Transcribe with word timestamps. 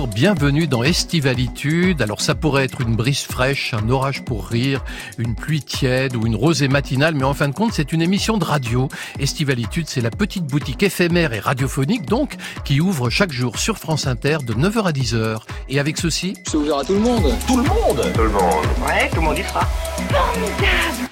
bonjour, 0.00 0.14
bienvenue 0.14 0.66
dans 0.66 0.82
Estivalitude. 0.82 2.00
Alors 2.00 2.22
ça 2.22 2.34
pourrait 2.34 2.64
être 2.64 2.80
une 2.80 2.96
brise 2.96 3.22
fraîche, 3.22 3.74
un 3.74 3.90
orage 3.90 4.24
pour 4.24 4.46
rire, 4.46 4.82
une 5.18 5.34
pluie 5.34 5.62
tiède 5.62 6.16
ou 6.16 6.26
une 6.26 6.36
rosée 6.36 6.68
matinale, 6.68 7.14
mais 7.14 7.24
en 7.24 7.34
fin 7.34 7.48
de 7.48 7.54
compte 7.54 7.72
c'est 7.74 7.92
une 7.92 8.00
émission 8.00 8.38
de 8.38 8.44
radio. 8.44 8.88
Estivalitude 9.18 9.88
c'est 9.88 10.00
la 10.00 10.10
petite 10.10 10.46
boutique 10.46 10.82
éphémère 10.82 11.34
et 11.34 11.40
radiophonique 11.40 12.06
donc 12.06 12.36
qui 12.64 12.80
ouvre 12.80 13.10
chaque 13.10 13.32
jour 13.32 13.58
sur 13.58 13.76
France 13.76 14.06
Inter 14.06 14.38
de 14.42 14.54
9h 14.54 14.84
à 14.84 14.92
10h. 14.92 15.42
Et 15.68 15.78
avec 15.78 15.98
ceci... 15.98 16.34
C'est 16.46 16.56
ouvert 16.56 16.78
à 16.78 16.84
tout 16.84 16.94
le 16.94 17.00
monde 17.00 17.34
Tout 17.46 17.56
le 17.58 17.64
monde 17.64 18.12
Tout 18.14 18.22
le 18.22 18.30
monde. 18.30 18.64
Ouais, 18.86 19.08
tout 19.10 19.16
le 19.16 19.22
monde 19.22 19.38
y 19.38 19.42
sera. 19.42 19.68
Formidable 20.10 21.09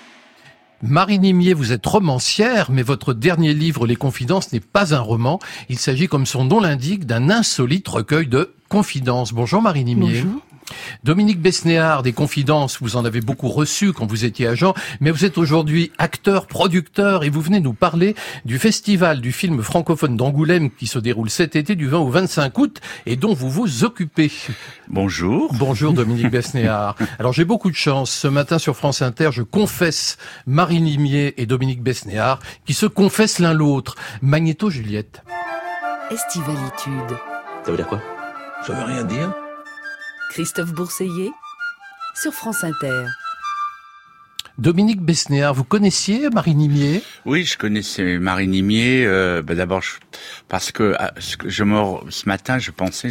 Marie 0.82 1.18
Nimier, 1.18 1.54
vous 1.54 1.72
êtes 1.72 1.84
romancière, 1.84 2.70
mais 2.70 2.82
votre 2.82 3.12
dernier 3.12 3.52
livre, 3.52 3.84
Les 3.84 3.96
Confidences, 3.96 4.52
n'est 4.52 4.60
pas 4.60 4.94
un 4.94 5.00
roman. 5.00 5.40
Il 5.68 5.78
s'agit, 5.78 6.06
comme 6.06 6.24
son 6.24 6.44
nom 6.44 6.60
l'indique, 6.60 7.04
d'un 7.04 7.30
insolite 7.30 7.88
recueil 7.88 8.28
de 8.28 8.54
confidences. 8.68 9.32
Bonjour 9.32 9.60
Marie 9.60 9.84
Nimier. 9.84 10.22
Bonjour. 10.22 10.42
Dominique 11.04 11.40
Besnéard, 11.40 12.02
des 12.02 12.12
confidences, 12.12 12.78
vous 12.80 12.96
en 12.96 13.04
avez 13.04 13.20
beaucoup 13.20 13.48
reçu 13.48 13.92
quand 13.92 14.06
vous 14.06 14.24
étiez 14.24 14.46
agent, 14.46 14.74
mais 15.00 15.10
vous 15.10 15.24
êtes 15.24 15.38
aujourd'hui 15.38 15.92
acteur, 15.98 16.46
producteur, 16.46 17.24
et 17.24 17.30
vous 17.30 17.40
venez 17.40 17.60
nous 17.60 17.72
parler 17.72 18.14
du 18.44 18.58
festival 18.58 19.20
du 19.20 19.32
film 19.32 19.62
francophone 19.62 20.16
d'Angoulême 20.16 20.70
qui 20.70 20.86
se 20.86 20.98
déroule 20.98 21.30
cet 21.30 21.56
été 21.56 21.74
du 21.74 21.86
20 21.86 21.98
au 21.98 22.10
25 22.10 22.58
août 22.58 22.80
et 23.06 23.16
dont 23.16 23.34
vous 23.34 23.50
vous 23.50 23.84
occupez. 23.84 24.30
Bonjour. 24.88 25.52
Bonjour 25.54 25.92
Dominique 25.92 26.30
Besnéard. 26.30 26.96
Alors 27.18 27.32
j'ai 27.32 27.44
beaucoup 27.44 27.70
de 27.70 27.76
chance. 27.76 28.10
Ce 28.10 28.28
matin 28.28 28.58
sur 28.58 28.76
France 28.76 29.02
Inter, 29.02 29.30
je 29.32 29.42
confesse 29.42 30.18
Marie 30.46 30.80
Nimier 30.80 31.40
et 31.40 31.46
Dominique 31.46 31.82
Besnéard 31.82 32.40
qui 32.64 32.74
se 32.74 32.86
confessent 32.86 33.38
l'un 33.38 33.52
l'autre. 33.52 33.94
Magnéto 34.22 34.70
Juliette. 34.70 35.22
Estivalitude. 36.10 37.16
Ça 37.64 37.70
veut 37.70 37.76
dire 37.76 37.86
quoi? 37.86 38.00
Ça 38.66 38.72
veut 38.72 38.84
rien 38.84 39.04
dire 39.04 39.32
Christophe 40.30 40.72
Bourseiller 40.72 41.30
sur 42.14 42.32
France 42.32 42.62
Inter. 42.62 43.06
Dominique 44.58 45.00
Besnéard, 45.00 45.54
vous 45.54 45.62
connaissiez 45.62 46.28
Marie 46.30 46.56
Nimier 46.56 47.00
Oui, 47.24 47.44
je 47.44 47.56
connaissais 47.56 48.18
Marie 48.18 48.48
Nimier. 48.48 49.04
Euh, 49.06 49.40
bah 49.40 49.54
D'abord, 49.54 49.82
parce 50.48 50.72
que 50.72 50.96
ah, 50.98 51.12
je 51.46 51.62
me, 51.62 51.80
ce 52.10 52.28
matin, 52.28 52.58
je 52.58 52.72
pensais, 52.72 53.08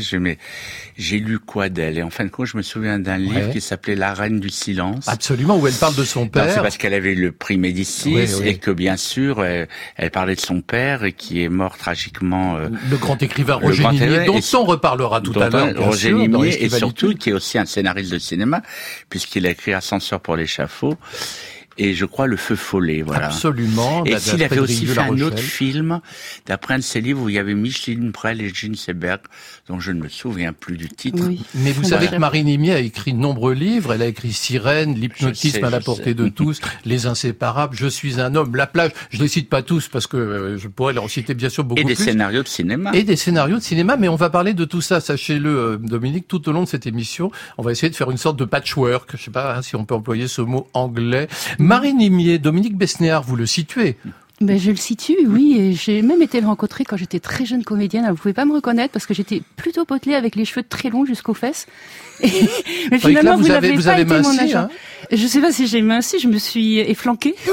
j'ai 0.98 1.20
lu 1.20 1.40
quoi 1.40 1.70
d'elle? 1.70 1.98
Et 2.00 2.04
en 2.04 2.10
fin 2.10 2.26
de 2.26 2.30
compte, 2.30 2.48
je 2.48 2.58
me 2.58 2.62
souvian 2.62 3.00
d'un 3.00 3.18
livre 3.18 3.50
qui 3.52 3.62
s'appelait 3.62 3.96
La 3.96 4.14
Reine 4.14 4.42
du 4.42 4.50
silence. 4.50 5.08
Absolument, 5.08 5.58
où 5.58 5.66
elle 5.68 5.74
parle 5.74 5.96
de 5.96 6.04
son 6.04 6.26
Non, 6.26 6.30
C'est 6.34 6.42
père. 6.56 6.62
parce 6.64 6.76
qu'elle 6.76 6.94
avait 6.94 7.16
le 7.16 7.32
prix 7.32 7.58
Médicis 7.58 8.14
Oui, 8.14 8.26
oui. 8.42 8.48
et 8.50 8.58
que 8.58 8.72
bien 8.72 8.98
sûr, 8.98 9.42
elle, 9.46 9.70
elle 9.96 10.12
parlait 10.12 10.36
de 10.36 10.42
son 10.42 10.60
père 10.60 11.06
et 11.06 11.14
qui 11.14 11.42
est 11.44 11.50
mort 11.50 11.78
tragiquement. 11.78 12.58
euh, 12.58 12.68
Le 12.90 12.98
grand 12.98 13.24
écrivain 13.24 13.56
Roger 13.56 13.84
grand 13.84 13.94
Nimier, 13.94 14.26
dont 14.26 14.42
on 14.56 14.66
reparlera 14.66 15.22
tout 15.22 15.40
à 15.40 15.48
l'heure, 15.50 15.74
Roger 15.78 16.10
sûr, 16.10 16.18
Nimier 16.18 16.62
et 16.66 16.68
surtout 16.70 17.14
qui 17.14 17.30
est 17.30 17.34
aussi 17.34 17.58
un 17.58 17.66
scénariste 17.66 18.12
de 18.12 18.20
cinéma 18.20 18.62
puisqu'il 19.10 19.48
a 19.48 19.52
écrit 19.52 19.74
Ascenseur 19.74 20.20
pour 20.20 20.36
l'échafaud 20.36 20.96
et 21.78 21.94
je 21.94 22.06
crois 22.06 22.28
Le 22.28 22.38
Feu 22.38 22.56
follet. 22.56 23.02
Voilà. 23.02 23.28
Absolument. 23.28 24.04
Et 24.06 24.12
d'A- 24.12 24.20
s'il 24.20 24.44
avait 24.44 24.60
aussi 24.60 24.86
fait 24.86 25.00
un 25.00 25.20
autre 25.22 25.40
film, 25.40 26.00
d'après 26.46 26.76
un 26.76 26.78
de 26.80 26.84
ses 26.84 27.02
livres 27.02 27.24
où 27.24 27.30
il 27.30 27.36
y 27.36 27.40
avait 27.40 27.54
Micheline 27.54 28.12
Prel 28.12 28.42
et 28.42 28.50
Gene 28.54 28.76
Seberg, 28.76 29.22
dont 29.68 29.80
je 29.80 29.92
ne 29.92 30.02
me 30.02 30.10
souviens 30.10 30.54
plus 30.54 30.78
du 30.78 30.88
titre. 30.90 31.24
Oui. 31.28 31.44
Mais 31.56 31.72
vous 31.72 31.82
Voilà. 31.82 31.98
savez 31.98 32.08
que 32.08 32.20
Marie 32.20 32.44
Nimier 32.44 32.74
a 32.74 32.80
écrit 32.80 33.14
de 33.14 33.20
nombreux 33.20 33.54
livres. 33.54 33.94
Elle 33.94 34.02
a 34.02 34.08
écrit 34.08 34.32
Sirène, 34.34 34.96
L'hypnotisme 34.96 35.64
à 35.64 35.70
la 35.70 35.80
portée 35.80 36.04
sais. 36.06 36.14
de 36.14 36.28
tous, 36.30 36.60
Les 36.86 37.06
Inséparables, 37.06 37.76
Je 37.76 37.88
suis 37.88 38.20
un 38.22 38.36
homme, 38.36 38.56
La 38.56 38.68
plage. 38.68 38.92
Je 39.10 39.20
les 39.20 39.28
cite 39.28 39.50
pas 39.50 39.62
tous 39.62 39.88
parce 39.88 40.08
que 40.08 40.18
euh, 40.18 40.58
je 40.58 40.68
pourrais 40.68 40.94
leur 40.94 41.10
citer 41.10 41.34
bien 41.34 41.50
sûr 41.50 41.64
beaucoup 41.64 41.82
Et 41.82 41.84
des 41.86 41.96
plus. 41.96 42.04
scénarios 42.06 42.44
de 42.44 42.48
cinéma. 42.48 42.92
Et 42.94 43.04
des 43.04 43.16
scénarios 43.16 43.58
de 43.58 43.64
cinéma, 43.64 43.98
mais 43.98 44.08
on 44.08 44.16
va 44.16 44.30
parler 44.30 44.54
de 44.54 44.66
tout 44.66 44.82
ça, 44.82 45.00
sachez-le, 45.00 45.50
euh, 45.50 45.78
Dominique, 45.78 46.28
tout 46.28 46.48
au 46.50 46.52
long 46.52 46.64
de 46.64 46.68
cette 46.68 46.88
émission. 46.88 47.32
On 47.58 47.64
va 47.64 47.72
essayer 47.72 47.90
de 47.90 47.96
faire 47.96 48.10
une 48.12 48.18
sorte 48.18 48.38
de 48.38 48.46
patchwork, 48.46 49.10
je 49.18 49.24
sais 49.24 49.32
pas 49.32 49.56
hein, 49.56 49.62
si 49.62 49.76
on 49.76 49.86
peut 49.86 49.96
employer 49.96 50.28
ce 50.28 50.42
mot 50.42 50.68
anglais. 50.74 51.28
Marie 51.68 51.94
Nimier, 51.94 52.40
Dominique 52.40 52.78
Besnéard, 52.78 53.24
vous 53.24 53.36
le 53.36 53.46
situez 53.46 53.98
ben, 54.40 54.58
Je 54.58 54.72
le 54.72 54.78
situe, 54.78 55.18
oui, 55.28 55.58
et 55.60 55.74
j'ai 55.74 56.02
même 56.02 56.22
été 56.22 56.40
le 56.40 56.48
rencontrer 56.48 56.86
quand 56.86 56.96
j'étais 56.96 57.20
très 57.20 57.46
jeune 57.46 57.64
comédienne. 57.66 58.06
Alors, 58.06 58.16
vous 58.16 58.22
pouvez 58.22 58.34
pas 58.34 58.46
me 58.46 58.54
reconnaître 58.54 58.94
parce 58.94 59.06
que 59.06 59.14
j'étais 59.14 59.42
plutôt 59.58 59.84
potelée 59.84 60.16
avec 60.16 60.38
les 60.38 60.46
cheveux 60.46 60.64
très 60.64 60.90
longs 60.90 61.04
jusqu'aux 61.06 61.34
fesses. 61.34 61.66
Et- 62.24 62.30
Mais 62.90 62.98
là, 62.98 63.00
finalement, 63.00 63.36
vous 63.36 63.44
vous, 63.44 63.52
avez- 63.52 63.72
n'avez 63.76 63.84
pas 63.84 63.90
avez 63.92 64.02
été 64.04 64.22
mon 64.22 64.38
agent. 64.40 64.60
hein. 64.60 64.70
Je 65.12 65.28
sais 65.28 65.42
pas 65.42 65.52
si 65.52 65.68
j'ai 65.68 65.82
minci, 65.82 66.20
je 66.20 66.30
me 66.30 66.38
suis 66.38 66.80
efflanquée. 66.80 67.36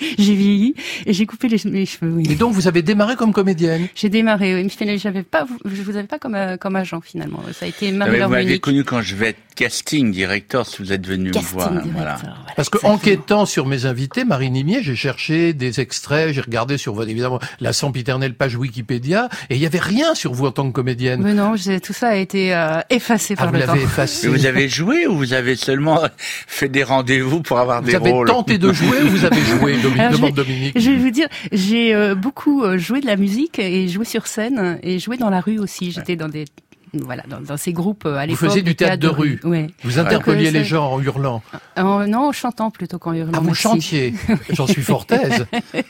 j'ai 0.18 0.34
vieilli 0.34 0.74
et 1.06 1.12
j'ai 1.12 1.26
coupé 1.26 1.48
les, 1.48 1.58
mes 1.70 1.86
cheveux, 1.86 2.10
oui. 2.12 2.24
Et 2.30 2.34
donc 2.34 2.52
vous 2.52 2.68
avez 2.68 2.82
démarré 2.82 3.16
comme 3.16 3.32
comédienne? 3.32 3.88
J'ai 3.94 4.08
démarré, 4.08 4.54
oui, 4.54 4.62
mais 4.64 4.68
finalement, 4.68 4.98
j'avais 5.00 5.22
pas, 5.22 5.46
je 5.64 5.82
vous 5.82 5.96
avais 5.96 6.06
pas 6.06 6.18
comme, 6.18 6.34
euh, 6.34 6.56
comme 6.56 6.76
agent 6.76 7.00
finalement. 7.00 7.42
Ça 7.52 7.66
a 7.66 7.68
été 7.68 7.88
Ah, 7.88 7.92
mais 7.92 7.96
Marie-Laure 7.98 8.28
vous 8.28 8.34
m'avez 8.34 8.58
connu 8.58 8.84
quand 8.84 9.02
je 9.02 9.14
vais 9.14 9.28
être 9.30 9.38
casting 9.54 10.10
directeur, 10.10 10.66
si 10.66 10.78
vous 10.78 10.92
êtes 10.92 11.06
venu 11.06 11.30
Casting 11.32 11.48
me 11.50 11.54
voir. 11.54 11.70
director, 11.70 11.92
Voilà. 11.92 12.16
voilà, 12.22 12.36
Parce 12.56 12.70
que 12.70 12.78
exactement. 12.78 12.94
enquêtant 12.94 13.46
sur 13.46 13.66
mes 13.66 13.84
invités, 13.86 14.24
Marie 14.24 14.50
Nimier, 14.50 14.82
j'ai 14.82 14.96
cherché 14.96 15.52
des 15.52 15.80
extraits, 15.80 16.32
j'ai 16.32 16.40
regardé 16.40 16.78
sur 16.78 16.94
votre, 16.94 17.10
évidemment, 17.10 17.38
la 17.60 17.72
sempiternelle 17.74 18.34
page 18.34 18.56
Wikipédia, 18.56 19.28
et 19.50 19.56
il 19.56 19.60
y 19.60 19.66
avait 19.66 19.78
rien 19.78 20.14
sur 20.14 20.32
vous 20.32 20.46
en 20.46 20.50
tant 20.52 20.66
que 20.66 20.72
comédienne. 20.72 21.20
Mais 21.22 21.34
non, 21.34 21.54
tout 21.82 21.92
ça 21.92 22.08
a 22.08 22.14
été 22.16 22.54
euh, 22.54 22.80
effacé 22.88 23.34
Ah, 23.36 23.42
par 23.42 23.48
vous 23.52 23.58
le 23.58 23.60
temps. 23.66 23.72
l'avez 23.74 23.84
effacé. 23.84 24.28
Vous 24.28 24.46
avez 24.46 24.68
joué 24.68 25.06
ou 25.06 25.16
vous 25.16 25.34
avez 25.34 25.56
seulement 25.56 26.00
fait 26.46 26.68
des 26.68 26.82
rendez-vous 26.84 27.42
pour 27.42 27.58
avoir 27.58 27.82
Vous 27.82 27.88
des 27.88 27.94
avez 27.96 28.10
rôles? 28.10 28.28
tenté 28.28 28.56
de 28.58 28.72
jouer 28.72 29.02
ou 29.04 29.08
vous 29.08 29.24
avez 29.24 29.42
joué, 29.42 29.76
Alors, 29.98 30.12
je 30.12 30.22
vais- 30.26 30.32
Dominique. 30.32 30.78
Je 30.78 30.90
vais 30.90 30.96
vous 30.96 31.10
dire, 31.10 31.28
j'ai 31.52 31.94
euh, 31.94 32.14
beaucoup 32.14 32.62
euh, 32.64 32.78
joué 32.78 33.00
de 33.00 33.06
la 33.06 33.16
musique 33.16 33.58
et 33.58 33.88
joué 33.88 34.04
sur 34.04 34.26
scène 34.26 34.78
et 34.82 34.98
joué 34.98 35.16
dans 35.16 35.30
la 35.30 35.40
rue 35.40 35.58
aussi. 35.58 35.90
J'étais 35.92 36.16
dans 36.16 36.28
des 36.28 36.44
voilà 36.92 37.22
dans, 37.28 37.40
dans 37.40 37.56
ces 37.56 37.72
groupes 37.72 38.04
euh, 38.04 38.16
à 38.16 38.22
Vous 38.22 38.32
l'époque. 38.32 38.48
faisiez 38.48 38.62
du 38.62 38.74
théâtre 38.74 38.96
de 39.00 39.06
rue. 39.08 39.38
Ouais. 39.44 39.68
Vous 39.84 39.98
interpelliez 40.00 40.46
Donc, 40.46 40.54
les 40.54 40.64
gens 40.64 40.92
en 40.92 41.00
hurlant. 41.00 41.40
En- 41.76 42.06
non, 42.08 42.28
en 42.28 42.32
chantant 42.32 42.70
plutôt 42.72 42.98
qu'en 42.98 43.12
hurlant. 43.14 43.30
Ah, 43.34 43.40
vous 43.40 43.54
chantiez. 43.54 44.12
J'en 44.50 44.66
suis 44.66 44.82
fort 44.82 45.06
aise. 45.10 45.46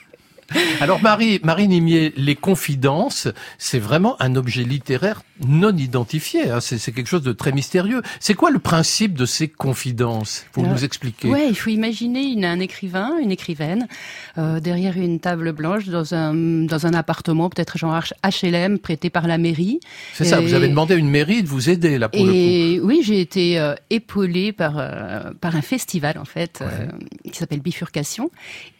Alors 0.80 1.00
Marie, 1.02 1.40
Marie 1.42 1.68
Nimier, 1.68 2.12
les 2.16 2.34
confidences, 2.36 3.28
c'est 3.58 3.78
vraiment 3.78 4.16
un 4.20 4.36
objet 4.36 4.62
littéraire 4.64 5.22
non 5.46 5.74
identifié. 5.76 6.50
hein. 6.50 6.60
C'est 6.60 6.92
quelque 6.92 7.06
chose 7.08 7.22
de 7.22 7.32
très 7.32 7.52
mystérieux. 7.52 8.02
C'est 8.20 8.34
quoi 8.34 8.50
le 8.50 8.58
principe 8.58 9.14
de 9.14 9.24
ces 9.26 9.48
confidences? 9.48 10.44
Pour 10.52 10.64
Alors, 10.64 10.76
nous 10.76 10.84
expliquer. 10.84 11.28
Ouais, 11.28 11.48
il 11.48 11.54
faut 11.54 11.70
imaginer 11.70 12.22
une, 12.24 12.44
un 12.44 12.60
écrivain, 12.60 13.12
une 13.22 13.30
écrivaine, 13.30 13.88
euh, 14.38 14.60
derrière 14.60 14.96
une 14.98 15.20
table 15.20 15.52
blanche 15.52 15.86
dans 15.86 16.14
un 16.14 16.34
dans 16.34 16.86
un 16.86 16.92
appartement, 16.94 17.48
peut-être 17.48 17.78
genre 17.78 17.98
HLM 18.24 18.78
prêté 18.78 19.08
par 19.10 19.26
la 19.26 19.38
mairie. 19.38 19.80
C'est 20.14 20.24
ça. 20.24 20.40
Vous 20.40 20.52
Et- 20.52 20.54
avez 20.54 20.68
demandé 20.68 20.94
à 20.94 20.96
une 20.98 21.08
mairie 21.10 21.42
de 21.42 21.48
vous 21.48 21.70
aider 21.70 21.98
là 21.98 22.08
pour 22.08 22.20
le 22.24 22.30
coup. 22.30 22.36
Et 22.36 22.80
oui, 22.82 23.00
j'ai 23.02 23.20
été 23.20 23.58
euh, 23.58 23.74
épaulée 23.88 24.52
par 24.52 24.74
euh, 24.78 25.30
par 25.40 25.56
un 25.56 25.62
festival 25.62 26.18
en 26.18 26.24
fait 26.24 26.60
euh, 26.60 26.86
qui 27.30 27.38
s'appelle 27.38 27.60
Bifurcation, 27.60 28.30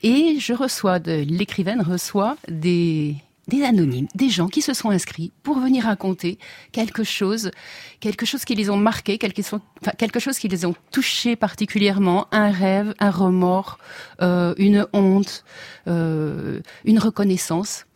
et 0.02 0.36
je 0.38 0.52
reçois 0.52 0.98
de 0.98 1.12
reçoit 1.62 2.36
des 2.48 3.16
anonymes, 3.64 4.06
des 4.14 4.28
gens 4.28 4.48
qui 4.48 4.62
se 4.62 4.72
sont 4.72 4.90
inscrits 4.90 5.32
pour 5.42 5.58
venir 5.58 5.84
raconter 5.84 6.38
quelque 6.72 7.04
chose, 7.04 7.50
quelque 8.00 8.24
chose 8.24 8.44
qui 8.44 8.54
les 8.54 8.70
ont 8.70 8.76
marqués, 8.76 9.18
quelque, 9.18 9.42
chose- 9.42 10.38
qui 10.38 10.48
les 10.48 10.64
ont 10.64 10.74
touchés 10.90 11.36
particulièrement, 11.36 12.26
un 12.32 12.50
rêve, 12.50 12.94
un 12.98 13.10
remords, 13.10 13.78
euh, 14.22 14.54
une 14.56 14.86
honte, 14.92 15.44
euh, 15.88 16.60
une 16.84 16.98
reconnaissance. 16.98 17.86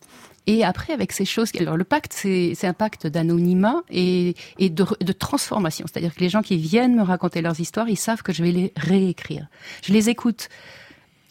Et 0.47 0.63
après, 0.63 0.93
avec 0.93 1.13
ces 1.13 1.25
choses, 1.25 1.51
alors 1.59 1.79
le 1.79 1.85
pacte, 1.85 2.13
c'est 2.13 2.65
un 2.65 2.75
pacte 2.75 3.07
d'anonymat 3.07 3.83
et, 3.89 4.35
de 4.61 5.13
transformation. 5.13 5.87
C'est-à-dire 5.91 6.15
que 6.15 6.21
les 6.21 6.29
gens 6.29 6.43
qui 6.43 6.59
viennent 6.59 6.97
me 6.97 7.03
raconter 7.03 7.41
leurs 7.41 7.61
histoires, 7.61 7.89
ils 7.89 7.97
savent 7.97 8.23
que 8.23 8.33
je 8.33 8.43
vais 8.43 8.53
les 8.53 8.73
réécrire. 8.77 9.47
Je 9.83 9.95
les 9.95 10.11
écoute 10.11 10.51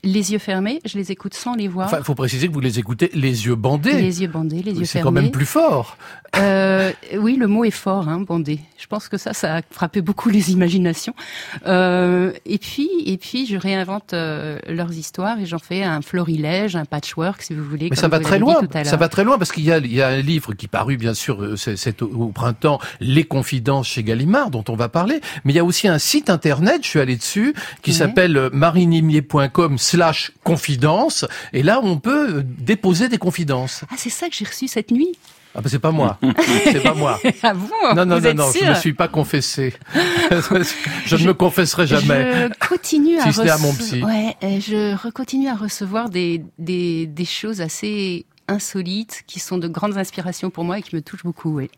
les 0.04 0.32
yeux 0.32 0.40
fermés, 0.40 0.80
je 0.86 0.98
les 0.98 1.12
écoute 1.12 1.34
sans 1.34 1.56
les 1.56 1.68
voir. 1.68 1.88
Enfin, 1.88 1.98
il 2.00 2.04
faut 2.04 2.16
préciser 2.16 2.48
que 2.48 2.54
vous 2.54 2.60
les 2.60 2.80
écoutez 2.80 3.10
les 3.14 3.46
yeux 3.46 3.56
bandés. 3.56 3.94
les 3.94 4.22
yeux 4.22 4.28
bandés, 4.28 4.62
les 4.62 4.74
yeux 4.74 4.86
C'est 4.86 5.00
fermés. 5.00 5.04
quand 5.04 5.12
même 5.24 5.32
plus 5.32 5.46
fort. 5.46 5.98
Euh, 6.36 6.92
oui, 7.18 7.36
le 7.36 7.48
mot 7.48 7.64
est 7.64 7.72
fort, 7.72 8.10
hein, 8.10 8.20
bandé. 8.20 8.60
Je 8.78 8.88
pense 8.88 9.08
que 9.08 9.18
ça, 9.18 9.34
ça 9.34 9.58
a 9.58 9.62
frappé 9.70 10.02
beaucoup 10.02 10.30
les 10.30 10.52
imaginations. 10.52 11.14
Euh, 11.68 12.32
et 12.46 12.58
puis, 12.58 12.90
et 13.06 13.18
puis, 13.18 13.46
je 13.46 13.56
réinvente 13.56 14.14
euh, 14.14 14.60
leurs 14.68 14.92
histoires 14.92 15.40
et 15.40 15.46
j'en 15.46 15.60
fais 15.60 15.84
un 15.84 16.02
florilège, 16.02 16.76
un 16.76 16.86
patchwork, 16.86 17.42
si 17.42 17.54
vous 17.54 17.64
voulez. 17.64 17.86
Mais 17.86 17.90
comme 17.90 17.98
ça 17.98 18.08
va 18.08 18.20
très 18.20 18.40
loin. 18.40 18.56
Ça 18.84 18.98
va 18.98 19.10
très 19.10 19.24
loin 19.24 19.38
parce 19.38 19.52
qu'il 19.52 19.64
y 19.64 19.72
a, 19.72 19.78
il 19.78 19.94
y 19.94 20.02
a 20.02 20.10
un 20.10 20.22
livre 20.22 20.54
qui 20.54 20.68
parut 20.68 20.98
bien 20.98 21.14
sûr 21.14 21.42
euh, 21.42 21.56
c'est, 21.56 21.76
c'est 21.78 22.02
au, 22.02 22.30
printemps, 22.30 22.80
Les 23.00 23.24
Confidences 23.24 23.88
chez 23.88 24.04
Gallimard, 24.04 24.50
dont 24.50 24.64
on 24.70 24.76
va 24.76 24.90
parler. 24.90 25.22
Mais 25.44 25.54
il 25.54 25.56
y 25.56 25.60
a 25.60 25.64
aussi 25.64 25.88
un 25.88 26.00
site 26.00 26.30
internet, 26.30 26.84
je 26.84 26.90
suis 26.90 27.00
allé 27.00 27.16
dessus, 27.16 27.54
qui 27.82 27.94
s'appelle 27.94 28.38
euh, 28.38 28.50
marinimier.com 28.52 29.78
slash 29.94 30.32
confidence. 30.44 31.26
Et 31.54 31.64
là, 31.64 31.80
on 31.84 31.98
peut 31.98 32.38
euh, 32.38 32.44
déposer 32.46 33.10
des 33.10 33.18
confidences. 33.18 33.84
Ah, 33.92 33.96
c'est 33.98 34.10
ça 34.10 34.28
que 34.28 34.36
j'ai 34.36 34.46
reçu 34.46 34.68
cette 34.68 34.92
nuit. 34.92 35.14
Ah 35.56 35.62
ben 35.62 35.70
c'est 35.70 35.78
pas 35.78 35.92
moi. 35.92 36.18
c'est 36.64 36.82
pas 36.82 36.96
moi. 36.96 37.20
Ah 37.44 37.54
bon? 37.54 37.70
Non, 37.96 38.06
non, 38.08 38.16
Vous 38.16 38.22
non, 38.24 38.30
êtes 38.30 38.36
non, 38.38 38.52
je 38.60 38.66
ne 38.70 38.74
suis 38.74 38.94
pas 38.94 39.08
confessé. 39.08 39.74
je 41.06 41.16
ne 41.16 41.24
me 41.28 41.34
confesserai 41.36 41.86
jamais. 41.86 42.50
Je 42.62 42.68
continue 42.68 43.20
à 43.20 43.24
Si 43.26 43.34
ce 43.34 43.42
n'est 43.42 43.50
à 43.52 43.58
mon 43.60 43.72
rece- 43.72 43.78
psy. 43.78 44.04
Ouais, 44.04 44.36
euh, 44.44 44.60
je 44.60 45.10
continue 45.12 45.50
à 45.50 45.56
recevoir 45.56 46.10
des, 46.10 46.44
des, 46.58 47.06
des 47.06 47.26
choses 47.26 47.62
assez 47.62 48.26
insolites 48.48 49.24
qui 49.28 49.40
sont 49.40 49.60
de 49.60 49.68
grandes 49.68 49.98
inspirations 49.98 50.50
pour 50.50 50.64
moi 50.64 50.80
et 50.80 50.82
qui 50.82 50.96
me 50.96 51.02
touchent 51.04 51.24
beaucoup. 51.24 51.58
Oui. 51.58 51.70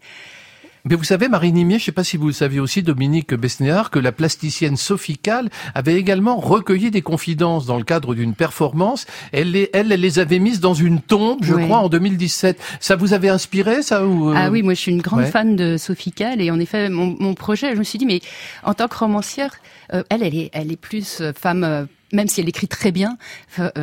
Mais 0.88 0.96
vous 0.96 1.04
savez, 1.04 1.28
Marie 1.30 1.52
Nimier, 1.52 1.80
je 1.80 1.84
ne 1.84 1.86
sais 1.86 1.92
pas 1.92 2.04
si 2.04 2.16
vous 2.16 2.28
le 2.28 2.34
saviez 2.34 2.60
aussi, 2.60 2.84
Dominique 2.84 3.34
Besnéard, 3.34 3.90
que 3.90 3.98
la 3.98 4.12
plasticienne 4.12 4.78
Sophie 4.78 5.18
Kahl 5.18 5.50
avait 5.74 5.96
également 5.96 6.38
recueilli 6.38 6.92
des 6.92 7.02
confidences 7.02 7.66
dans 7.66 7.78
le 7.78 7.84
cadre 7.84 8.14
d'une 8.14 8.36
performance. 8.36 9.08
Elle 9.32 9.52
les, 9.52 9.70
elle, 9.74 9.92
elle 9.92 10.02
les 10.02 10.20
avait 10.20 10.38
mises 10.40 10.60
dans 10.60 10.76
une 10.76 11.02
tombe, 11.02 11.40
je 11.44 11.56
Oui. 11.56 11.64
crois, 11.66 11.80
en 11.80 11.90
2017. 11.90 12.60
Ça 12.80 12.96
vous 12.96 13.14
avait 13.14 13.30
inspiré, 13.30 13.82
ça 13.82 14.06
ou, 14.06 14.30
euh, 14.30 14.34
Ah 14.38 14.52
oui, 14.52 14.62
moi 14.62 14.76
je 14.76 14.80
suis 14.82 14.92
une 14.92 15.02
grande 15.02 15.22
ouais. 15.22 15.26
fan 15.32 15.56
de 15.56 15.78
Sophie 15.78 16.12
Kahl 16.12 16.40
et 16.40 16.52
en 16.52 16.60
effet 16.60 16.90
mon, 16.90 17.16
mon 17.20 17.34
projet, 17.34 17.74
je 17.74 17.80
me 17.80 17.84
suis 17.84 17.98
dit 17.98 18.06
mais 18.06 18.22
en 18.64 18.74
tant 18.76 18.88
que 18.88 18.96
romancière, 18.98 19.56
euh, 19.94 20.04
elle, 20.10 20.22
elle 20.24 20.36
est, 20.36 20.50
elle 20.54 20.72
est 20.72 20.76
plus 20.80 21.20
euh, 21.22 21.32
femme, 21.34 21.64
euh, 21.64 21.86
même 22.14 22.28
si 22.28 22.42
elle 22.42 22.50
écrit 22.50 22.68
très 22.68 22.92
bien, 22.92 23.18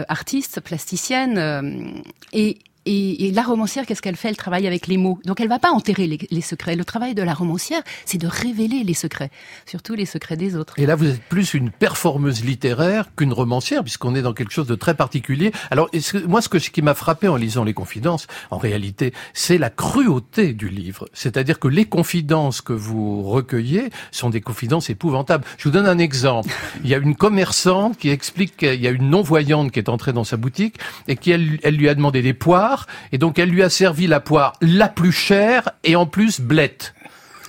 artiste, 0.09 0.61
plasticienne 0.61 2.03
et 2.33 2.59
et, 2.87 3.27
et 3.27 3.31
la 3.31 3.43
romancière, 3.43 3.87
qu'est-ce 3.87 4.03
qu'elle 4.03 4.17
fait? 4.17 4.29
Elle 4.29 4.37
travaille 4.37 4.67
avec 4.67 4.87
les 4.87 4.97
mots. 4.97 5.19
Donc 5.25 5.41
elle 5.41 5.49
va 5.49 5.59
pas 5.59 5.71
enterrer 5.71 6.07
les, 6.07 6.19
les 6.31 6.41
secrets. 6.41 6.77
Le 6.77 6.85
travail 6.85 7.15
de 7.15 7.23
la 7.23 7.35
romancière, 7.35 7.83
c'est 8.05 8.19
de 8.19 8.27
révéler 8.27 8.83
les 8.85 8.95
secrets, 8.95 9.31
surtout 9.67 9.95
les 9.95 10.07
secrets 10.07 10.37
des 10.37 10.57
autres. 10.57 10.75
Et 10.79 10.87
là, 10.87 10.95
vous 10.95 11.07
êtes 11.07 11.23
plus 11.23 11.55
une 11.55 11.71
performeuse 11.71 12.45
littéraire 12.45 13.15
qu'une 13.17 13.33
romancière, 13.33 13.83
puisqu'on 13.83 14.15
est 14.15 14.23
dans 14.23 14.33
quelque 14.33 14.53
chose 14.53 14.67
de 14.67 14.75
très 14.75 14.95
particulier. 14.95 15.53
Alors, 15.71 15.89
est-ce 15.93 16.19
moi, 16.27 16.43
ce, 16.43 16.49
que, 16.49 16.59
ce 16.59 16.71
qui 16.71 16.83
m'a 16.83 16.95
frappé 16.95 17.29
en 17.29 17.37
lisant 17.37 17.65
Les 17.65 17.75
Confidences, 17.75 18.27
en 18.51 18.59
réalité, 18.59 19.13
c'est 19.35 19.59
la 19.59 19.71
cruauté 19.71 20.53
du 20.53 20.69
livre. 20.69 21.09
C'est-à-dire 21.13 21.59
que 21.59 21.69
les 21.69 21.85
confidences 21.85 22.61
que 22.61 22.73
vous 22.73 23.23
recueillez 23.23 23.91
sont 24.11 24.31
des 24.31 24.41
confidences 24.41 24.91
épouvantables. 24.91 25.45
Je 25.59 25.65
vous 25.65 25.73
donne 25.73 25.87
un 25.87 25.99
exemple. 25.99 26.53
Il 26.85 26.91
y 26.91 26.95
a 26.95 26.99
une 26.99 27.17
commerçante 27.17 27.99
qui 27.99 28.11
explique 28.11 28.57
qu'il 28.57 28.81
y 28.81 28.87
a 28.87 28.91
une 28.91 29.11
non-voyante 29.11 29.71
qui 29.73 29.79
est 29.79 29.89
entrée 29.89 30.13
dans 30.13 30.25
sa 30.25 30.37
boutique 30.37 30.77
et 31.09 31.17
qui, 31.17 31.31
elle, 31.31 31.59
elle 31.63 31.77
lui 31.77 31.89
a 31.89 31.95
demandé 31.95 32.23
des 32.23 32.35
poires, 32.35 32.72
et 33.13 33.19
donc 33.19 33.39
elle 33.39 33.49
lui 33.51 33.63
a 33.63 33.71
servi 33.71 34.07
la 34.07 34.21
poire 34.21 34.53
la 34.61 34.89
plus 34.89 35.13
chère 35.13 35.71
et 35.85 35.97
en 35.97 36.07
plus 36.07 36.41
blette. 36.41 36.95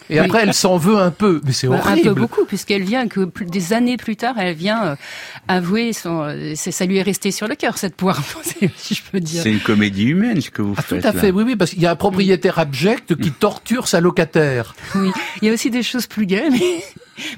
Et 0.10 0.20
Oui. 0.20 0.26
après, 0.26 0.42
elle 0.44 0.54
s'en 0.54 0.76
veut 0.78 0.98
un 0.98 1.12
peu, 1.12 1.40
mais 1.46 1.54
c'est 1.54 1.66
Bah, 1.68 1.76
un 1.78 1.92
horrible. 1.92 2.10
peu 2.10 2.14
beaucoup, 2.22 2.44
puisqu'elle 2.46 2.84
vient 2.84 3.08
que 3.08 3.22
des 3.46 3.72
années 3.72 3.96
plus 3.96 4.18
tard, 4.18 4.36
elle 4.38 4.54
vient 4.54 4.84
euh, 4.86 4.96
avouer 5.48 5.94
son, 5.94 6.24
euh, 6.24 6.54
ça 6.56 6.86
lui 6.86 6.98
est 6.98 7.02
resté 7.02 7.32
sur 7.32 7.48
le 7.48 7.56
cœur 7.56 7.78
cette 7.78 7.96
poire, 7.96 8.22
si 8.76 8.96
je 8.96 9.02
peux 9.12 9.22
dire. 9.22 9.42
C'est 9.44 9.52
une 9.52 9.62
comédie 9.62 10.08
humaine 10.08 10.42
ce 10.42 10.50
que 10.52 10.62
vous 10.62 10.76
Ah, 10.78 10.84
tout 10.84 10.96
à 10.96 11.00
là. 11.00 11.14
fait, 11.14 11.32
oui, 11.32 11.44
oui, 11.48 11.56
parce 11.56 11.72
qu'il 11.72 11.82
y 11.82 11.86
a 11.86 11.92
un 11.92 11.96
propriétaire 11.96 12.60
abject 12.60 13.16
qui 13.16 13.32
torture 13.32 13.88
sa 13.88 14.02
locataire. 14.02 14.76
Oui, 14.96 15.10
il 15.42 15.48
y 15.48 15.50
a 15.52 15.54
aussi 15.54 15.70
des 15.72 15.84
choses 15.84 16.06
plus 16.06 16.26
gaies, 16.26 16.50
mais, 16.52 16.84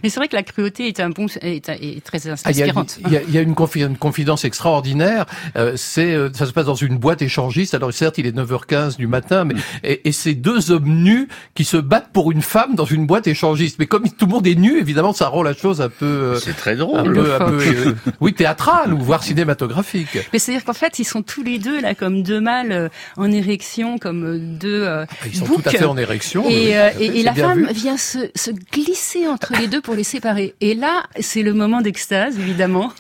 mais 0.03 0.09
c'est 0.09 0.19
vrai 0.19 0.27
que 0.27 0.35
la 0.35 0.43
cruauté 0.43 0.87
est 0.87 0.99
un 0.99 1.09
bon, 1.09 1.27
est, 1.41 1.69
est 1.69 2.03
très 2.03 2.19
Ah, 2.43 2.51
il 2.51 2.57
y 2.57 2.61
a- 2.61 2.65
inspirante. 2.65 2.97
Il 3.05 3.11
y, 3.13 3.17
a, 3.17 3.21
il 3.21 3.33
y 3.33 3.37
a 3.37 3.41
une, 3.41 3.53
confi- 3.53 3.85
une 3.85 3.97
confidence 3.97 4.45
extraordinaire. 4.45 5.25
Euh, 5.57 5.73
c'est, 5.75 6.13
euh, 6.13 6.29
ça 6.33 6.45
se 6.45 6.51
passe 6.51 6.65
dans 6.65 6.75
une 6.75 6.97
boîte 6.97 7.21
échangiste. 7.21 7.73
Alors 7.73 7.93
certes, 7.93 8.17
il 8.17 8.25
est 8.27 8.35
9h15 8.35 8.97
du 8.97 9.07
matin, 9.07 9.45
mais 9.45 9.55
et, 9.83 10.07
et 10.07 10.11
c'est 10.11 10.33
deux 10.33 10.71
hommes 10.71 11.03
nus 11.03 11.27
qui 11.53 11.63
se 11.65 11.77
battent 11.77 12.11
pour 12.13 12.31
une 12.31 12.41
femme 12.41 12.75
dans 12.75 12.85
une 12.85 13.05
boîte 13.05 13.27
échangiste. 13.27 13.77
Mais 13.79 13.85
comme 13.85 14.09
tout 14.09 14.25
le 14.25 14.31
monde 14.31 14.47
est 14.47 14.55
nu, 14.55 14.79
évidemment, 14.79 15.13
ça 15.13 15.27
rend 15.27 15.43
la 15.43 15.53
chose 15.53 15.81
un 15.81 15.89
peu, 15.89 16.05
euh, 16.05 16.39
C'est 16.39 16.53
très 16.55 16.73
un 16.73 16.75
drôle. 16.77 17.13
peu, 17.13 17.33
un 17.35 17.39
peu, 17.39 17.59
euh, 17.63 17.93
oui, 18.21 18.33
théâtral 18.33 18.93
ou 18.93 18.99
voire 18.99 19.23
cinématographique. 19.23 20.17
Mais 20.33 20.39
c'est-à-dire 20.39 20.65
qu'en 20.65 20.73
fait, 20.73 20.99
ils 20.99 21.05
sont 21.05 21.21
tous 21.21 21.43
les 21.43 21.57
deux 21.59 21.79
là 21.81 21.95
comme 21.95 22.23
deux 22.23 22.39
mâles 22.41 22.71
euh, 22.71 22.89
en 23.17 23.31
érection, 23.31 23.97
comme 23.97 24.57
deux 24.57 24.83
euh, 24.83 25.05
Ah, 25.09 25.15
Ils 25.27 25.35
sont 25.37 25.45
boucs. 25.45 25.63
tout 25.63 25.69
à 25.69 25.71
fait 25.71 25.85
en 25.85 25.97
érection. 25.97 26.49
Et, 26.49 26.77
euh, 26.77 26.89
et, 26.99 27.23
la 27.23 27.33
femme 27.33 27.65
vu. 27.65 27.73
vient 27.73 27.97
se, 27.97 28.29
se 28.35 28.51
glisser 28.71 29.27
entre 29.27 29.53
les 29.59 29.64
deux 29.67 29.81
pour 29.81 29.95
les 29.95 30.03
séparer. 30.03 30.55
Et 30.61 30.73
là, 30.73 31.03
c'est 31.19 31.41
le 31.41 31.53
moment 31.53 31.81
d'extase, 31.81 32.37
évidemment, 32.37 32.91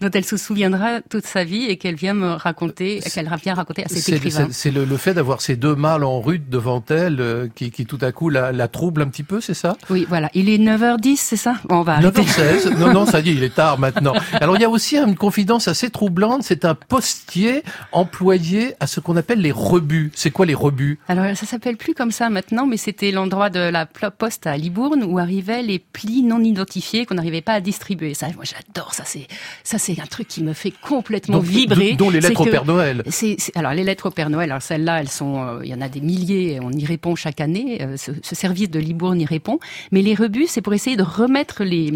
dont 0.00 0.10
elle 0.12 0.24
se 0.24 0.36
souviendra 0.36 1.00
toute 1.00 1.26
sa 1.26 1.44
vie 1.44 1.64
et 1.64 1.76
qu'elle 1.76 1.94
vient 1.94 2.14
me 2.14 2.30
raconter, 2.32 3.00
qu'elle 3.12 3.30
vient 3.42 3.54
raconter 3.54 3.84
à 3.84 3.88
cet 3.88 3.98
C'est 3.98 4.12
écrivain. 4.16 4.48
c'est- 4.50 4.70
le, 4.70 4.84
le 4.84 4.96
fait 4.96 5.14
d'avoir 5.14 5.40
ces 5.40 5.56
deux 5.56 5.74
mâles 5.74 6.04
en 6.04 6.20
rute 6.20 6.48
devant 6.48 6.82
elle 6.88 7.20
euh, 7.20 7.48
qui, 7.54 7.70
qui 7.70 7.84
tout 7.86 7.98
à 8.00 8.12
coup 8.12 8.28
la, 8.30 8.52
la 8.52 8.68
trouble 8.68 9.02
un 9.02 9.08
petit 9.08 9.22
peu, 9.22 9.40
c'est 9.40 9.54
ça? 9.54 9.76
Oui, 9.90 10.06
voilà. 10.08 10.30
Il 10.34 10.48
est 10.48 10.58
9h10, 10.58 11.16
c'est 11.16 11.36
ça? 11.36 11.56
Bon, 11.68 11.76
on 11.80 11.82
va 11.82 11.94
arriver. 11.94 12.10
9h16. 12.10 12.76
Non, 12.78 12.92
non, 12.92 13.06
ça 13.06 13.20
dit, 13.22 13.32
il 13.32 13.42
est 13.44 13.54
tard 13.54 13.78
maintenant. 13.78 14.14
Alors, 14.40 14.56
il 14.56 14.62
y 14.62 14.64
a 14.64 14.70
aussi 14.70 14.96
une 14.96 15.14
confidence 15.16 15.68
assez 15.68 15.90
troublante. 15.90 16.42
C'est 16.42 16.64
un 16.64 16.74
postier 16.74 17.62
employé 18.06 18.74
à 18.80 18.86
ce 18.86 19.00
qu'on 19.00 19.16
appelle 19.16 19.40
les 19.40 19.52
rebuts. 19.52 20.10
C'est 20.14 20.30
quoi 20.30 20.46
les 20.46 20.54
rebuts? 20.54 20.98
Alors, 21.08 21.36
ça 21.36 21.46
s'appelle 21.46 21.76
plus 21.76 21.94
comme 21.94 22.10
ça 22.10 22.30
maintenant, 22.30 22.66
mais 22.66 22.76
c'était 22.76 23.10
l'endroit 23.10 23.50
de 23.50 23.60
la 23.60 23.86
poste 23.86 24.46
à 24.46 24.56
Libourne 24.56 25.04
où 25.04 25.18
arrivaient 25.18 25.62
les 25.62 25.78
plis 25.78 26.22
non 26.22 26.40
identifiés 26.42 27.06
qu'on 27.06 27.14
n'arrivait 27.14 27.40
pas 27.42 27.52
à 27.54 27.60
distribuer. 27.60 28.14
Ça, 28.14 28.26
moi, 28.34 28.44
j'adore 28.44 28.94
ça. 28.94 29.04
C'est 29.06 29.26
ça, 29.64 29.78
c'est 29.78 30.00
un 30.00 30.06
truc 30.06 30.28
qui 30.28 30.42
me 30.42 30.52
fait 30.52 30.72
complètement 30.72 31.36
Donc, 31.38 31.44
vibrer. 31.46 31.94
Dont 31.94 32.10
les 32.10 32.20
lettres 32.20 32.40
au 32.40 32.44
Père 32.44 32.64
Noël. 32.64 33.02
C'est, 33.08 33.36
c'est- 33.38 33.56
alors 33.56 33.72
les 33.74 33.84
lettres 33.84 34.06
au 34.08 34.10
Père 34.10 34.30
Noël, 34.30 34.50
alors 34.50 34.62
celles-là, 34.62 35.00
elles 35.00 35.08
sont, 35.08 35.42
euh, 35.42 35.60
il 35.64 35.70
y 35.70 35.74
en 35.74 35.80
a 35.80 35.88
des 35.88 36.00
milliers, 36.00 36.58
on 36.60 36.70
y 36.72 36.84
répond 36.84 37.14
chaque 37.14 37.40
année. 37.40 37.80
euh, 37.82 37.96
ce, 37.96 38.12
ce 38.22 38.34
service 38.34 38.70
de 38.70 38.78
Libourne 38.78 39.20
y 39.20 39.24
répond. 39.26 39.58
Mais 39.92 40.02
les 40.02 40.14
rebuts, 40.14 40.46
c'est 40.48 40.62
pour 40.62 40.74
essayer 40.74 40.96
de 40.96 41.02
remettre 41.02 41.64
les, 41.64 41.92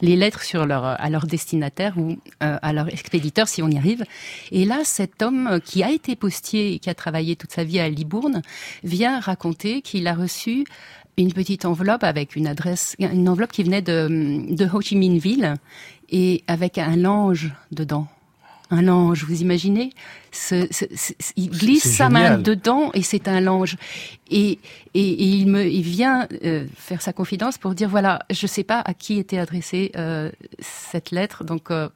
les 0.00 0.16
lettres 0.16 0.42
sur 0.42 0.66
leur, 0.66 0.84
à 0.84 1.10
leur 1.10 1.26
destinataire 1.26 1.94
ou 1.98 2.16
euh, 2.42 2.56
à 2.62 2.72
leur 2.72 2.88
expéditeur 2.88 3.48
si 3.48 3.62
on 3.62 3.68
y 3.68 3.76
arrive. 3.76 4.04
Et 4.52 4.64
là, 4.64 4.80
cet 4.84 5.22
homme 5.22 5.60
qui 5.64 5.82
a 5.82 5.90
été 5.90 6.16
postier 6.16 6.74
et 6.74 6.78
qui 6.78 6.90
a 6.90 6.94
travaillé 6.94 7.36
toute 7.36 7.52
sa 7.52 7.64
vie 7.64 7.80
à 7.80 7.88
Libourne 7.88 8.42
vient 8.84 9.18
raconter 9.20 9.82
qu'il 9.82 10.06
a 10.06 10.14
reçu 10.14 10.64
une 11.16 11.32
petite 11.32 11.64
enveloppe 11.64 12.04
avec 12.04 12.36
une 12.36 12.46
adresse, 12.46 12.94
une 13.00 13.28
enveloppe 13.28 13.50
qui 13.50 13.64
venait 13.64 13.82
de, 13.82 14.54
de 14.54 14.68
Ho 14.72 14.80
Chi 14.80 14.94
Minh 14.94 15.18
Ville 15.18 15.54
et 16.10 16.42
avec 16.46 16.78
un 16.78 17.04
ange 17.04 17.52
dedans. 17.72 18.06
Un 18.70 18.86
ange, 18.88 19.24
vous 19.24 19.40
imaginez 19.40 19.92
ce, 20.30 20.66
ce- 20.70 20.84
ce- 20.94 21.14
Il 21.36 21.48
glisse 21.50 21.96
sa 21.96 22.10
main 22.10 22.36
dedans 22.42 22.90
et 22.92 23.00
c'est 23.02 23.26
un 23.26 23.46
ange. 23.46 23.76
Et, 24.30 24.58
et, 24.92 25.08
et 25.10 25.24
il 25.24 25.46
me, 25.46 25.64
il 25.66 25.80
vient 25.80 26.28
euh, 26.44 26.66
faire 26.76 27.00
sa 27.00 27.14
confidence 27.14 27.56
pour 27.56 27.74
dire 27.74 27.88
voilà, 27.88 28.20
je 28.30 28.46
sais 28.46 28.64
pas 28.64 28.80
à 28.80 28.92
qui 28.92 29.18
était 29.18 29.38
adressée 29.38 29.90
euh, 29.96 30.30
cette 30.60 31.12
lettre, 31.12 31.44
donc 31.44 31.70
euh, 31.70 31.88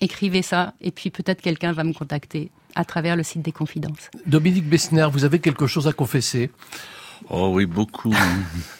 écrivez 0.00 0.42
ça 0.42 0.74
et 0.80 0.90
puis 0.90 1.10
peut-être 1.10 1.40
quelqu'un 1.40 1.70
va 1.72 1.84
me 1.84 1.92
contacter 1.92 2.50
à 2.74 2.84
travers 2.84 3.14
le 3.14 3.22
site 3.22 3.42
des 3.42 3.52
confidences. 3.52 4.10
Dominique 4.26 4.68
Bessner, 4.68 5.06
vous 5.12 5.24
avez 5.24 5.38
quelque 5.38 5.68
chose 5.68 5.86
à 5.86 5.92
confesser? 5.92 6.50
Oh 7.30 7.50
oui, 7.54 7.64
beaucoup. 7.66 8.12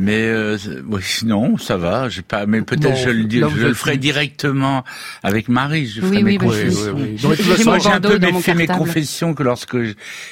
Mais 0.00 0.26
euh, 0.28 0.56
oui, 0.86 1.02
non, 1.24 1.58
ça 1.58 1.76
va. 1.76 2.08
J'ai 2.08 2.22
pas. 2.22 2.46
Mais 2.46 2.62
peut-être 2.62 2.96
je 2.96 3.10
le 3.10 3.24
dis, 3.24 3.40
je 3.40 3.66
le 3.66 3.74
ferai 3.74 3.96
directement 3.96 4.84
avec 5.24 5.48
Marie. 5.48 5.88
Je 5.88 6.00
Oui, 6.02 6.06
ferai 6.08 6.22
oui, 6.22 6.38
mes 6.38 6.46
Oui, 6.46 6.56
je 6.70 6.90
oui, 6.92 7.18
oui. 7.20 7.20
mon 7.22 7.64
Moi, 7.64 7.78
j'ai 7.80 7.88
un 7.90 8.00
peu 8.00 8.16
mes- 8.20 8.40
fait 8.40 8.54
mes 8.54 8.68
confessions 8.68 9.34
que 9.34 9.42
lorsque 9.42 9.76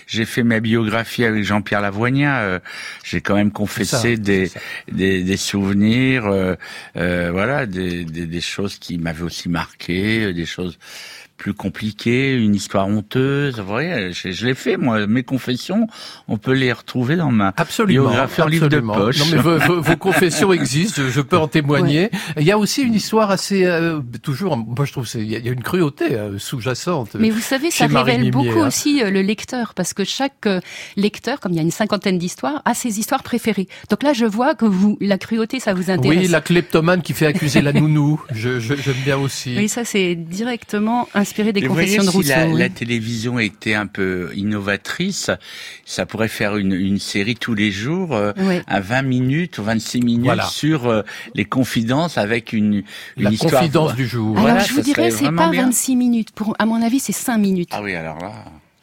j'ai 0.06 0.25
fait 0.25 0.44
ma 0.44 0.61
biographie 0.61 1.25
avec 1.25 1.42
Jean-Pierre 1.42 1.80
Lavoignat, 1.80 2.38
euh, 2.42 2.58
j'ai 3.02 3.20
quand 3.20 3.35
même 3.35 3.50
confessé 3.50 4.14
ça, 4.14 4.16
des, 4.23 4.50
des 4.92 5.25
des 5.25 5.37
souvenirs, 5.37 6.26
euh, 6.26 6.54
euh, 6.96 7.30
voilà, 7.32 7.66
des, 7.66 8.04
des 8.04 8.26
des 8.26 8.40
choses 8.40 8.78
qui 8.78 8.99
m'avaient 8.99 9.25
aussi 9.25 9.49
marqué, 9.49 10.26
euh, 10.26 10.32
des 10.32 10.46
choses 10.46 10.78
plus 11.36 11.54
compliquées, 11.54 12.34
une 12.36 12.54
histoire 12.54 12.86
honteuse. 12.88 13.58
Vous 13.58 13.66
voyez, 13.66 14.12
je, 14.12 14.30
je 14.30 14.46
l'ai 14.46 14.54
fait 14.54 14.76
moi. 14.76 15.06
Mes 15.06 15.22
confessions, 15.22 15.86
on 16.28 16.38
peut 16.38 16.52
les 16.52 16.72
retrouver 16.72 17.16
dans 17.16 17.30
ma 17.30 17.52
Absolument. 17.56 18.04
biographie 18.08 18.42
en 18.42 18.46
livre 18.46 18.68
de 18.68 18.80
poche. 18.80 19.18
Non, 19.18 19.24
mais 19.32 19.38
vos, 19.38 19.58
vos- 19.58 19.80
vos 19.80 19.96
confessions 19.96 20.52
existent, 20.52 21.02
je, 21.02 21.08
je 21.10 21.20
peux 21.20 21.36
en 21.38 21.48
témoigner. 21.48 22.10
Il 22.38 22.44
y 22.44 22.52
a 22.52 22.58
aussi 22.58 22.82
une 22.82 22.94
histoire 22.94 23.30
assez, 23.30 23.64
euh, 23.64 24.00
toujours, 24.22 24.56
moi 24.56 24.84
je 24.86 24.92
trouve, 24.92 25.06
il 25.14 25.24
y, 25.30 25.36
a- 25.36 25.38
il 25.38 25.46
y 25.46 25.48
a 25.48 25.52
une 25.52 25.62
cruauté 25.62 26.14
euh, 26.14 26.38
sous-jacente. 26.38 27.16
Mais 27.18 27.30
vous 27.30 27.40
savez, 27.40 27.70
ça 27.70 27.86
révèle 27.86 28.16
Mimier, 28.20 28.30
beaucoup 28.30 28.60
hein. 28.60 28.68
aussi 28.68 29.02
euh, 29.02 29.10
le 29.10 29.22
lecteur, 29.22 29.74
parce 29.74 29.92
que 29.94 30.04
chaque 30.04 30.46
euh, 30.46 30.60
lecteur, 30.96 31.40
comme 31.40 31.52
il 31.52 31.56
y 31.56 31.60
a 31.60 31.62
une 31.62 31.70
cinquantaine 31.70 32.18
d'histoires, 32.18 32.62
a 32.64 32.74
ses 32.74 32.98
histoires 32.98 33.22
préférées. 33.22 33.68
Donc 33.90 34.02
là, 34.02 34.12
je 34.12 34.24
vois 34.24 34.54
que 34.54 34.64
vous, 34.64 34.96
la 35.00 35.18
cruauté, 35.18 35.60
ça 35.60 35.74
vous 35.74 35.90
intéresse. 35.90 36.18
Oui, 36.18 36.28
la 36.28 36.40
kleptomane 36.40 37.02
qui 37.02 37.12
fait 37.12 37.26
accuser 37.26 37.60
la 37.60 37.72
nounou. 37.72 38.20
Je, 38.32 38.58
je- 38.60 38.74
j'aime 38.74 38.94
bien 39.04 39.18
aussi. 39.18 39.54
Oui, 39.56 39.68
ça 39.68 39.84
c'est 39.84 40.14
directement 40.14 41.08
inspiré 41.26 41.52
des 41.52 41.66
voyez, 41.66 41.99
si 42.00 42.23
la, 42.28 42.47
oui. 42.47 42.59
la 42.59 42.68
télévision 42.68 43.38
était 43.38 43.75
un 43.75 43.87
peu 43.87 44.30
innovatrice, 44.35 45.30
ça 45.85 46.06
pourrait 46.06 46.28
faire 46.28 46.56
une, 46.56 46.73
une 46.73 46.99
série 46.99 47.35
tous 47.35 47.54
les 47.54 47.71
jours 47.71 48.14
euh, 48.14 48.33
Oui. 48.38 48.61
à 48.66 48.80
20 48.80 49.02
minutes 49.02 49.59
ou 49.59 49.62
26 49.64 50.00
minutes 50.02 50.25
Voilà. 50.25 50.45
sur 50.47 50.87
euh, 50.87 51.02
les 51.35 51.45
confidences 51.45 52.18
avec 52.18 52.52
une, 52.52 52.83
une 53.16 53.25
La 53.25 53.30
histoire. 53.30 53.52
confidence 53.61 53.95
du 53.95 54.06
jour. 54.06 54.37
Alors 54.38 54.42
Voilà, 54.50 54.64
je 54.64 54.73
vous 54.73 54.80
dirais, 54.80 55.11
c'est 55.11 55.30
pas 55.33 55.49
bien. 55.50 55.66
26 55.66 55.97
minutes. 55.97 56.30
Pour, 56.33 56.54
à 56.59 56.66
mon 56.66 56.80
avis, 56.83 57.00
c'est 57.00 57.12
5 57.12 57.38
minutes. 57.38 57.71
Ah 57.73 57.83
oui, 57.83 57.95
alors 57.95 58.18
là. 58.18 58.33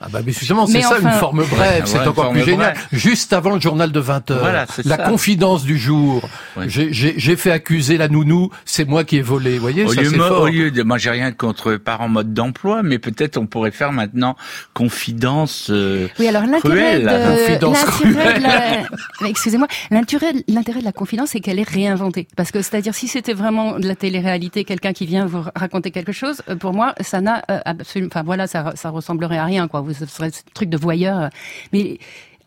Ah 0.05 0.09
bah 0.11 0.19
mais 0.25 0.31
justement, 0.31 0.65
c'est 0.67 0.81
ça 0.81 0.97
enfin- 0.97 1.13
une 1.13 1.19
forme 1.19 1.43
brève, 1.45 1.83
Ouais, 1.83 1.85
c'est 1.85 1.99
encore 2.07 2.31
plus 2.31 2.43
génial. 2.43 2.73
brève. 2.73 2.87
Juste 2.91 3.33
avant 3.33 3.51
le 3.55 3.61
journal 3.61 3.91
de 3.91 3.99
20 3.99 4.31
heures, 4.31 4.39
Voilà, 4.39 4.65
c'est 4.69 4.85
la 4.85 4.97
ça. 4.97 5.03
confidence 5.03 5.63
du 5.63 5.77
jour. 5.77 6.27
Ouais. 6.57 6.65
J'ai- 6.67 6.91
J'ai 6.93 7.13
j'ai 7.17 7.35
fait 7.35 7.51
accuser 7.51 7.97
la 7.97 8.07
nounou, 8.07 8.49
c'est 8.65 8.87
moi 8.87 9.03
qui 9.03 9.17
ai 9.17 9.21
volé. 9.21 9.55
Vous 9.55 9.61
voyez, 9.61 9.85
Au 9.85 9.93
ça 9.93 10.01
lieu, 10.01 10.09
c'est 10.09 10.17
mo- 10.17 10.27
fort. 10.27 10.41
au 10.43 10.47
lieu 10.47 10.71
de, 10.71 10.83
moi 10.83 10.97
j'ai 10.97 11.09
rien 11.09 11.31
contre 11.31 11.75
parents 11.75 12.09
mode 12.09 12.33
d'emploi, 12.33 12.81
mais 12.83 12.99
peut-être 12.99 13.37
on 13.37 13.45
pourrait 13.47 13.71
faire 13.71 13.91
maintenant 13.91 14.35
confidence. 14.73 15.67
euh, 15.69 16.07
Oui, 16.19 16.27
alors 16.27 16.43
l'intérêt 16.45 16.99
de 16.99 17.07
confidence 17.07 17.85
l'intérêt 18.03 18.39
de 18.39 18.43
la- 18.43 18.87
Mais 19.21 19.29
excusez-moi, 19.29 19.67
l'intérêt 19.91 20.33
l'intérêt 20.47 20.79
de 20.81 20.85
la 20.85 20.91
confidence 20.91 21.29
c'est 21.29 21.39
qu'elle 21.39 21.59
est 21.59 21.67
réinventée 21.69 22.27
parce 22.35 22.51
que 22.51 22.61
c'est-à-dire 22.61 22.93
si 22.93 23.07
c'était 23.07 23.33
vraiment 23.33 23.79
de 23.79 23.87
la 23.87 23.95
télé-réalité, 23.95 24.65
quelqu'un 24.65 24.93
qui 24.93 25.05
vient 25.05 25.25
vous 25.25 25.43
raconter 25.55 25.91
quelque 25.91 26.11
chose, 26.11 26.41
euh, 26.49 26.55
pour 26.55 26.73
moi 26.73 26.93
ça 27.01 27.21
n'a 27.21 27.43
euh, 27.49 27.59
absolument 27.65 28.09
enfin 28.13 28.23
voilà, 28.23 28.47
ça 28.47 28.73
ça 28.75 28.89
ressemblerait 28.89 29.37
à 29.37 29.45
rien 29.45 29.67
quoi, 29.67 29.81
vous 29.81 29.92
ce 29.93 30.05
serait 30.05 30.31
ce 30.31 30.41
truc 30.53 30.69
de 30.69 30.77
voyeur 30.77 31.29
mais 31.71 31.97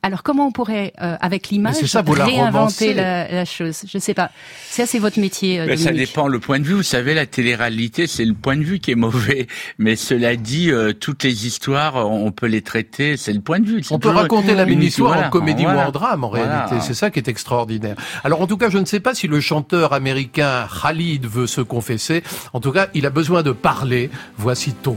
Alors 0.03 0.23
comment 0.23 0.47
on 0.47 0.53
pourrait, 0.53 0.93
euh, 1.03 1.17
avec 1.21 1.49
l'image, 1.51 1.77
réinventer 1.83 2.95
la, 2.95 3.27
la 3.29 3.45
chose? 3.45 3.83
Je 3.93 3.99
sais 3.99 4.15
pas. 4.15 4.31
Ça, 4.71 4.87
c'est 4.87 5.01
votre 5.01 5.19
métier, 5.19 5.59
euh, 5.59 5.67
Mais 5.67 5.77
ça 5.77 5.91
dépend 5.91 6.29
le 6.29 6.39
point 6.39 6.61
de 6.61 6.65
vue. 6.65 6.75
Vous 6.75 6.85
savez, 6.85 7.13
la 7.13 7.27
télé-réalité, 7.27 8.07
c'est 8.07 8.25
le 8.25 8.35
point 8.35 8.57
de 8.57 8.63
vue 8.63 8.79
qui 8.79 8.93
est 8.93 8.95
mauvais. 8.95 9.49
Mais 9.79 9.97
cela 9.97 10.37
dit, 10.37 10.71
euh, 10.71 10.93
toutes 10.93 11.25
les 11.25 11.47
histoires, 11.49 12.09
on 12.09 12.31
peut 12.31 12.47
les 12.47 12.63
traiter. 12.63 13.17
C'est 13.17 13.33
le 13.33 13.41
point 13.41 13.59
de 13.59 13.67
vue. 13.67 13.83
On 13.91 13.99
peut 13.99 14.11
raconter 14.11 14.55
la 14.55 14.65
même 14.65 14.81
histoire 14.81 15.15
voilà, 15.15 15.27
en 15.27 15.31
comédie 15.31 15.67
ou 15.67 15.71
en 15.71 15.91
drame, 15.91 16.23
en 16.23 16.29
Voilà. 16.29 16.67
réalité. 16.67 16.87
C'est 16.87 16.95
ça 16.95 17.11
qui 17.11 17.19
est 17.19 17.29
extraordinaire. 17.29 17.97
Alors, 18.23 18.41
en 18.43 18.47
tout 18.47 18.59
cas, 18.59 18.71
je 18.71 18.79
ne 18.79 18.85
sais 18.85 19.01
pas 19.01 19.13
si 19.15 19.27
le 19.27 19.41
chanteur 19.41 19.93
américain 19.93 20.69
Khalid 20.83 21.27
veut 21.27 21.49
se 21.49 21.63
confesser. 21.63 22.23
En 22.53 22.61
tout 22.61 22.71
cas, 22.71 22.87
il 22.95 23.07
a 23.07 23.11
besoin 23.11 23.43
de 23.43 23.51
parler. 23.51 24.11
Voici 24.39 24.73
Talk. 24.73 24.97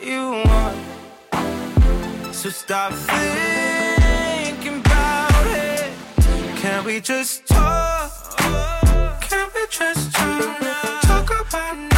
you 0.00 0.42
want. 0.44 0.76
So 2.32 2.50
stop 2.50 2.92
thinking 2.92 4.80
about 4.80 5.46
it. 5.46 5.92
Can 6.56 6.84
we 6.84 7.00
just 7.00 7.46
talk? 7.46 8.10
Can 9.20 9.48
we 9.54 9.66
just 9.70 10.12
talk? 10.12 11.02
Talk 11.02 11.30
about 11.40 11.76
now 11.76 11.91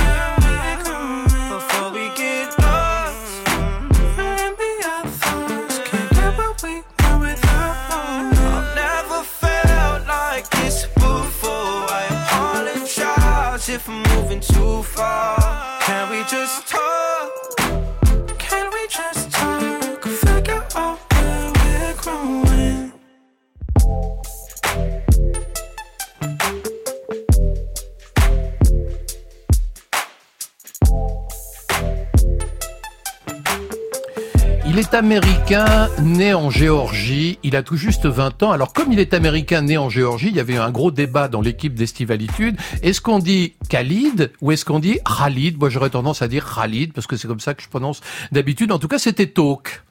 américain, 35.05 35.91
né 36.01 36.33
en 36.33 36.49
Géorgie. 36.49 37.39
Il 37.43 37.57
a 37.57 37.63
tout 37.63 37.77
juste 37.77 38.07
20 38.07 38.43
ans. 38.43 38.53
Alors, 38.53 38.73
comme 38.73 38.91
il 38.91 38.99
est 38.99 39.13
américain, 39.13 39.61
né 39.61 39.77
en 39.77 39.91
Géorgie, 39.91 40.29
il 40.29 40.35
y 40.35 40.41
avait 40.41 40.57
un 40.57 40.71
gros 40.71 40.91
débat 40.91 41.29
dans 41.29 41.43
l'équipe 41.43 41.75
d'Estivalitude. 41.75 42.57
Est-ce 42.83 43.03
qu'on 43.03 43.19
dit 43.19 43.53
Khalid 43.69 44.33
ou 44.41 44.51
est-ce 44.51 44.65
qu'on 44.65 44.79
dit 44.79 45.01
Khalid? 45.05 45.59
Moi, 45.59 45.69
j'aurais 45.69 45.91
tendance 45.91 46.23
à 46.23 46.29
dire 46.29 46.51
Khalid 46.55 46.95
parce 46.95 47.07
que 47.07 47.19
c'est 47.19 47.29
comme 47.29 47.41
ça 47.41 47.53
que 47.53 47.63
je 47.63 47.69
prononce 47.69 48.01
d'habitude. 48.33 48.73
En 48.73 48.79
tout 48.79 48.89
cas, 48.89 48.99
c'était 48.99 49.27
Talk. 49.27 49.83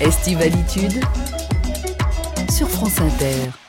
Estivalitude 0.00 1.02
sur 2.52 2.68
France 2.68 3.00
Inter. 3.00 3.63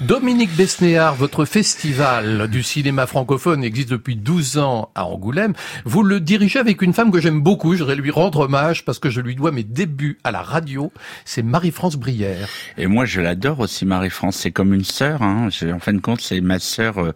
Dominique 0.00 0.56
Besnéard, 0.56 1.14
votre 1.14 1.44
festival 1.44 2.48
du 2.48 2.62
cinéma 2.62 3.06
francophone 3.06 3.62
existe 3.62 3.90
depuis 3.90 4.16
12 4.16 4.56
ans 4.56 4.90
à 4.94 5.04
Angoulême. 5.04 5.52
Vous 5.84 6.02
le 6.02 6.20
dirigez 6.20 6.58
avec 6.58 6.80
une 6.80 6.94
femme 6.94 7.10
que 7.10 7.20
j'aime 7.20 7.42
beaucoup. 7.42 7.74
Je 7.74 7.80
voudrais 7.80 7.96
lui 7.96 8.10
rendre 8.10 8.40
hommage 8.40 8.86
parce 8.86 8.98
que 8.98 9.10
je 9.10 9.20
lui 9.20 9.34
dois 9.34 9.52
mes 9.52 9.62
débuts 9.62 10.18
à 10.24 10.30
la 10.30 10.40
radio. 10.40 10.90
C'est 11.26 11.42
Marie-France 11.42 11.96
Brière. 11.96 12.48
Et 12.78 12.86
moi, 12.86 13.04
je 13.04 13.20
l'adore 13.20 13.60
aussi, 13.60 13.84
Marie-France. 13.84 14.36
C'est 14.36 14.52
comme 14.52 14.72
une 14.72 14.84
sœur. 14.84 15.20
Hein. 15.20 15.50
En 15.70 15.78
fin 15.80 15.92
de 15.92 16.00
compte, 16.00 16.22
c'est 16.22 16.40
ma 16.40 16.60
sœur 16.60 16.96
euh, 16.96 17.12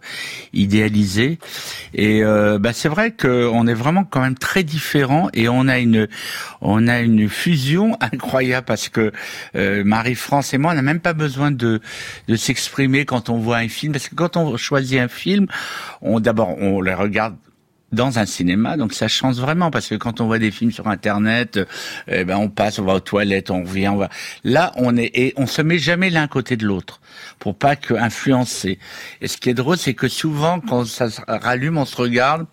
idéalisée. 0.53 1.39
Et 1.95 2.23
euh, 2.23 2.59
bah, 2.59 2.71
c'est 2.71 2.89
vrai 2.89 3.11
qu'on 3.11 3.65
est 3.65 3.73
vraiment 3.73 4.03
quand 4.03 4.21
même 4.21 4.37
très 4.37 4.61
différents 4.61 5.29
et 5.33 5.49
on 5.49 5.67
a 5.67 5.79
une, 5.79 6.07
on 6.61 6.87
a 6.87 6.99
une 6.99 7.29
fusion 7.29 7.97
incroyable 7.99 8.65
parce 8.65 8.89
que 8.89 9.11
euh, 9.55 9.83
Marie-France 9.83 10.53
et 10.53 10.59
moi, 10.59 10.73
on 10.73 10.75
n'a 10.75 10.83
même 10.83 10.99
pas 10.99 11.13
besoin 11.13 11.49
de, 11.49 11.81
de 12.27 12.35
s'exprimer 12.35 12.74
quand 13.05 13.29
on 13.29 13.37
voit 13.37 13.57
un 13.57 13.67
film. 13.67 13.93
Parce 13.93 14.09
que 14.09 14.15
quand 14.15 14.37
on 14.37 14.57
choisit 14.57 14.99
un 14.99 15.07
film, 15.07 15.47
on 16.01 16.19
d'abord 16.19 16.57
on 16.59 16.81
le 16.81 16.93
regarde 16.93 17.35
dans 17.91 18.19
un 18.19 18.25
cinéma, 18.25 18.77
donc 18.77 18.93
ça 18.93 19.07
change 19.07 19.37
vraiment 19.37 19.71
parce 19.71 19.87
que 19.87 19.95
quand 19.95 20.19
on 20.19 20.25
voit 20.25 20.39
des 20.39 20.51
films 20.51 20.71
sur 20.71 20.87
internet, 20.87 21.59
eh 22.07 22.25
ben 22.25 22.35
on 22.35 22.49
passe, 22.49 22.77
on 22.79 22.83
va 22.83 22.95
aux 22.95 22.99
toilettes, 22.99 23.51
on 23.51 23.63
revient, 23.63 23.87
on 23.87 23.95
va. 23.95 24.09
Là, 24.43 24.73
on 24.75 24.97
est 24.97 25.11
et 25.13 25.33
on 25.37 25.47
se 25.47 25.61
met 25.61 25.77
jamais 25.77 26.09
l'un 26.09 26.27
côté 26.27 26.57
de 26.57 26.65
l'autre 26.65 26.99
pour 27.39 27.55
pas 27.55 27.75
que 27.75 27.93
influencer. 27.93 28.79
Et 29.21 29.27
ce 29.27 29.37
qui 29.37 29.49
est 29.49 29.53
drôle, 29.53 29.77
c'est 29.77 29.93
que 29.93 30.07
souvent 30.07 30.59
quand 30.59 30.85
ça 30.85 31.09
se 31.09 31.21
rallume, 31.27 31.77
on 31.77 31.85
se 31.85 31.95
regarde, 31.95 32.45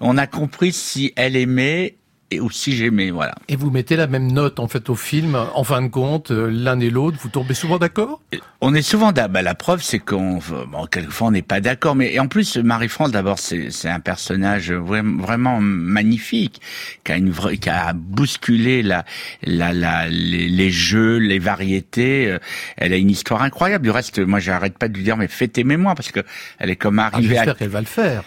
on 0.00 0.18
a 0.18 0.26
compris 0.26 0.72
si 0.72 1.12
elle 1.16 1.36
aimait 1.36 1.96
et 2.34 2.40
ou 2.40 2.50
si 2.50 2.76
j'aimais, 2.76 3.10
voilà. 3.10 3.34
Et 3.48 3.56
vous 3.56 3.70
mettez 3.70 3.96
la 3.96 4.06
même 4.06 4.30
note 4.32 4.60
en 4.60 4.68
fait 4.68 4.88
au 4.90 4.94
film. 4.94 5.36
En 5.54 5.64
fin 5.64 5.82
de 5.82 5.88
compte, 5.88 6.30
euh, 6.30 6.50
l'un 6.50 6.78
et 6.80 6.90
l'autre, 6.90 7.18
vous 7.20 7.28
tombez 7.28 7.54
souvent 7.54 7.78
d'accord? 7.78 8.20
On 8.60 8.74
est 8.74 8.82
souvent 8.82 9.12
d'accord. 9.12 9.30
Bah, 9.30 9.42
la 9.42 9.54
preuve, 9.54 9.82
c'est 9.82 9.98
qu'on, 9.98 10.38
bon, 10.70 10.86
quelquefois, 10.90 11.28
on 11.28 11.30
n'est 11.30 11.42
pas 11.42 11.60
d'accord. 11.60 11.94
Mais 11.94 12.12
et 12.14 12.20
en 12.20 12.28
plus, 12.28 12.56
Marie-France, 12.56 13.12
d'abord, 13.12 13.38
c'est 13.38 13.70
c'est 13.70 13.88
un 13.88 14.00
personnage 14.00 14.72
vra- 14.72 15.20
vraiment 15.20 15.60
magnifique, 15.60 16.60
qui 17.04 17.12
a 17.12 17.16
une 17.16 17.30
vraie, 17.30 17.56
qui 17.56 17.68
a 17.68 17.92
bousculé 17.92 18.82
la, 18.82 19.04
la, 19.42 19.72
la, 19.72 20.08
les, 20.08 20.48
les 20.48 20.70
jeux, 20.70 21.18
les 21.18 21.38
variétés. 21.38 22.28
Euh, 22.30 22.38
Elle 22.76 22.92
a 22.92 22.96
une 22.96 23.10
histoire 23.10 23.42
incroyable. 23.42 23.84
Du 23.84 23.90
reste, 23.90 24.18
moi, 24.18 24.38
j'arrête 24.40 24.78
pas 24.78 24.88
de 24.88 24.96
lui 24.96 25.04
dire, 25.04 25.16
mais 25.16 25.28
fais 25.28 25.48
tes 25.48 25.64
mémoires 25.64 25.94
parce 25.94 26.10
que 26.10 26.20
elle 26.58 26.70
est 26.70 26.76
comme 26.76 26.98
Ah, 26.98 27.06
arrivée 27.12 27.36
à 27.36 27.40
J'espère 27.40 27.56
qu'elle 27.56 27.68
va 27.68 27.80
le 27.80 27.86
faire. 27.86 28.22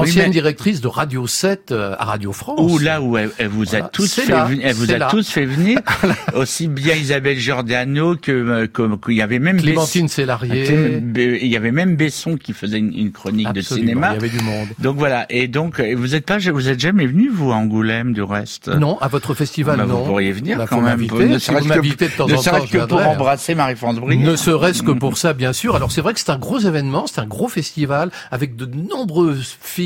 Ancienne 0.00 0.26
mais- 0.26 0.30
directrice 0.32 0.80
de 0.80 0.88
Radio 0.88 1.26
7 1.26 1.72
euh, 1.72 1.94
à 1.98 2.04
Radio 2.04 2.32
France. 2.32 2.60
Ou 2.60 2.78
là 2.78 3.00
où 3.00 3.16
elle, 3.16 3.30
elle 3.38 3.48
vous 3.48 3.64
Voilà. 3.64 3.84
a 3.86 3.88
tous 3.88 4.14
fait, 4.14 4.30
là, 4.30 4.48
elle 4.62 4.74
vous 4.74 4.90
a 4.90 4.98
là. 4.98 5.08
tous 5.10 5.28
fait 5.28 5.44
venir, 5.46 5.78
aussi 6.34 6.68
bien 6.68 6.94
Isabelle 6.94 7.38
Giordano 7.38 8.16
que 8.16 8.32
euh, 8.32 8.66
qu'il 9.04 9.14
y 9.16 9.22
avait 9.22 9.38
même 9.38 9.60
Clémentine 9.60 10.06
Bess-. 10.06 10.38
Clé- 10.40 11.00
Be- 11.00 11.38
il 11.40 11.48
y 11.48 11.56
avait 11.56 11.72
même 11.72 11.96
Besson 11.96 12.36
qui 12.36 12.52
faisait 12.52 12.78
une, 12.78 12.92
une 12.94 13.12
chronique 13.12 13.52
de 13.52 13.60
cinéma. 13.60 14.10
Il 14.12 14.14
y 14.14 14.16
avait 14.18 14.28
du 14.38 14.42
monde. 14.44 14.68
Donc 14.78 14.96
voilà. 14.96 15.26
Et 15.30 15.48
donc 15.48 15.80
euh, 15.80 15.94
vous 15.96 16.14
êtes 16.14 16.26
pas, 16.26 16.38
vous 16.38 16.68
êtes 16.68 16.80
jamais 16.80 17.06
venu 17.06 17.28
vous 17.28 17.50
à 17.52 17.56
Angoulême 17.56 18.12
du 18.12 18.22
reste? 18.22 18.68
Non, 18.68 18.98
à 19.00 19.08
votre 19.08 19.34
festival, 19.34 19.76
Bah, 19.78 19.86
non. 19.86 19.98
Vous 20.00 20.04
pourriez 20.06 20.32
venir 20.32 20.58
Bah, 20.58 20.66
quand 20.68 20.80
même. 20.80 21.00
Ne 21.00 21.38
Si 21.38 21.46
serait-ce 21.46 21.62
vous 21.64 21.68
que- 21.70 21.74
m'invitez 21.74 22.06
de 22.08 22.12
temps 22.12 22.26
ne 22.26 22.32
en 22.32 22.36
temps, 22.36 22.42
serait-ce 22.42 22.66
je 22.66 22.78
que 22.78 22.84
pour 22.86 23.06
embrasser 23.06 23.54
Marie-France. 23.54 23.96
Ne 24.00 24.36
serait-ce 24.36 24.82
que 24.82 24.92
pour 24.92 25.16
ça, 25.18 25.32
bien 25.32 25.52
sûr. 25.52 25.76
Alors 25.76 25.90
c'est 25.92 26.00
vrai 26.00 26.14
que 26.14 26.20
c'est 26.20 26.30
un 26.30 26.38
gros 26.38 26.58
événement, 26.58 27.06
c'est 27.06 27.20
un 27.20 27.26
gros 27.26 27.48
festival 27.48 28.10
avec 28.30 28.56
de 28.56 28.66
nombreux 28.66 29.36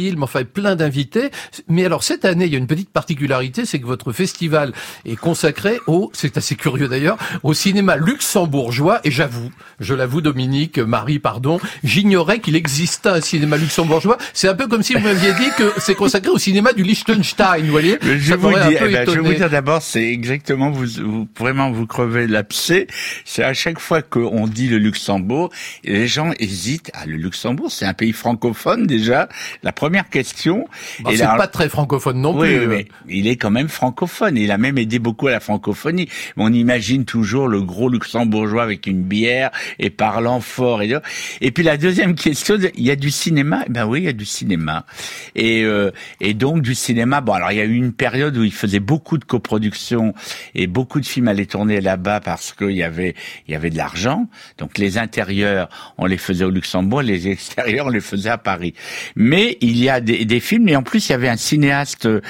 films, 0.02 0.22
enfin 0.24 0.42
plein 0.44 0.74
d'invités. 0.76 1.30
Mais 1.68 1.84
alors 1.84 2.02
cette 2.02 2.24
année, 2.24 2.46
il 2.46 2.52
y 2.52 2.54
a 2.56 2.58
une 2.58 2.66
petite 2.66 2.90
particularité, 2.90 3.64
c'est 3.64 3.78
que 3.78 3.86
votre 3.86 4.12
festival 4.12 4.72
est 5.04 5.16
consacré 5.16 5.78
au, 5.86 6.10
c'est 6.12 6.36
assez 6.36 6.56
curieux 6.56 6.88
d'ailleurs, 6.88 7.18
au 7.42 7.54
cinéma 7.54 7.96
luxembourgeois. 7.96 9.00
Et 9.04 9.10
j'avoue, 9.10 9.50
je 9.80 9.94
l'avoue, 9.94 10.20
Dominique, 10.20 10.78
Marie, 10.78 11.18
pardon, 11.18 11.60
j'ignorais 11.84 12.40
qu'il 12.40 12.56
existait 12.56 13.08
un 13.10 13.20
cinéma 13.20 13.56
luxembourgeois. 13.56 14.18
C'est 14.32 14.48
un 14.48 14.54
peu 14.54 14.66
comme 14.66 14.82
si 14.82 14.94
vous 14.94 15.00
m'aviez 15.00 15.32
dit 15.34 15.50
que 15.56 15.72
c'est 15.78 15.94
consacré 15.94 16.30
au 16.30 16.38
cinéma 16.38 16.72
du 16.72 16.82
Liechtenstein, 16.82 17.64
vous 17.64 17.70
voyez. 17.70 17.98
Je 18.02 18.34
vous 18.34 18.50
peu 18.50 18.56
eh 18.88 18.92
ben, 18.92 19.08
je 19.08 19.20
vous 19.20 19.34
dire 19.34 19.50
d'abord, 19.50 19.82
c'est 19.82 20.04
exactement 20.08 20.70
vous, 20.70 20.86
vous- 21.02 21.28
vraiment 21.38 21.70
vous 21.70 21.86
crevez 21.86 22.26
l'abcès. 22.26 22.86
C'est 23.24 23.44
à 23.44 23.54
chaque 23.54 23.78
fois 23.78 24.02
qu'on 24.02 24.46
dit 24.48 24.68
le 24.68 24.78
Luxembourg, 24.78 25.50
les 25.84 26.08
gens 26.08 26.32
hésitent. 26.38 26.90
Ah, 26.94 27.06
le 27.06 27.16
Luxembourg, 27.16 27.70
c'est 27.70 27.86
un 27.86 27.94
pays 27.94 28.12
francophone 28.12 28.86
déjà. 28.86 29.28
La 29.62 29.72
première 29.72 29.91
question. 30.00 30.66
Bah, 31.00 31.12
Et 31.12 31.16
c'est 31.16 31.24
pas 31.24 31.46
très 31.46 31.68
francophone 31.68 32.20
non 32.20 32.36
oui, 32.38 32.48
plus. 32.48 32.58
oui, 32.60 32.66
mais 32.66 32.86
il 33.08 33.26
est 33.26 33.36
quand 33.36 33.50
même 33.50 33.68
francophone. 33.68 34.36
Il 34.36 34.50
a 34.50 34.58
même 34.58 34.78
aidé 34.78 34.98
beaucoup 34.98 35.28
à 35.28 35.32
la 35.32 35.40
francophonie. 35.40 36.08
On 36.36 36.52
imagine 36.52 37.04
toujours 37.04 37.48
le 37.48 37.62
gros 37.62 37.88
luxembourgeois 37.88 38.62
avec 38.62 38.86
une 38.86 39.02
bière 39.02 39.50
et 39.78 39.90
parlant 39.90 40.40
fort. 40.40 40.82
Et, 40.82 40.92
et 41.40 41.50
puis 41.50 41.62
la 41.62 41.76
deuxième 41.76 42.14
question, 42.14 42.56
il 42.74 42.84
y 42.84 42.90
a 42.90 42.96
du 42.96 43.10
cinéma? 43.10 43.64
Ben 43.68 43.86
oui, 43.86 44.00
il 44.00 44.04
y 44.04 44.08
a 44.08 44.12
du 44.12 44.24
cinéma. 44.24 44.86
Et, 45.34 45.62
euh, 45.64 45.90
et 46.20 46.34
donc 46.34 46.62
du 46.62 46.74
cinéma. 46.74 47.20
Bon, 47.20 47.32
alors 47.32 47.52
il 47.52 47.58
y 47.58 47.60
a 47.60 47.64
eu 47.64 47.74
une 47.74 47.92
période 47.92 48.36
où 48.36 48.44
il 48.44 48.52
faisait 48.52 48.80
beaucoup 48.80 49.18
de 49.18 49.24
coproductions 49.24 50.14
et 50.54 50.66
beaucoup 50.66 51.00
de 51.00 51.06
films 51.06 51.28
allaient 51.28 51.46
tourner 51.46 51.80
là-bas 51.80 52.20
parce 52.20 52.52
qu'il 52.52 52.70
y 52.72 52.82
avait 52.82 53.14
il 53.46 53.52
y 53.52 53.54
avait 53.54 53.70
de 53.70 53.76
l'argent. 53.76 54.26
Donc 54.58 54.78
les 54.78 54.98
intérieurs, 54.98 55.68
on 55.98 56.06
les 56.06 56.18
faisait 56.18 56.44
au 56.44 56.50
Luxembourg, 56.50 57.02
les 57.02 57.28
extérieurs, 57.32 57.86
on 57.86 57.90
les 57.90 58.00
faisait 58.00 58.30
à 58.30 58.38
Paris. 58.38 58.74
Mais 59.16 59.58
il 59.60 59.71
y 59.78 59.88
a 59.88 60.00
des, 60.00 60.24
des 60.24 60.40
films 60.40 60.68
et 60.68 60.76
en 60.76 60.82
plus 60.82 61.08
il 61.08 61.12
y 61.12 61.14
avait 61.14 61.28
un 61.28 61.36
cinéaste 61.36 62.06
euh, 62.06 62.20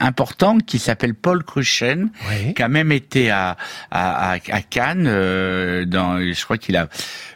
important 0.00 0.58
qui 0.58 0.78
s'appelle 0.78 1.14
Paul 1.14 1.42
Cruchen, 1.44 2.10
Oui. 2.30 2.54
qui 2.54 2.62
a 2.62 2.68
même 2.68 2.92
été 2.92 3.30
à 3.30 3.56
à, 3.90 4.32
à, 4.32 4.38
à 4.50 4.60
Cannes. 4.62 5.06
euh, 5.06 5.84
dans, 5.84 6.18
je 6.20 6.44
crois 6.44 6.58
qu'il 6.58 6.76
a, 6.76 6.88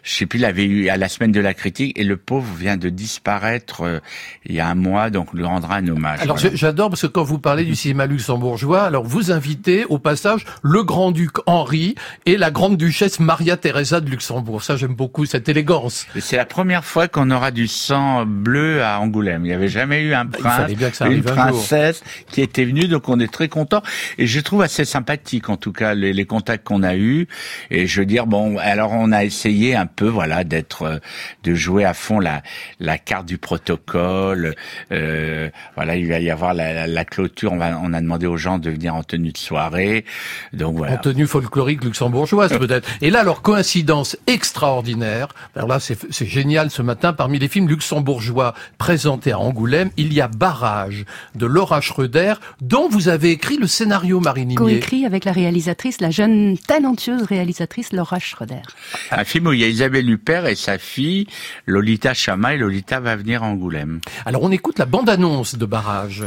je 0.03 0.15
sais 0.15 0.27
plus, 0.27 0.39
il 0.41 0.45
avait 0.45 0.65
eu 0.65 0.89
à 0.89 0.97
la 0.97 1.09
semaine 1.09 1.33
de 1.33 1.41
la 1.41 1.55
critique 1.55 1.99
et 1.99 2.05
le 2.05 2.17
pauvre 2.17 2.53
vient 2.59 2.77
de 2.77 2.89
disparaître 2.89 3.83
euh, 3.83 4.01
il 4.45 4.55
y 4.55 4.61
a 4.61 4.69
un 4.69 4.75
mois, 4.75 5.11
donc 5.11 5.33
on 5.33 5.37
lui 5.37 5.45
rendra 5.45 5.77
un 5.77 5.87
hommage. 5.87 6.21
Alors 6.21 6.39
voilà. 6.39 6.57
j'adore 6.57 6.91
parce 6.91 7.03
que 7.03 7.07
quand 7.07 7.23
vous 7.23 7.39
parlez 7.39 7.65
du 7.65 7.77
cinéma 7.77 8.07
luxembourgeois, 8.07 8.83
alors 8.83 9.05
vous 9.05 9.31
invitez 9.31 9.85
au 9.85 9.99
passage 9.99 10.45
le 10.63 10.83
grand-duc 10.83 11.31
Henri 11.47 11.95
et 12.27 12.37
la 12.37 12.51
grande-duchesse 12.51 13.21
Maria 13.21 13.57
Teresa 13.57 14.01
de 14.01 14.11
Luxembourg. 14.11 14.63
Ça 14.63 14.77
j'aime 14.77 14.95
beaucoup 14.95 15.25
cette 15.25 15.49
élégance. 15.49 16.07
C'est 16.19 16.37
la 16.37 16.47
première 16.47 16.85
fois 16.85 17.07
qu'on 17.07 17.31
aura 17.31 17.53
du 17.53 17.69
sang 17.69 18.27
bleu 18.27 18.83
à 18.83 18.99
Angoulême. 19.01 19.45
Il 19.45 19.49
n'y 19.49 19.55
avait 19.55 19.69
jamais 19.69 20.03
eu 20.03 20.15
un 20.15 20.25
Bah, 20.25 20.39
prince, 20.39 20.73
une 21.07 21.19
un 21.19 21.23
princesse 21.23 22.03
qui 22.31 22.41
était 22.41 22.65
venue, 22.65 22.89
donc 22.89 23.09
on 23.09 23.21
est 23.21 23.33
très 23.33 23.49
content. 23.49 23.83
Et 24.19 24.27
je 24.27 24.41
trouve 24.41 24.63
assez 24.63 24.85
sympathique, 24.85 25.49
en 25.49 25.57
tout 25.57 25.73
cas, 25.73 25.95
les, 25.95 26.13
les 26.13 26.25
contacts 26.25 26.67
qu'on 26.67 26.83
a 26.83 26.97
eus. 26.97 27.29
Et 27.71 27.87
je 27.87 28.01
veux 28.01 28.07
dire, 28.07 28.27
bon, 28.27 28.59
alors 28.59 28.93
on 28.93 29.13
a 29.13 29.25
essayé 29.25 29.77
un 29.77 29.87
peu, 29.95 30.09
voilà, 30.09 30.45
d'être, 30.45 30.83
euh, 30.83 30.99
de 31.45 31.55
jouer 31.55 31.85
à 31.85 31.95
fond 31.95 32.19
la, 32.19 32.43
la 32.81 32.99
carte 32.99 33.27
du 33.27 33.39
protocole. 33.39 34.55
Euh, 34.91 35.51
voilà, 35.77 35.97
il 35.97 36.09
va 36.09 36.19
y 36.21 36.31
avoir 36.31 36.55
la, 36.55 36.73
la- 36.73 36.87
la 36.87 37.05
clôture. 37.05 37.53
On, 37.53 37.59
va, 37.59 37.79
on 37.83 37.93
a 37.93 38.01
demandé 38.01 38.27
aux 38.27 38.37
gens 38.37 38.59
de 38.59 38.71
venir 38.71 38.95
en 38.95 39.03
tenue 39.03 39.33
de 39.33 39.39
soirée. 39.39 40.05
Donc 40.53 40.77
voilà. 40.77 40.95
En 40.95 40.99
tenue 40.99 41.27
folklorique 41.27 41.85
luxembourgeoise 41.85 42.59
peut-être. 42.59 42.89
Et 43.01 43.11
là, 43.11 43.21
alors 43.21 43.43
coïncidence 43.43 44.17
extraordinaire. 44.27 45.29
Alors 45.57 45.69
là, 45.69 45.81
c'est 45.81 45.99
c'est 46.11 46.27
génial 46.27 46.71
ce 46.71 46.83
matin. 46.83 47.13
Parmi 47.13 47.39
les 47.39 47.49
films 47.49 47.69
luxembourgeois 47.69 48.55
présentés 48.79 49.33
à 49.33 49.39
Angoulême, 49.39 49.91
il 49.97 50.13
y 50.13 50.21
a 50.21 50.29
Barrage 50.29 51.05
de 51.35 51.47
Laura 51.47 51.81
Schröder, 51.81 52.35
dont 52.61 52.89
vous 52.89 53.09
avez 53.09 53.31
écrit 53.31 53.57
le 53.57 53.67
scénario, 53.67 54.21
Marie 54.21 54.43
Nimier. 54.47 54.57
Coécrit 54.57 55.07
avec 55.07 55.25
la 55.25 55.33
réalisatrice, 55.33 56.01
la 56.01 56.11
jeune 56.11 56.57
talentueuse 56.59 57.23
réalisatrice 57.23 57.93
Laura 57.93 58.19
Schroeder. 58.19 58.63
Un 59.11 59.25
film 59.25 59.47
où 59.49 59.53
il 59.53 59.61
y 59.61 59.65
a 59.65 59.69
Isabelle 59.83 60.11
Huppert 60.11 60.47
et 60.47 60.55
sa 60.55 60.79
fille, 60.79 61.27
Lolita 61.67 62.15
Chama, 62.15 62.55
et 62.55 62.57
Lolita 62.57 63.01
va 63.01 63.17
venir 63.17 63.43
à 63.43 63.47
Angoulême. 63.47 63.99
Alors 64.25 64.45
on 64.45 64.53
écoute 64.53 64.79
la 64.79 64.87
bande-annonce 64.87 65.57
de 65.57 65.67
Barrage. 65.67 66.23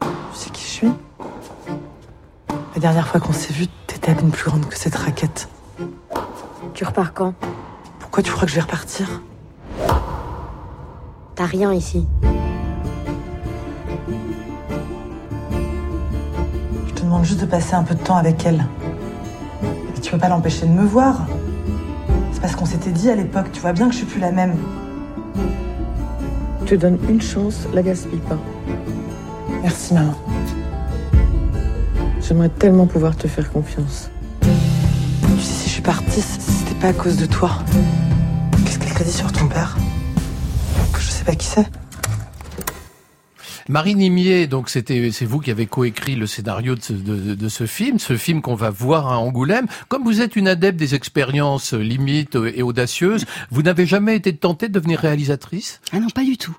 Tu 0.00 0.06
sais 0.32 0.48
qui 0.48 0.62
je 0.62 0.68
suis? 0.68 0.88
La 2.48 2.80
dernière 2.80 3.06
fois 3.08 3.20
qu'on 3.20 3.34
s'est 3.34 3.52
vu, 3.52 3.66
t'étais 3.86 4.12
à 4.12 4.14
peine 4.14 4.30
plus 4.30 4.48
grande 4.48 4.66
que 4.66 4.74
cette 4.74 4.94
raquette. 4.94 5.50
Tu 6.72 6.82
repars 6.82 7.12
quand? 7.12 7.34
Pourquoi 8.00 8.22
tu 8.22 8.32
crois 8.32 8.46
que 8.46 8.50
je 8.50 8.54
vais 8.54 8.62
repartir? 8.62 9.20
T'as 11.34 11.44
rien 11.44 11.74
ici. 11.74 12.06
Je 16.86 16.92
te 16.94 17.02
demande 17.02 17.26
juste 17.26 17.42
de 17.42 17.46
passer 17.46 17.74
un 17.74 17.82
peu 17.82 17.94
de 17.94 18.02
temps 18.02 18.16
avec 18.16 18.46
elle. 18.46 18.64
Tu 20.06 20.12
peux 20.12 20.18
pas 20.18 20.28
l'empêcher 20.28 20.66
de 20.66 20.70
me 20.70 20.84
voir. 20.86 21.26
C'est 22.30 22.40
parce 22.40 22.54
qu'on 22.54 22.64
s'était 22.64 22.92
dit 22.92 23.10
à 23.10 23.16
l'époque, 23.16 23.46
tu 23.52 23.60
vois 23.60 23.72
bien 23.72 23.88
que 23.88 23.92
je 23.92 23.98
suis 23.98 24.06
plus 24.06 24.20
la 24.20 24.30
même. 24.30 24.54
Je 26.60 26.66
te 26.66 26.74
donne 26.76 26.96
une 27.08 27.20
chance, 27.20 27.66
la 27.74 27.82
gaspille 27.82 28.20
pas. 28.20 28.38
Merci 29.64 29.94
maman. 29.94 30.14
J'aimerais 32.20 32.50
tellement 32.50 32.86
pouvoir 32.86 33.16
te 33.16 33.26
faire 33.26 33.50
confiance. 33.50 34.08
Tu 34.42 34.48
sais, 35.40 35.52
si 35.52 35.68
je 35.70 35.72
suis 35.72 35.82
partie, 35.82 36.20
c'était 36.20 36.78
pas 36.80 36.90
à 36.90 36.92
cause 36.92 37.16
de 37.16 37.26
toi. 37.26 37.50
Qu'est-ce 38.64 38.78
qu'elle 38.78 38.94
t'a 38.94 39.02
dit 39.02 39.10
sur 39.10 39.32
ton 39.32 39.48
père? 39.48 39.76
Que 40.92 41.00
je 41.00 41.10
sais 41.10 41.24
pas 41.24 41.34
qui 41.34 41.48
c'est. 41.48 41.66
Marie 43.68 43.94
Nimier, 43.94 44.46
donc 44.46 44.68
c'était 44.68 45.10
c'est 45.12 45.24
vous 45.24 45.40
qui 45.40 45.50
avez 45.50 45.66
coécrit 45.66 46.14
le 46.14 46.26
scénario 46.26 46.74
de 46.74 46.82
ce, 46.82 46.92
de, 46.92 47.34
de 47.34 47.48
ce 47.48 47.66
film, 47.66 47.98
ce 47.98 48.16
film 48.16 48.42
qu'on 48.42 48.54
va 48.54 48.70
voir 48.70 49.08
à 49.08 49.18
Angoulême. 49.18 49.66
Comme 49.88 50.04
vous 50.04 50.20
êtes 50.20 50.36
une 50.36 50.48
adepte 50.48 50.78
des 50.78 50.94
expériences 50.94 51.72
limites 51.72 52.36
et 52.54 52.62
audacieuses, 52.62 53.24
vous 53.50 53.62
n'avez 53.62 53.86
jamais 53.86 54.14
été 54.16 54.34
tentée 54.36 54.68
de 54.68 54.72
devenir 54.74 55.00
réalisatrice? 55.00 55.80
Ah 55.92 55.98
non, 55.98 56.10
pas 56.10 56.24
du 56.24 56.36
tout. 56.36 56.56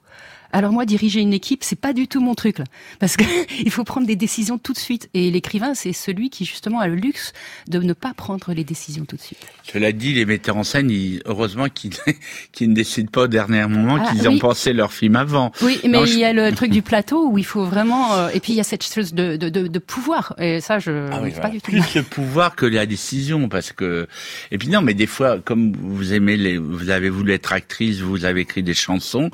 Alors 0.51 0.71
moi, 0.71 0.85
diriger 0.85 1.19
une 1.21 1.33
équipe, 1.33 1.63
c'est 1.63 1.79
pas 1.79 1.93
du 1.93 2.07
tout 2.07 2.21
mon 2.21 2.35
truc, 2.35 2.59
là. 2.59 2.65
Parce 2.99 3.17
que 3.17 3.23
il 3.63 3.71
faut 3.71 3.83
prendre 3.83 4.07
des 4.07 4.15
décisions 4.15 4.57
tout 4.57 4.73
de 4.73 4.77
suite. 4.77 5.09
Et 5.13 5.29
l'écrivain, 5.31 5.73
c'est 5.73 5.93
celui 5.93 6.29
qui, 6.29 6.45
justement, 6.45 6.79
a 6.79 6.87
le 6.87 6.95
luxe 6.95 7.33
de 7.67 7.79
ne 7.79 7.93
pas 7.93 8.13
prendre 8.13 8.53
les 8.53 8.63
décisions 8.63 9.05
tout 9.05 9.15
de 9.17 9.21
suite. 9.21 9.39
Cela 9.71 9.91
dit, 9.91 10.13
les 10.13 10.25
metteurs 10.25 10.57
en 10.57 10.63
scène, 10.63 10.89
ils- 10.89 11.21
heureusement 11.25 11.67
qu'ils 11.69 11.91
ne 12.69 12.73
décident 12.73 13.09
pas 13.11 13.23
au 13.23 13.27
dernier 13.27 13.65
moment, 13.67 13.97
Ah, 14.01 14.11
qu'ils 14.11 14.21
oui. 14.21 14.27
ont 14.35 14.39
pensé 14.39 14.73
leur 14.73 14.93
film 14.93 15.15
avant. 15.15 15.51
Oui, 15.61 15.79
mais 15.83 15.89
Non, 15.89 16.05
il 16.05 16.13
je- 16.13 16.17
y 16.19 16.23
a 16.23 16.33
le 16.33 16.51
truc 16.55 16.71
du 16.71 16.81
plateau 16.81 17.27
où 17.29 17.37
il 17.37 17.45
faut 17.45 17.65
vraiment... 17.65 18.13
euh, 18.15 18.29
et 18.33 18.39
puis, 18.39 18.53
il 18.53 18.55
y 18.55 18.61
a 18.61 18.63
cette 18.63 18.83
chose 18.83 19.13
de, 19.13 19.35
de, 19.35 19.49
de, 19.49 19.67
de 19.67 19.79
pouvoir. 19.79 20.33
Et 20.39 20.61
ça, 20.61 20.79
je... 20.79 21.09
Ah 21.11 21.19
oui, 21.21 21.29
voilà. 21.31 21.39
pas 21.41 21.49
du 21.49 21.61
tout. 21.61 21.71
Plus 21.71 21.95
le 21.95 22.03
pouvoir 22.03 22.55
que 22.55 22.65
la 22.65 22.85
décision, 22.85 23.49
parce 23.49 23.71
que 23.73 24.07
et 24.51 24.57
puis 24.57 24.69
non, 24.69 24.81
mais 24.81 24.93
des 24.93 25.07
fois, 25.07 25.39
comme 25.39 25.73
vous 25.75 26.13
aimez 26.13 26.37
les, 26.37 26.57
vous 26.57 26.89
avez 26.89 27.09
voulu 27.09 27.33
être 27.33 27.53
actrice, 27.53 27.99
vous 27.99 28.25
avez 28.25 28.41
écrit 28.41 28.63
des 28.63 28.73
chansons, 28.73 29.29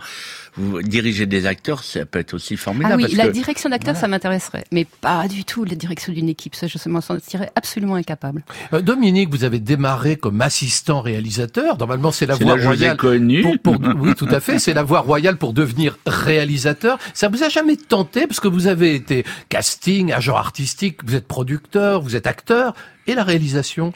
vous 0.58 0.82
dirigez 0.82 1.26
des 1.26 1.46
acteurs, 1.46 1.84
ça 1.84 2.06
peut 2.06 2.20
être 2.20 2.34
aussi 2.34 2.58
formidable. 2.58 2.94
Ah 2.94 2.98
oui, 2.98 3.04
parce 3.04 3.16
la 3.16 3.28
que- 3.28 3.32
direction 3.32 3.70
d'acteur, 3.70 3.94
Voilà. 3.94 4.02
ça 4.02 4.08
m'intéresserait. 4.08 4.64
Mais 4.72 4.86
pas 4.86 5.28
du 5.28 5.46
tout 5.46 5.64
la 5.64 5.76
direction 5.76 6.14
d'une 6.14 6.30
équipe. 6.30 6.56
Ça, 6.56 6.68
je 6.68 6.78
m'en 6.90 7.02
sentirais 7.02 7.52
absolument 7.56 7.96
incapable. 7.96 8.44
Euh, 8.74 8.82
Dominique, 8.82 9.30
vous 9.32 9.44
avez 9.44 9.60
démarré 9.60 10.16
comme 10.16 10.42
assistant 10.42 11.02
réalisateur. 11.02 11.78
Normalement, 11.78 12.12
c'est 12.12 12.26
la 12.26 12.36
voie 12.36 12.56
royale. 12.56 12.98
connu. 12.98 13.42
Pour, 13.42 13.60
pour- 13.60 13.78
oui, 14.00 14.14
tout 14.16 14.28
à 14.30 14.40
fait. 14.40 14.60
C'est 14.60 14.74
la 14.74 14.84
voie 14.84 15.00
royale 15.00 15.38
pour 15.38 15.54
devenir 15.54 15.98
réalisateur. 16.06 16.98
Ça 17.14 17.30
vous 17.30 17.44
a 17.44 17.50
jamais 17.50 17.76
tenté 17.78 18.28
parce 18.28 18.40
que 18.40 18.48
vous 18.48 18.68
avez 18.68 18.96
été 18.96 19.26
casting, 19.50 20.12
agent 20.12 20.36
artistique, 20.36 21.00
vous 21.06 21.16
êtes 21.16 21.28
producteur, 21.28 22.02
vous 22.02 22.16
êtes 22.16 22.28
acteur 22.28 22.74
et 23.08 23.16
la 23.16 23.24
réalisation? 23.24 23.94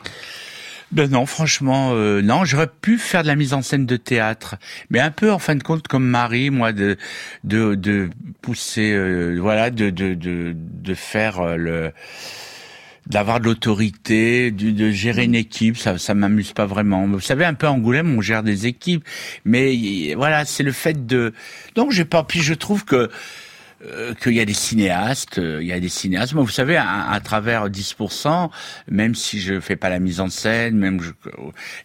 Ben 0.92 1.10
non, 1.12 1.26
franchement, 1.26 1.92
euh, 1.94 2.22
non. 2.22 2.46
J'aurais 2.46 2.68
pu 2.70 2.98
faire 2.98 3.22
de 3.24 3.28
la 3.28 3.36
mise 3.36 3.54
en 3.54 3.62
scène 3.62 3.86
de 3.86 3.98
théâtre, 3.98 4.56
mais 4.90 5.00
un 5.02 5.12
peu 5.12 5.32
en 5.34 5.40
fin 5.40 5.56
de 5.56 5.64
compte 5.64 5.86
comme 5.88 6.06
Marie, 6.08 6.50
moi, 6.50 6.72
de 6.72 6.96
de, 7.44 7.76
de 7.76 8.10
pousser, 8.42 8.94
euh, 8.94 9.38
voilà, 9.42 9.70
de 9.70 9.90
de 9.90 10.14
de 10.14 10.54
de 10.56 10.94
faire 10.94 11.40
euh, 11.42 11.56
le 11.58 11.92
d'avoir 13.06 13.40
de 13.40 13.46
l'autorité, 13.46 14.52
du- 14.52 14.74
de 14.74 14.92
gérer 14.92 15.24
une 15.24 15.36
équipe, 15.36 15.78
ça, 15.78 15.98
ça 15.98 16.14
m'amuse 16.14 16.52
pas 16.52 16.66
vraiment. 16.66 17.08
Vous 17.08 17.22
savez, 17.22 17.46
un 17.46 17.54
peu 17.54 17.68
Angoulême, 17.68 18.18
on 18.18 18.22
gère 18.22 18.44
des 18.44 18.68
équipes, 18.68 19.04
mais 19.46 20.14
voilà, 20.16 20.44
c'est 20.46 20.64
le 20.64 20.74
fait 20.74 21.06
de. 21.06 21.34
Donc, 21.76 21.92
j'ai 21.92 22.06
pas. 22.06 22.24
Puis 22.24 22.42
je 22.42 22.54
trouve 22.54 22.84
que 22.86 23.10
euh, 23.86 24.14
qu'il 24.16 24.34
y 24.34 24.40
a 24.40 24.46
des 24.46 24.54
cinéastes, 24.54 25.38
euh, 25.38 25.60
il 25.62 25.68
y 25.68 25.72
a 25.74 25.80
des 25.80 25.90
cinéastes. 25.90 26.34
Moi, 26.34 26.44
vous 26.44 26.50
savez, 26.50 26.78
à, 26.78 27.12
à 27.12 27.20
travers 27.20 27.70
10%, 27.70 28.50
même 28.90 29.14
si 29.14 29.40
je 29.40 29.60
fais 29.60 29.76
pas 29.76 29.90
la 29.90 30.00
mise 30.00 30.20
en 30.20 30.30
scène, 30.30 30.76
même 30.78 31.00
je, 31.02 31.12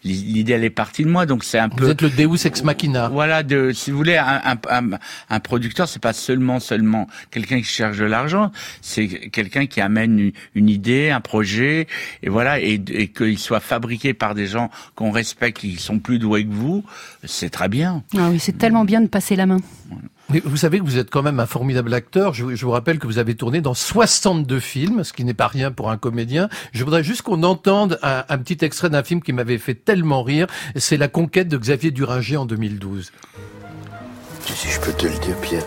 l'idée 0.03 0.53
elle 0.53 0.63
est 0.63 0.69
partie 0.69 1.03
de 1.03 1.09
moi, 1.09 1.25
donc 1.25 1.43
c'est 1.43 1.59
un 1.59 1.67
Vous 1.67 1.75
peu. 1.75 1.89
êtes 1.91 2.01
le 2.01 2.09
Deus 2.09 2.45
ex 2.47 2.63
machina. 2.63 3.09
Voilà, 3.09 3.43
de, 3.43 3.71
si 3.73 3.91
vous 3.91 3.97
voulez, 3.97 4.17
un, 4.17 4.41
un, 4.43 4.57
un, 4.69 4.97
un 5.29 5.39
producteur, 5.39 5.87
c'est 5.87 6.01
pas 6.01 6.13
seulement 6.13 6.59
seulement 6.59 7.07
quelqu'un 7.31 7.57
qui 7.59 7.65
cherche 7.65 7.97
de 7.97 8.05
l'argent, 8.05 8.51
c'est 8.81 9.07
quelqu'un 9.07 9.65
qui 9.67 9.79
amène 9.81 10.17
une, 10.19 10.31
une 10.55 10.69
idée, 10.69 11.09
un 11.11 11.21
projet, 11.21 11.87
et 12.23 12.29
voilà, 12.29 12.59
et, 12.59 12.81
et 12.89 13.07
qu'il 13.09 13.37
soit 13.37 13.59
fabriqué 13.59 14.13
par 14.13 14.33
des 14.35 14.47
gens 14.47 14.71
qu'on 14.95 15.11
respecte, 15.11 15.59
qui 15.59 15.75
sont 15.75 15.99
plus 15.99 16.17
doués 16.19 16.45
que 16.45 16.53
vous, 16.53 16.83
c'est 17.23 17.49
très 17.51 17.69
bien. 17.69 18.03
Ah 18.17 18.29
oui, 18.31 18.39
c'est 18.39 18.57
tellement 18.57 18.83
bien 18.85 19.01
de 19.01 19.07
passer 19.07 19.35
la 19.35 19.45
main. 19.45 19.57
Mais 20.33 20.41
vous 20.43 20.57
savez 20.57 20.79
que 20.79 20.83
vous 20.83 20.97
êtes 20.97 21.11
quand 21.11 21.21
même 21.21 21.39
un 21.39 21.45
formidable 21.45 21.93
acteur. 21.93 22.33
Je, 22.33 22.55
je 22.55 22.65
vous 22.65 22.71
rappelle 22.71 22.97
que 22.97 23.05
vous 23.05 23.19
avez 23.19 23.35
tourné 23.35 23.61
dans 23.61 23.75
62 23.75 24.59
films, 24.59 25.03
ce 25.03 25.13
qui 25.13 25.25
n'est 25.25 25.35
pas 25.35 25.45
rien 25.45 25.71
pour 25.71 25.91
un 25.91 25.97
comédien. 25.97 26.49
Je 26.71 26.83
voudrais 26.83 27.03
juste 27.03 27.21
qu'on 27.21 27.43
entende 27.43 27.99
un, 28.01 28.25
un 28.27 28.37
petit 28.39 28.65
extrait 28.65 28.89
d'un 28.89 29.03
film 29.03 29.21
qui 29.21 29.31
m'avait 29.31 29.59
fait 29.59 29.75
tellement 29.75 30.23
rire. 30.23 30.47
C'est 30.75 30.97
La 30.97 31.07
conquête 31.07 31.49
de 31.49 31.57
Xavier 31.57 31.91
Duringer 31.91 32.37
en 32.37 32.47
2012. 32.47 33.11
Si 34.47 34.67
je 34.69 34.79
peux 34.79 34.91
te 34.93 35.05
le 35.05 35.13
dire, 35.19 35.35
Pierre, 35.39 35.65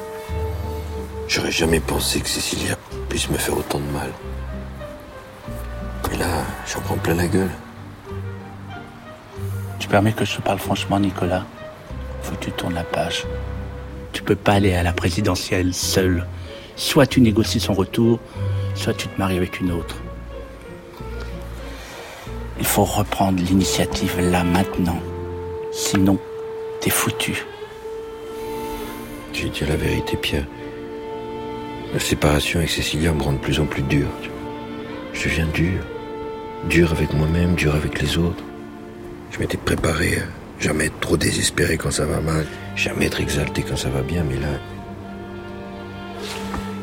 j'aurais 1.29 1.53
jamais 1.53 1.79
pensé 1.79 2.21
que 2.21 2.29
Cécilia 2.29 2.77
puisse 3.09 3.31
me 3.31 3.39
faire 3.39 3.57
autant 3.57 3.79
de 3.79 3.93
mal. 3.93 4.11
Mais 6.11 6.17
là, 6.17 6.43
j'en 6.67 6.81
prends 6.81 6.97
plein 6.97 7.15
la 7.15 7.29
gueule. 7.29 7.51
Tu 9.79 9.87
permets 9.87 10.13
que 10.13 10.25
je 10.25 10.39
te 10.39 10.43
parle 10.43 10.59
franchement, 10.59 10.99
Nicolas? 10.99 11.47
Faut 12.23 12.35
que 12.35 12.47
tu 12.47 12.51
tournes 12.51 12.75
la 12.75 12.83
page. 12.83 13.25
Tu 14.17 14.23
peux 14.23 14.35
pas 14.35 14.55
aller 14.55 14.73
à 14.73 14.83
la 14.83 14.95
présidentielle 14.95 15.75
seul. 15.75 16.27
Soit 16.75 17.07
tu 17.07 17.21
négocies 17.21 17.61
son 17.61 17.75
retour, 17.75 18.19
soit 18.75 18.95
tu 18.95 19.09
te 19.09 19.19
maries 19.19 19.37
avec 19.37 19.61
une 19.61 19.71
autre. 19.71 19.97
Il 22.59 22.65
faut 22.65 22.85
reprendre 22.85 23.43
l'initiative 23.43 24.19
là 24.19 24.43
maintenant. 24.43 24.99
Sinon, 25.71 26.19
t'es 26.81 26.89
foutu. 26.89 27.45
J'ai 29.35 29.51
dit 29.51 29.67
la 29.69 29.77
vérité, 29.77 30.17
Pierre. 30.17 30.47
La 31.93 32.01
séparation 32.01 32.61
avec 32.61 32.71
Cécilia 32.71 33.13
me 33.13 33.23
rend 33.23 33.35
de 33.35 33.39
plus 33.39 33.61
en 33.61 33.67
plus 33.67 33.83
dur. 33.83 34.09
Je 35.13 35.25
deviens 35.25 35.47
dur. 35.49 35.85
Dur 36.71 36.91
avec 36.91 37.13
moi-même, 37.13 37.55
dur 37.55 37.75
avec 37.75 38.01
les 38.01 38.17
autres. 38.17 38.45
Je 39.31 39.41
m'étais 39.41 39.59
préparé 39.59 40.21
jamais 40.61 40.87
être 40.87 41.01
trop 41.01 41.17
désespéré 41.17 41.77
quand 41.77 41.91
ça 41.91 42.07
va 42.07 42.21
mal, 42.21 42.47
jamais 42.77 43.07
être 43.07 43.21
exalté 43.21 43.63
quand 43.63 43.77
ça 43.77 43.89
va 43.91 44.03
bien, 44.03 44.23
mais 44.29 44.37
là, 44.37 44.49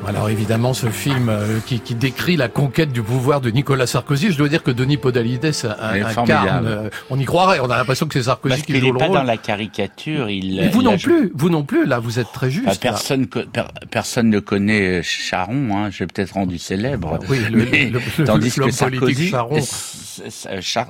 Alors 0.06 0.30
évidemment, 0.30 0.74
ce 0.74 0.88
film 0.90 1.30
euh, 1.30 1.60
qui, 1.66 1.80
qui 1.80 1.96
décrit 1.96 2.36
la 2.36 2.50
conquête 2.50 2.92
du 2.92 3.02
pouvoir 3.02 3.40
de 3.40 3.50
Nicolas 3.50 3.88
Sarkozy, 3.88 4.34
je 4.34 4.38
dois 4.38 4.50
dire 4.50 4.62
que 4.62 4.70
Denis 4.72 4.98
Podalides 4.98 5.50
Il 5.96 6.04
incarne. 6.04 6.68
euh, 6.68 6.90
on 7.10 7.18
y 7.18 7.24
croirait. 7.24 7.62
On 7.62 7.70
a 7.70 7.78
l'impression 7.78 8.06
que 8.08 8.14
c'est 8.20 8.24
Sarkozy 8.24 8.50
Parce 8.56 8.66
qui 8.66 8.74
qu'il 8.74 8.82
joue 8.82 8.88
n'est 8.88 8.92
le 8.92 8.98
pas 9.00 9.06
rôle. 9.06 9.16
dans 9.16 9.24
la 9.24 9.38
caricature. 9.38 10.30
Il, 10.30 10.58
Mais 10.58 10.68
vous 10.68 10.82
il 10.82 10.84
non 10.84 10.98
joué- 10.98 11.14
plus. 11.14 11.32
Vous 11.34 11.50
non 11.50 11.64
plus. 11.64 11.86
Là, 11.86 12.00
vous 12.00 12.20
êtes 12.20 12.34
très 12.34 12.52
juste. 12.52 12.66
Bah, 12.66 12.74
personne, 12.82 13.28
co- 13.28 13.44
per- 13.52 13.64
personne 13.92 14.30
ne 14.30 14.40
connaît 14.40 15.02
Charon. 15.04 15.70
Hein, 15.78 15.90
je 15.90 16.04
l'ai 16.04 16.08
peut-être 16.08 16.34
rendu 16.34 16.58
célèbre. 16.58 17.18
Oui, 17.30 17.40
le- 17.50 17.66
Mais 17.72 17.86
le- 17.90 18.02
le- 18.18 18.26
tandis 18.26 18.52
que 18.52 18.70
Sarkozy, 18.72 19.30
Charon. 19.30 19.62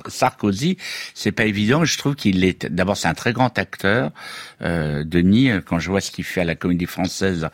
Sarkozy, 0.08 0.76
c'est 1.14 1.32
pas 1.32 1.44
évident. 1.44 1.84
Je 1.84 1.98
trouve 1.98 2.14
qu'il 2.14 2.44
est. 2.44 2.66
D'abord, 2.66 2.96
c'est 2.96 3.08
un 3.08 3.14
très 3.14 3.32
grand 3.32 3.58
acteur. 3.58 4.10
Euh, 4.62 5.04
Denis, 5.04 5.50
quand 5.66 5.78
je 5.78 5.90
vois 5.90 6.00
ce 6.00 6.10
qu'il 6.10 6.24
fait 6.24 6.40
à 6.40 6.44
la 6.44 6.54
Comédie 6.54 6.86
Française 6.86 7.48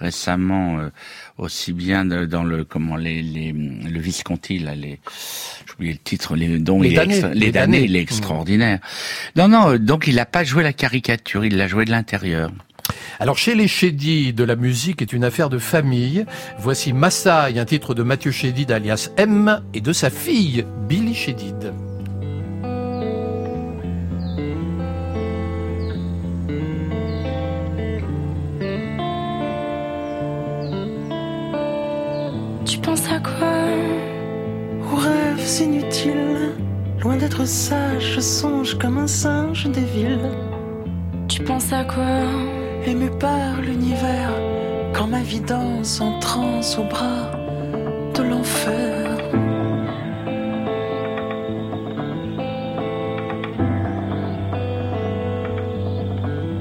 récemment, 0.00 0.78
euh, 0.78 0.90
aussi 1.38 1.72
bien 1.72 2.04
dans 2.04 2.42
le 2.44 2.64
comment 2.64 2.96
les, 2.96 3.22
les 3.22 3.52
le 3.52 4.00
Visconti 4.00 4.58
là, 4.58 4.74
les 4.74 4.98
j'ai 5.66 5.74
oublié 5.74 5.92
le 5.92 5.98
titre, 5.98 6.36
les 6.36 6.58
dont 6.58 6.80
Les 6.82 6.88
il 6.90 6.92
est 6.92 6.96
damnés, 6.96 7.14
extra- 7.16 7.34
les 7.34 7.52
damnés, 7.52 7.52
damnés. 7.78 7.84
il 7.84 7.96
est 7.96 8.00
extraordinaire. 8.00 8.78
Non, 9.36 9.48
non. 9.48 9.70
euh, 9.72 9.78
Donc, 9.78 10.06
il 10.06 10.16
n'a 10.16 10.26
pas 10.26 10.44
joué 10.44 10.62
la 10.62 10.72
caricature. 10.72 11.44
Il 11.44 11.56
l'a 11.56 11.66
joué 11.68 11.84
de 11.84 11.90
l'intérieur. 11.90 12.50
Alors 13.18 13.38
chez 13.38 13.54
les 13.54 13.68
Chédid, 13.68 14.36
de 14.36 14.44
la 14.44 14.56
musique 14.56 15.02
est 15.02 15.12
une 15.12 15.24
affaire 15.24 15.48
de 15.48 15.58
famille. 15.58 16.26
Voici 16.58 16.92
Massaï, 16.92 17.58
un 17.58 17.64
titre 17.64 17.94
de 17.94 18.02
Mathieu 18.02 18.30
Chédid 18.30 18.70
alias 18.70 19.10
M 19.16 19.62
et 19.74 19.80
de 19.80 19.92
sa 19.92 20.10
fille 20.10 20.64
Billy 20.88 21.14
Chédid. 21.14 21.72
Tu 32.64 32.78
penses 32.78 33.10
à 33.10 33.20
quoi? 33.20 33.54
Aux 34.92 34.96
rêves 34.96 35.60
inutiles. 35.60 36.52
Loin 37.00 37.16
d'être 37.16 37.46
sage, 37.46 38.14
je 38.14 38.20
songe 38.20 38.76
comme 38.78 38.98
un 38.98 39.06
singe 39.06 39.66
des 39.66 39.84
villes. 39.84 40.30
Tu 41.28 41.42
penses 41.42 41.72
à 41.72 41.84
quoi? 41.84 42.65
Ému 42.88 43.10
par 43.18 43.60
l'univers, 43.62 44.32
quand 44.94 45.08
ma 45.08 45.20
vie 45.20 45.40
danse 45.40 46.00
en 46.00 46.20
transe 46.20 46.78
au 46.78 46.84
bras 46.84 47.32
de 48.14 48.22
l'enfer. 48.22 49.18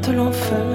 De 0.01 0.11
l'enfer. 0.13 0.74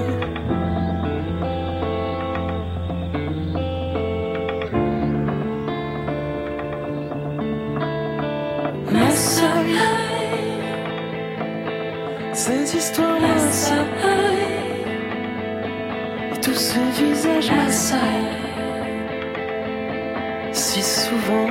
M'assaillent 17.49 18.37
Si 20.51 20.81
souvent 20.81 21.47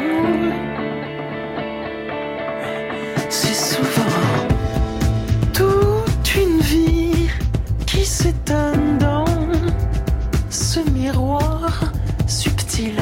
Si 3.29 3.55
souvent 3.55 4.27
Toute 5.53 6.35
une 6.37 6.61
vie 6.61 7.29
qui 7.87 8.05
s'étonne 8.05 8.99
dans 8.99 9.25
ce 10.49 10.81
miroir 10.91 11.93
subtil, 12.27 12.95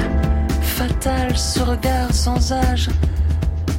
fatal, 0.63 1.37
ce 1.37 1.61
regard 1.61 2.13
sans 2.13 2.53
âge 2.53 2.89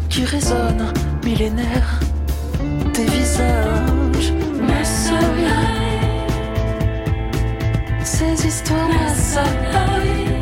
qui 0.10 0.26
résonne 0.26 0.94
millénaire 1.24 2.00
des 2.94 3.06
visages. 3.06 4.34
Ma 4.62 4.84
ces 8.20 8.48
histoires 8.48 8.90
m'assaillent 8.90 10.39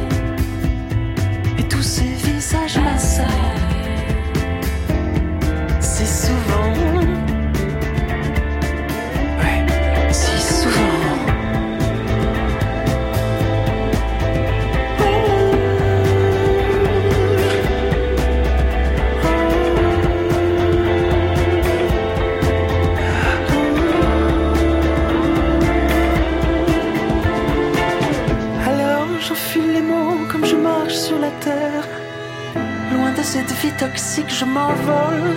cette 33.37 33.55
vie 33.61 33.77
toxique, 33.77 34.33
je 34.33 34.45
m'envole 34.45 35.35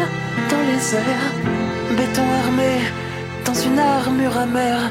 dans 0.50 0.64
les 0.70 0.94
airs. 0.94 1.32
Béton 1.96 2.26
armé 2.44 2.72
dans 3.44 3.52
une 3.52 3.78
armure 3.78 4.38
amère. 4.38 4.90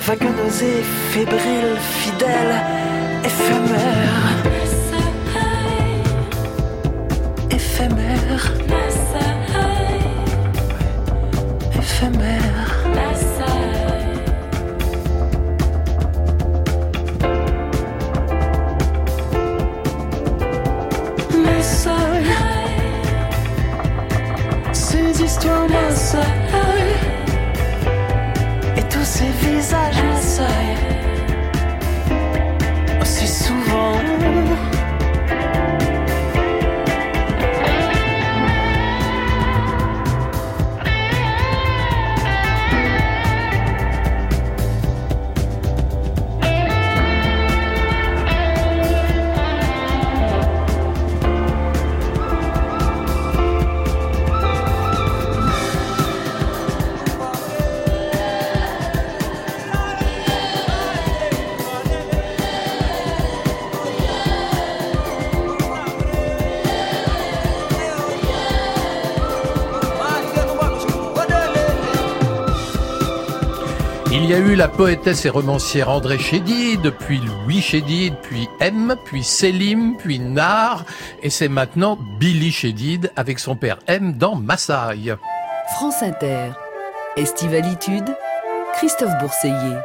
Vague 0.00 0.28
nausée, 0.36 0.82
fébrile, 1.12 1.76
fidèle, 2.00 2.54
éphémère. 3.24 4.41
La 74.62 74.68
poétesse 74.68 75.26
et 75.26 75.28
romancière 75.28 75.88
André 75.88 76.20
Chédid, 76.20 76.92
puis 77.00 77.18
Louis 77.18 77.60
Chédid, 77.60 78.14
puis 78.22 78.48
M, 78.60 78.94
puis 79.04 79.24
Selim, 79.24 79.96
puis 79.96 80.20
Nar, 80.20 80.84
et 81.20 81.30
c'est 81.30 81.48
maintenant 81.48 81.98
Billy 82.20 82.52
Chédid 82.52 83.10
avec 83.16 83.40
son 83.40 83.56
père 83.56 83.80
M 83.88 84.12
dans 84.12 84.36
Massaï. 84.36 85.16
France 85.74 86.00
Inter. 86.04 86.52
Estivalitude. 87.16 88.14
Christophe 88.74 89.18
Bourseiller. 89.20 89.78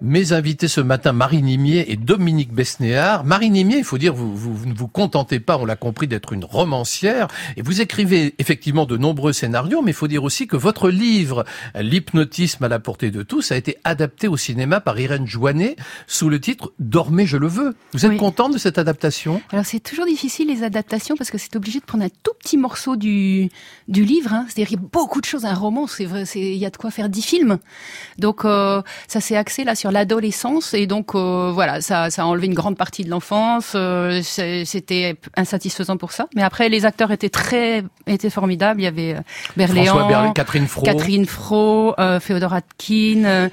Mes 0.00 0.32
invités 0.32 0.68
ce 0.68 0.80
matin, 0.80 1.12
Marie 1.12 1.42
Nimier 1.42 1.90
et 1.90 1.96
Dominique 1.96 2.52
Besnéard. 2.52 3.24
Marie 3.24 3.50
Nimier, 3.50 3.78
il 3.78 3.84
faut 3.84 3.98
dire, 3.98 4.14
vous, 4.14 4.32
vous, 4.36 4.54
vous 4.54 4.66
ne 4.66 4.72
vous 4.72 4.86
contentez 4.86 5.40
pas, 5.40 5.58
on 5.58 5.64
l'a 5.64 5.74
compris, 5.74 6.06
d'être 6.06 6.32
une 6.32 6.44
romancière. 6.44 7.26
Et 7.56 7.62
vous 7.62 7.80
écrivez 7.80 8.32
effectivement 8.38 8.86
de 8.86 8.96
nombreux 8.96 9.32
scénarios, 9.32 9.82
mais 9.82 9.90
il 9.90 9.94
faut 9.94 10.06
dire 10.06 10.22
aussi 10.22 10.46
que 10.46 10.56
votre 10.56 10.88
livre, 10.88 11.44
L'hypnotisme 11.74 12.62
à 12.62 12.68
la 12.68 12.78
portée 12.78 13.10
de 13.10 13.24
tous, 13.24 13.50
a 13.50 13.56
été 13.56 13.76
adapté 13.82 14.28
au 14.28 14.36
cinéma 14.36 14.80
par 14.80 15.00
Irène 15.00 15.26
Joannet 15.26 15.74
sous 16.06 16.28
le 16.28 16.38
titre 16.40 16.72
Dormez, 16.78 17.26
je 17.26 17.36
le 17.36 17.48
veux. 17.48 17.74
Vous 17.92 18.04
êtes 18.04 18.12
Oui. 18.12 18.18
contente 18.18 18.52
de 18.52 18.58
cette 18.58 18.78
adaptation? 18.78 19.42
Alors 19.50 19.66
c'est 19.66 19.80
toujours 19.80 20.06
difficile 20.06 20.46
les 20.46 20.62
adaptations 20.62 21.16
parce 21.16 21.32
que 21.32 21.38
c'est 21.38 21.56
obligé 21.56 21.80
de 21.80 21.84
prendre 21.84 22.04
un 22.04 22.08
tout 22.22 22.32
petit 22.38 22.56
morceau 22.56 22.94
du 22.94 23.48
du 23.88 24.04
livre. 24.04 24.32
Hein. 24.32 24.44
C'est-à-dire 24.46 24.68
qu'il 24.68 24.78
y 24.78 24.80
a 24.84 24.88
beaucoup 24.92 25.20
de 25.20 25.26
choses. 25.26 25.44
Un 25.44 25.54
roman, 25.54 25.88
c'est 25.88 26.04
vrai, 26.04 26.22
il 26.36 26.54
y 26.56 26.66
a 26.66 26.70
de 26.70 26.76
quoi 26.76 26.92
faire 26.92 27.08
dix 27.08 27.22
films. 27.22 27.58
Donc 28.18 28.44
euh, 28.44 28.80
ça 29.08 29.20
s'est 29.20 29.36
axé 29.36 29.64
là 29.64 29.74
sur 29.74 29.87
l'adolescence 29.90 30.74
et 30.74 30.86
donc 30.86 31.14
euh, 31.14 31.50
voilà, 31.52 31.80
ça 31.80 32.10
ça 32.10 32.22
a 32.22 32.24
enlevé 32.26 32.46
une 32.46 32.54
grande 32.54 32.76
partie 32.76 33.04
de 33.04 33.10
l'enfance. 33.10 33.72
euh, 33.74 34.20
C'était 34.22 35.16
insatisfaisant 35.36 35.96
pour 35.96 36.12
ça. 36.12 36.26
Mais 36.34 36.42
après 36.42 36.68
les 36.68 36.84
acteurs 36.86 37.10
étaient 37.10 37.28
très 37.28 37.82
étaient 38.06 38.30
formidables. 38.30 38.80
Il 38.80 38.84
y 38.84 38.86
avait 38.86 39.14
euh, 39.14 39.20
Berléand, 39.56 40.32
Catherine 40.32 40.66
Fro. 40.66 40.82
Catherine 40.84 41.26
Fro, 41.26 41.94
euh, 41.98 42.20
Féodor 42.20 42.52
Atkin. 42.54 43.48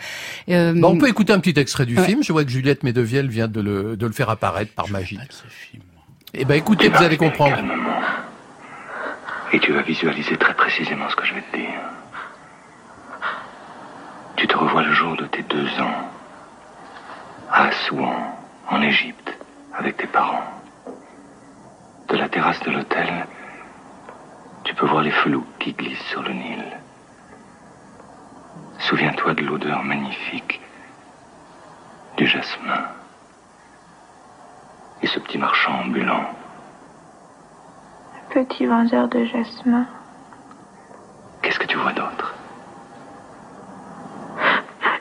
Bah, 0.47 0.87
on 0.87 0.97
peut 0.97 1.09
écouter 1.09 1.33
un 1.33 1.39
petit 1.39 1.59
extrait 1.59 1.85
du 1.85 1.97
Ouais. 1.97 2.05
film. 2.05 2.23
Je 2.23 2.31
vois 2.33 2.43
que 2.43 2.51
Juliette 2.51 2.83
Medevielle 2.83 3.27
vient 3.29 3.47
de 3.47 3.61
le, 3.61 3.95
de 3.95 4.05
le 4.05 4.11
faire 4.13 4.29
apparaître 4.29 4.73
par 4.73 4.89
magie. 4.89 5.17
Pas 5.17 5.23
de 5.25 5.31
ce 5.33 5.47
film. 5.47 5.83
Eh 6.33 6.43
ben, 6.45 6.55
écoutez, 6.55 6.89
vous 6.89 7.01
allez 7.03 7.17
comprendre. 7.17 7.55
Et 9.53 9.59
tu 9.59 9.71
vas 9.71 9.81
visualiser 9.83 10.35
très 10.37 10.53
précisément 10.53 11.09
ce 11.09 11.15
que 11.15 11.25
je 11.25 11.33
vais 11.35 11.43
te 11.51 11.55
dire. 11.57 11.69
Tu 14.35 14.47
te 14.47 14.57
revois 14.57 14.83
le 14.83 14.91
jour 14.93 15.15
de 15.15 15.25
tes 15.25 15.43
deux 15.43 15.67
ans, 15.81 16.09
à 17.51 17.65
Assouan, 17.65 18.15
en 18.69 18.81
Égypte, 18.81 19.33
avec 19.73 19.97
tes 19.97 20.07
parents. 20.07 20.43
De 22.07 22.15
la 22.17 22.29
terrasse 22.29 22.59
de 22.61 22.71
l'hôtel, 22.71 23.25
tu 24.63 24.73
peux 24.75 24.85
voir 24.85 25.01
les 25.01 25.11
flous 25.11 25.45
qui 25.59 25.73
glissent 25.73 26.05
sur 26.09 26.23
le 26.23 26.33
Nil. 26.33 26.63
Souviens-toi 28.79 29.33
de 29.33 29.41
l'odeur 29.41 29.83
magnifique 29.83 30.61
du 32.17 32.27
jasmin. 32.27 32.85
Et 35.01 35.07
ce 35.07 35.19
petit 35.19 35.37
marchand 35.37 35.81
ambulant. 35.81 36.25
Petit 38.29 38.65
vendeur 38.65 39.07
de 39.07 39.25
jasmin. 39.25 39.85
Qu'est-ce 41.41 41.59
que 41.59 41.67
tu 41.67 41.77
vois 41.77 41.93
d'autre? 41.93 42.33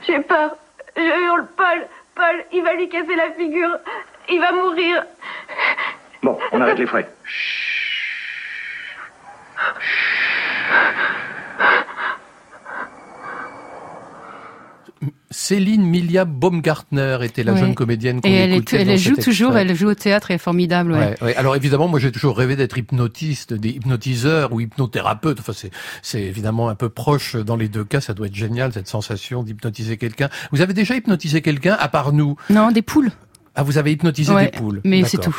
J'ai 0.06 0.20
peur. 0.20 0.56
Je 0.96 1.24
hurle 1.26 1.46
Paul. 1.56 1.88
Paul, 2.14 2.44
il 2.52 2.62
va 2.62 2.74
lui 2.74 2.88
casser 2.88 3.14
la 3.14 3.32
figure. 3.32 3.78
Il 4.28 4.40
va 4.40 4.52
mourir. 4.52 5.04
Bon, 6.22 6.38
on 6.52 6.60
arrête 6.60 6.78
les 6.78 6.86
frais. 6.86 7.08
Céline 15.34 15.82
Milia 15.84 16.24
Baumgartner 16.24 17.18
était 17.22 17.42
la 17.42 17.54
Ouais. 17.54 17.58
jeune 17.60 17.74
comédienne 17.74 18.20
qu'on 18.20 18.28
et 18.28 18.32
elle, 18.32 18.52
est, 18.52 18.56
écoutait 18.58 18.82
elle 18.82 18.86
dans 18.88 18.96
joue 18.96 19.14
cet 19.16 19.24
toujours. 19.24 19.56
Elle 19.56 19.74
joue 19.74 19.88
au 19.88 19.94
théâtre. 19.94 20.30
Elle 20.30 20.36
est 20.36 20.38
formidable. 20.38 20.92
ouais. 20.92 20.98
Ouais, 20.98 21.14
ouais. 21.22 21.36
Alors 21.36 21.56
évidemment, 21.56 21.88
moi 21.88 21.98
j'ai 21.98 22.12
toujours 22.12 22.36
rêvé 22.38 22.54
d'être 22.56 22.78
hypnotiste, 22.78 23.52
des 23.52 23.70
hypnotiseurs 23.70 24.52
ou 24.52 24.60
hypnothérapeute. 24.60 25.40
Enfin, 25.40 25.52
c'est, 25.54 25.70
c'est 26.02 26.22
évidemment 26.22 26.68
un 26.68 26.76
peu 26.76 26.88
proche 26.88 27.34
dans 27.36 27.56
les 27.56 27.68
deux 27.68 27.84
cas. 27.84 28.00
Ça 28.00 28.14
doit 28.14 28.28
être 28.28 28.34
génial 28.34 28.72
cette 28.72 28.88
sensation 28.88 29.42
d'hypnotiser 29.42 29.96
quelqu'un. 29.96 30.28
Vous 30.52 30.60
avez 30.60 30.72
déjà 30.72 30.94
hypnotisé 30.94 31.42
quelqu'un 31.42 31.76
à 31.78 31.88
part 31.88 32.12
nous? 32.12 32.36
Non, 32.50 32.70
des 32.70 32.82
poules. 32.82 33.10
Ah, 33.56 33.62
vous 33.64 33.76
avez 33.78 33.92
hypnotisé 33.92 34.34
des 34.36 34.48
poules. 34.48 34.80
mais 34.84 35.02
c'est 35.04 35.18
tout. 35.18 35.36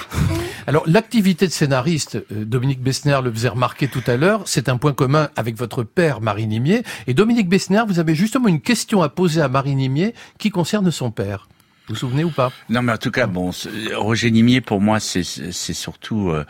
Alors 0.68 0.84
l'activité 0.88 1.46
de 1.46 1.52
scénariste, 1.52 2.16
euh, 2.32 2.44
Dominique 2.44 2.82
Bessner 2.82 3.20
le 3.24 3.32
faisait 3.32 3.50
remarquer 3.50 3.88
tout 3.88 4.02
à 4.08 4.18
l'heure, 4.18 4.42
c'est 4.46 4.68
un 4.68 4.78
point 4.78 4.94
commun 4.94 5.30
avec 5.36 5.56
votre 5.58 5.84
père 5.84 6.22
Marie 6.22 6.48
Nimier. 6.48 6.82
Et 7.06 7.14
Dominique 7.14 7.50
Bessner, 7.50 7.84
vous 7.88 8.00
avez 8.00 8.16
justement 8.16 8.48
une 8.48 8.62
question 8.62 9.04
à 9.04 9.10
poser 9.10 9.42
à 9.42 9.48
Marie 9.48 9.76
Nimier 9.76 10.16
qui 10.40 10.50
concerne 10.50 10.90
son 10.90 11.12
père. 11.12 11.48
Vous 11.88 11.94
vous 11.94 12.00
souvenez 12.00 12.24
ou 12.24 12.32
pas? 12.32 12.52
Non, 12.70 12.82
mais 12.82 12.94
en 12.94 12.98
tout 12.98 13.12
cas, 13.12 13.28
bon, 13.28 13.52
Roger 13.96 14.32
Nimier, 14.32 14.60
pour 14.62 14.82
moi, 14.82 15.00
c'est 15.00 15.24
c'est 15.24 15.74
surtout 15.74 16.32
euh, 16.32 16.44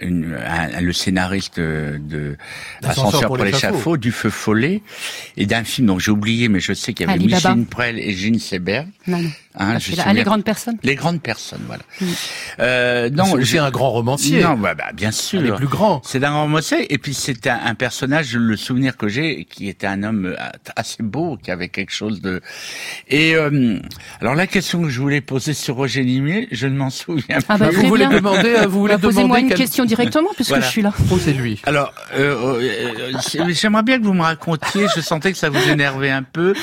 une, 0.00 0.34
un- 0.46 0.80
le 0.80 0.92
scénariste 0.92 1.58
de, 1.58 1.98
de 2.00 2.36
Ascenseur 2.84 3.26
pour 3.26 3.38
l'échafaud, 3.38 3.96
du 3.96 4.12
Feu 4.12 4.30
Follet, 4.30 4.82
et 5.36 5.46
d'un 5.46 5.64
film 5.64 5.88
dont 5.88 5.98
j'ai 5.98 6.12
oublié, 6.12 6.48
mais 6.48 6.60
je 6.60 6.72
sais 6.74 6.92
qu'il 6.94 7.06
y 7.06 7.10
avait 7.10 7.18
Ali 7.18 7.28
Baba. 7.28 7.36
Micheline 7.50 7.66
Prel 7.66 7.98
et 7.98 8.12
Gene 8.14 8.38
Seberg. 8.38 8.86
Non, 9.08 9.18
non. 9.18 9.30
Hein, 9.60 9.72
Ah, 9.74 9.78
je 9.80 9.92
ah, 10.04 10.12
les 10.12 10.22
grandes 10.22 10.44
personnes. 10.44 10.76
Les 10.84 10.94
grandes 10.94 11.20
personnes, 11.20 11.62
voilà. 11.66 11.82
Mm. 12.00 12.06
Euh, 12.60 13.10
non, 13.10 13.24
C'est 13.24 13.32
aussi 13.34 13.44
j'ai- 13.52 13.58
un 13.58 13.70
grand 13.72 13.90
romancier. 13.90 14.40
Non, 14.44 14.54
bah, 14.56 14.74
bah, 14.76 14.92
bien 14.94 15.10
sûr. 15.10 15.42
Des 15.42 15.50
plus 15.50 15.66
grands. 15.66 16.00
C'est 16.04 16.22
un 16.22 16.30
grand 16.30 16.42
romancier, 16.42 16.92
et 16.94 16.98
puis 16.98 17.14
c'est 17.14 17.48
un, 17.48 17.58
un 17.64 17.74
personnage, 17.74 18.36
le 18.36 18.56
souvenir 18.56 18.96
que 18.96 19.08
j'ai, 19.08 19.44
qui 19.46 19.68
était 19.68 19.88
un 19.88 20.04
homme 20.04 20.26
euh, 20.26 20.36
assez 20.76 21.02
beau, 21.02 21.36
qui 21.42 21.50
avait 21.50 21.68
quelque 21.70 21.92
chose 21.92 22.20
de. 22.20 22.40
Et 23.08 23.34
euh, 23.34 23.80
alors 24.20 24.36
la 24.36 24.46
question 24.46 24.67
que 24.76 24.88
je 24.88 25.00
voulais 25.00 25.20
poser 25.20 25.54
sur 25.54 25.76
Roger 25.76 26.04
Nimier, 26.04 26.48
je 26.52 26.66
ne 26.66 26.76
m'en 26.76 26.90
souviens 26.90 27.38
Ah 27.48 27.56
bah, 27.58 27.68
plus. 27.68 27.76
vous 27.78 27.88
voulez 27.88 28.06
demander, 28.06 28.54
euh, 28.58 28.66
vous 28.66 28.80
voulez 28.80 28.94
Bah, 28.94 29.00
Posez-moi 29.00 29.22
demander 29.24 29.40
une 29.42 29.48
quel- 29.48 29.56
question 29.58 29.84
directement 29.84 30.30
puisque 30.34 30.50
Voilà. 30.50 30.64
je 30.66 30.70
suis 30.70 30.82
là. 30.82 30.92
Posez-lui. 31.08 31.60
Alors, 31.64 31.92
euh, 32.14 32.60
euh, 32.60 33.12
c'est- 33.20 33.52
j'aimerais 33.54 33.82
bien 33.82 33.98
que 33.98 34.04
vous 34.04 34.14
me 34.14 34.22
racontiez, 34.22 34.86
je 34.94 35.00
sentais 35.00 35.32
que 35.32 35.38
ça 35.38 35.48
vous 35.50 35.68
énervait 35.70 36.10
un 36.10 36.22
peu, 36.22 36.54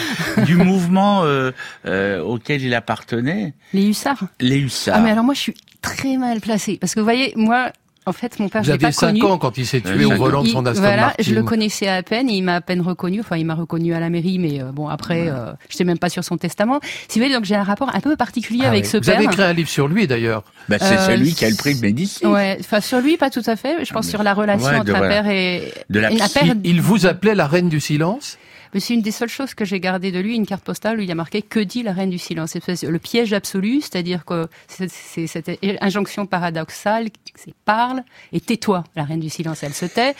du 0.46 0.56
mouvement 0.56 1.24
euh, 1.24 1.52
euh, 1.86 2.22
auquel 2.22 2.62
il 2.62 2.74
appartenait, 2.74 3.54
Les 3.74 3.88
hussards. 3.88 4.26
les 4.40 4.58
hussards. 4.60 4.96
Ah 4.98 5.02
mais 5.02 5.12
alors 5.12 5.24
moi 5.24 5.34
je 5.34 5.40
suis 5.40 5.56
très 5.82 6.18
mal 6.18 6.40
placée 6.42 6.78
parce 6.80 6.94
que 6.96 7.00
vous 7.00 7.06
voyez 7.06 7.34
moi 7.36 7.72
en 8.06 8.12
fait 8.14 8.40
mon 8.40 8.50
père 8.50 8.62
Vous 8.62 8.68
je 8.68 8.72
l'ai 8.74 8.78
pas 8.78 8.92
5 8.92 9.08
connu. 9.08 9.24
ans 9.24 9.38
quand 9.38 9.58
il 9.58 9.66
s'est 9.66 9.82
tué 9.82 10.06
au 10.06 10.16
volant 10.16 10.44
de 10.44 10.48
son 10.48 10.66
Aston 10.66 10.82
voilà, 10.82 11.02
Martin. 11.08 11.24
je 11.24 11.34
le 11.34 11.44
connaissais 11.44 11.88
à 11.88 12.04
peine, 12.04 12.30
il 12.30 12.42
m'a 12.44 12.56
à 12.56 12.62
peine 12.62 12.82
reconnu, 12.82 13.20
enfin 13.20 13.38
il 13.38 13.46
m'a 13.46 13.56
reconnu 13.56 13.94
à 13.94 14.00
la 14.00 14.10
mairie, 14.10 14.40
mais 14.40 14.62
euh, 14.62 14.72
bon 14.72 14.88
après, 14.88 15.28
euh, 15.30 15.52
je 15.70 15.84
même 15.84 15.98
pas 16.00 16.10
sur 16.10 16.24
son 16.24 16.38
testament. 16.38 16.80
Si 17.08 17.20
vous 17.20 17.26
voulez, 17.26 17.36
donc 17.36 17.46
j'ai 17.46 17.56
un 17.56 17.64
rapport 17.64 17.90
un 17.94 18.00
peu 18.00 18.16
particulier 18.16 18.62
Ah 18.66 18.70
avec 18.70 18.84
oui. 18.86 18.90
ce 18.90 18.98
Vous 18.98 19.04
père. 19.04 19.16
avez 19.16 19.26
écrit 19.26 19.44
un 19.44 19.54
livre 19.54 19.70
sur 19.70 19.88
lui 19.88 20.08
d'ailleurs. 20.08 20.44
Bah, 20.70 20.78
c'est 20.80 20.98
Euh, 20.98 21.06
celui 21.08 21.34
qui 21.34 21.46
a 21.46 21.50
le 21.50 21.56
prix 21.56 21.76
de 21.76 21.82
Médicis. 21.82 22.26
Ouais, 22.26 22.58
enfin 22.60 22.82
sur 22.82 23.00
lui 23.02 23.18
pas 23.18 23.30
tout 23.30 23.44
à 23.46 23.56
fait. 23.56 23.86
Je 23.86 23.94
pense 23.94 24.06
mais- 24.06 24.12
sur 24.12 24.24
la 24.24 24.34
relation 24.34 24.70
ouais, 24.70 24.78
entre 24.80 24.96
un 24.96 25.00
père 25.08 25.28
et 25.28 25.74
De 25.90 26.00
la 26.00 26.12
et 26.12 26.22
un 26.22 26.28
père. 26.28 26.54
Il 26.64 26.82
vous 26.82 27.06
appelait 27.06 27.36
la 27.36 27.48
reine 27.48 27.70
du 27.70 27.80
silence 27.80 28.38
Mais 28.76 28.82
c'est 28.82 28.94
une 28.94 29.02
des 29.02 29.12
seules 29.12 29.30
choses 29.30 29.54
que 29.54 29.64
j'ai 29.64 29.80
gardées 29.80 30.12
de 30.12 30.20
lui, 30.20 30.36
une 30.36 30.46
carte 30.46 30.66
postale 30.66 30.98
où 30.98 31.02
il 31.02 31.08
y 31.08 31.12
a 31.12 31.16
marqué 31.16 31.42
que 31.42 31.62
dit 31.62 31.82
la 31.82 31.94
reine 31.94 32.10
du 32.10 32.18
silence. 32.18 32.56
Le 32.56 33.00
piège 33.00 33.32
absolu, 33.32 33.80
c'est-à-dire 33.80 34.26
que 34.26 34.50
c'est 34.68 35.28
cette 35.28 35.50
injonction 35.80 36.26
paradoxale, 36.26 37.08
c'est 37.36 37.56
parle 37.64 38.04
et 38.34 38.42
tais-toi. 38.42 38.84
La 38.98 39.06
reine 39.06 39.22
du 39.22 39.30
silence, 39.30 39.64
elle 39.64 39.74
se 39.74 39.86
tait. 39.86 40.14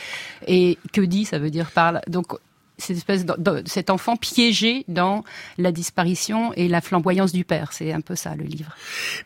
Et 0.48 0.78
que 0.94 1.02
dit, 1.02 1.26
ça 1.26 1.38
veut 1.38 1.50
dire 1.50 1.70
parle. 1.70 2.00
Donc 2.08 2.32
cette 2.78 2.96
espèce 2.96 3.24
de, 3.24 3.62
cet 3.66 3.90
enfant 3.90 4.16
piégé 4.16 4.84
dans 4.88 5.24
la 5.58 5.72
disparition 5.72 6.52
et 6.54 6.68
la 6.68 6.80
flamboyance 6.80 7.32
du 7.32 7.44
père. 7.44 7.72
C'est 7.72 7.92
un 7.92 8.00
peu 8.00 8.14
ça 8.14 8.34
le 8.36 8.44
livre. 8.44 8.74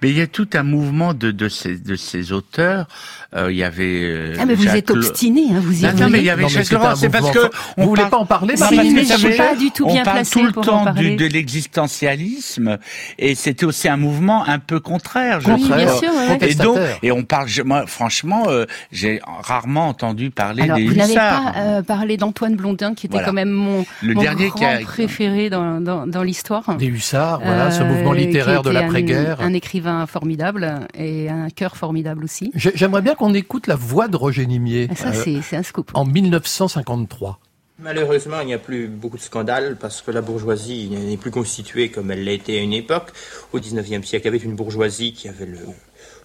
Mais 0.02 0.10
il 0.10 0.16
y 0.16 0.20
a 0.20 0.26
tout 0.26 0.48
un 0.54 0.62
mouvement 0.62 1.14
de 1.14 1.48
ces 1.48 2.32
auteurs. 2.32 2.88
Euh, 3.36 3.52
il 3.52 3.58
y 3.58 3.62
avait. 3.62 3.84
euh, 4.02 4.34
ah 4.40 4.44
mais 4.44 4.54
vous 4.54 4.64
Jacques 4.64 4.74
êtes 4.76 4.90
Le- 4.90 5.06
obstiné, 5.06 5.42
hein, 5.52 5.60
vous 5.62 5.78
y 5.80 5.86
Non, 5.86 5.92
non, 5.96 6.08
mais 6.10 6.18
il 6.18 6.24
y 6.24 6.30
avait 6.30 6.48
Jacques 6.48 6.70
Laurent. 6.72 6.96
C'est 6.96 7.08
parce 7.10 7.30
que 7.30 7.38
on 7.76 7.94
parle- 7.94 8.10
pas 8.10 8.16
en 8.16 8.26
parler, 8.26 8.56
Si, 8.56 8.60
Marie 8.62 8.76
parce 8.76 8.88
que 8.88 8.94
mais 8.94 9.04
ça 9.04 9.16
je 9.18 9.26
suis 9.28 9.36
pas 9.36 9.54
du 9.54 9.70
tout 9.70 9.84
on 9.86 9.92
bien 9.92 10.02
parle 10.02 10.16
placée 10.16 10.40
tout 10.40 10.46
le 10.46 10.52
pour 10.52 10.62
en 10.62 10.66
temps 10.66 10.84
parler. 10.84 11.10
du, 11.10 11.16
de 11.16 11.26
l'existentialisme 11.26 12.78
et 13.18 13.34
c'était 13.34 13.64
aussi 13.66 13.88
un 13.88 13.96
mouvement 13.96 14.44
un 14.48 14.58
peu 14.58 14.80
contraire. 14.80 15.40
Je 15.40 15.50
Oui, 15.52 15.64
bien 15.68 15.88
sûr. 15.96 16.10
Et 16.40 16.54
donc, 16.54 16.78
et 17.02 17.12
on 17.12 17.22
parle, 17.22 17.48
je- 17.48 17.62
moi, 17.62 17.84
franchement, 17.86 18.44
euh, 18.48 18.66
j'ai 18.92 19.20
rarement 19.42 19.88
entendu 19.88 20.30
parler 20.30 20.62
Alors, 20.64 20.76
des 20.76 20.84
vous 20.86 20.94
n'avez 20.94 21.14
pas 21.14 21.52
euh, 21.56 21.82
parlé 21.82 22.16
d'Antoine 22.16 22.56
Blondin, 22.56 22.94
qui 22.94 23.06
était 23.06 23.12
Voilà. 23.14 23.26
quand 23.28 23.32
même 23.32 23.50
mon, 23.50 23.84
Le 24.02 24.14
mon 24.14 24.20
dernier 24.22 24.48
grand 24.48 24.58
qui 24.58 24.64
a- 24.64 24.80
préféré 24.80 25.50
dans, 25.50 25.80
dans, 25.80 26.06
dans 26.06 26.22
l'histoire. 26.22 26.76
Des 26.76 26.86
hussards, 26.86 27.40
voilà, 27.44 27.70
ce 27.70 27.82
mouvement 27.82 28.12
littéraire 28.12 28.62
de 28.62 28.70
l'après-guerre. 28.70 29.40
Un, 29.40 29.52
écrivain 29.52 30.06
formidable 30.06 30.80
et 30.98 31.28
un 31.28 31.48
cœur 31.50 31.76
formidable 31.76 32.24
aussi. 32.24 32.50
J'ai- 32.54 32.72
J'aimerais 32.74 33.02
bien 33.02 33.14
qu'on 33.20 33.35
écoute 33.35 33.66
la 33.66 33.76
voix 33.76 34.09
de 34.09 34.16
Roger 34.16 34.46
Nimier 34.46 34.88
ça, 34.96 35.09
euh, 35.09 35.12
c'est 35.12 35.42
c'est 35.42 35.56
un 35.56 35.62
scoop. 35.62 35.90
en 35.92 36.06
1953. 36.06 37.38
Malheureusement, 37.78 38.40
il 38.40 38.46
n'y 38.46 38.54
a 38.54 38.59
plus 38.59 38.88
beaucoup 38.88 39.18
de 39.18 39.22
scandales 39.22 39.76
parce 39.78 40.00
que 40.00 40.11
la 40.11 40.22
bourgeoisie 40.22 40.88
n'est 40.88 41.18
plus 41.18 41.30
constituée 41.30 41.90
comme 41.90 42.11
elle 42.11 42.24
l'a 42.24 42.33
été 42.33 42.59
à 42.59 42.62
une 42.62 42.72
époque. 42.72 43.11
Au 43.52 43.61
XIXe 43.61 44.06
siècle, 44.06 44.26
il 44.26 44.33
y 44.33 44.35
avait 44.37 44.44
une 44.44 44.54
bourgeoisie 44.54 45.12
qui 45.12 45.28
avait 45.28 45.44
le, 45.44 45.59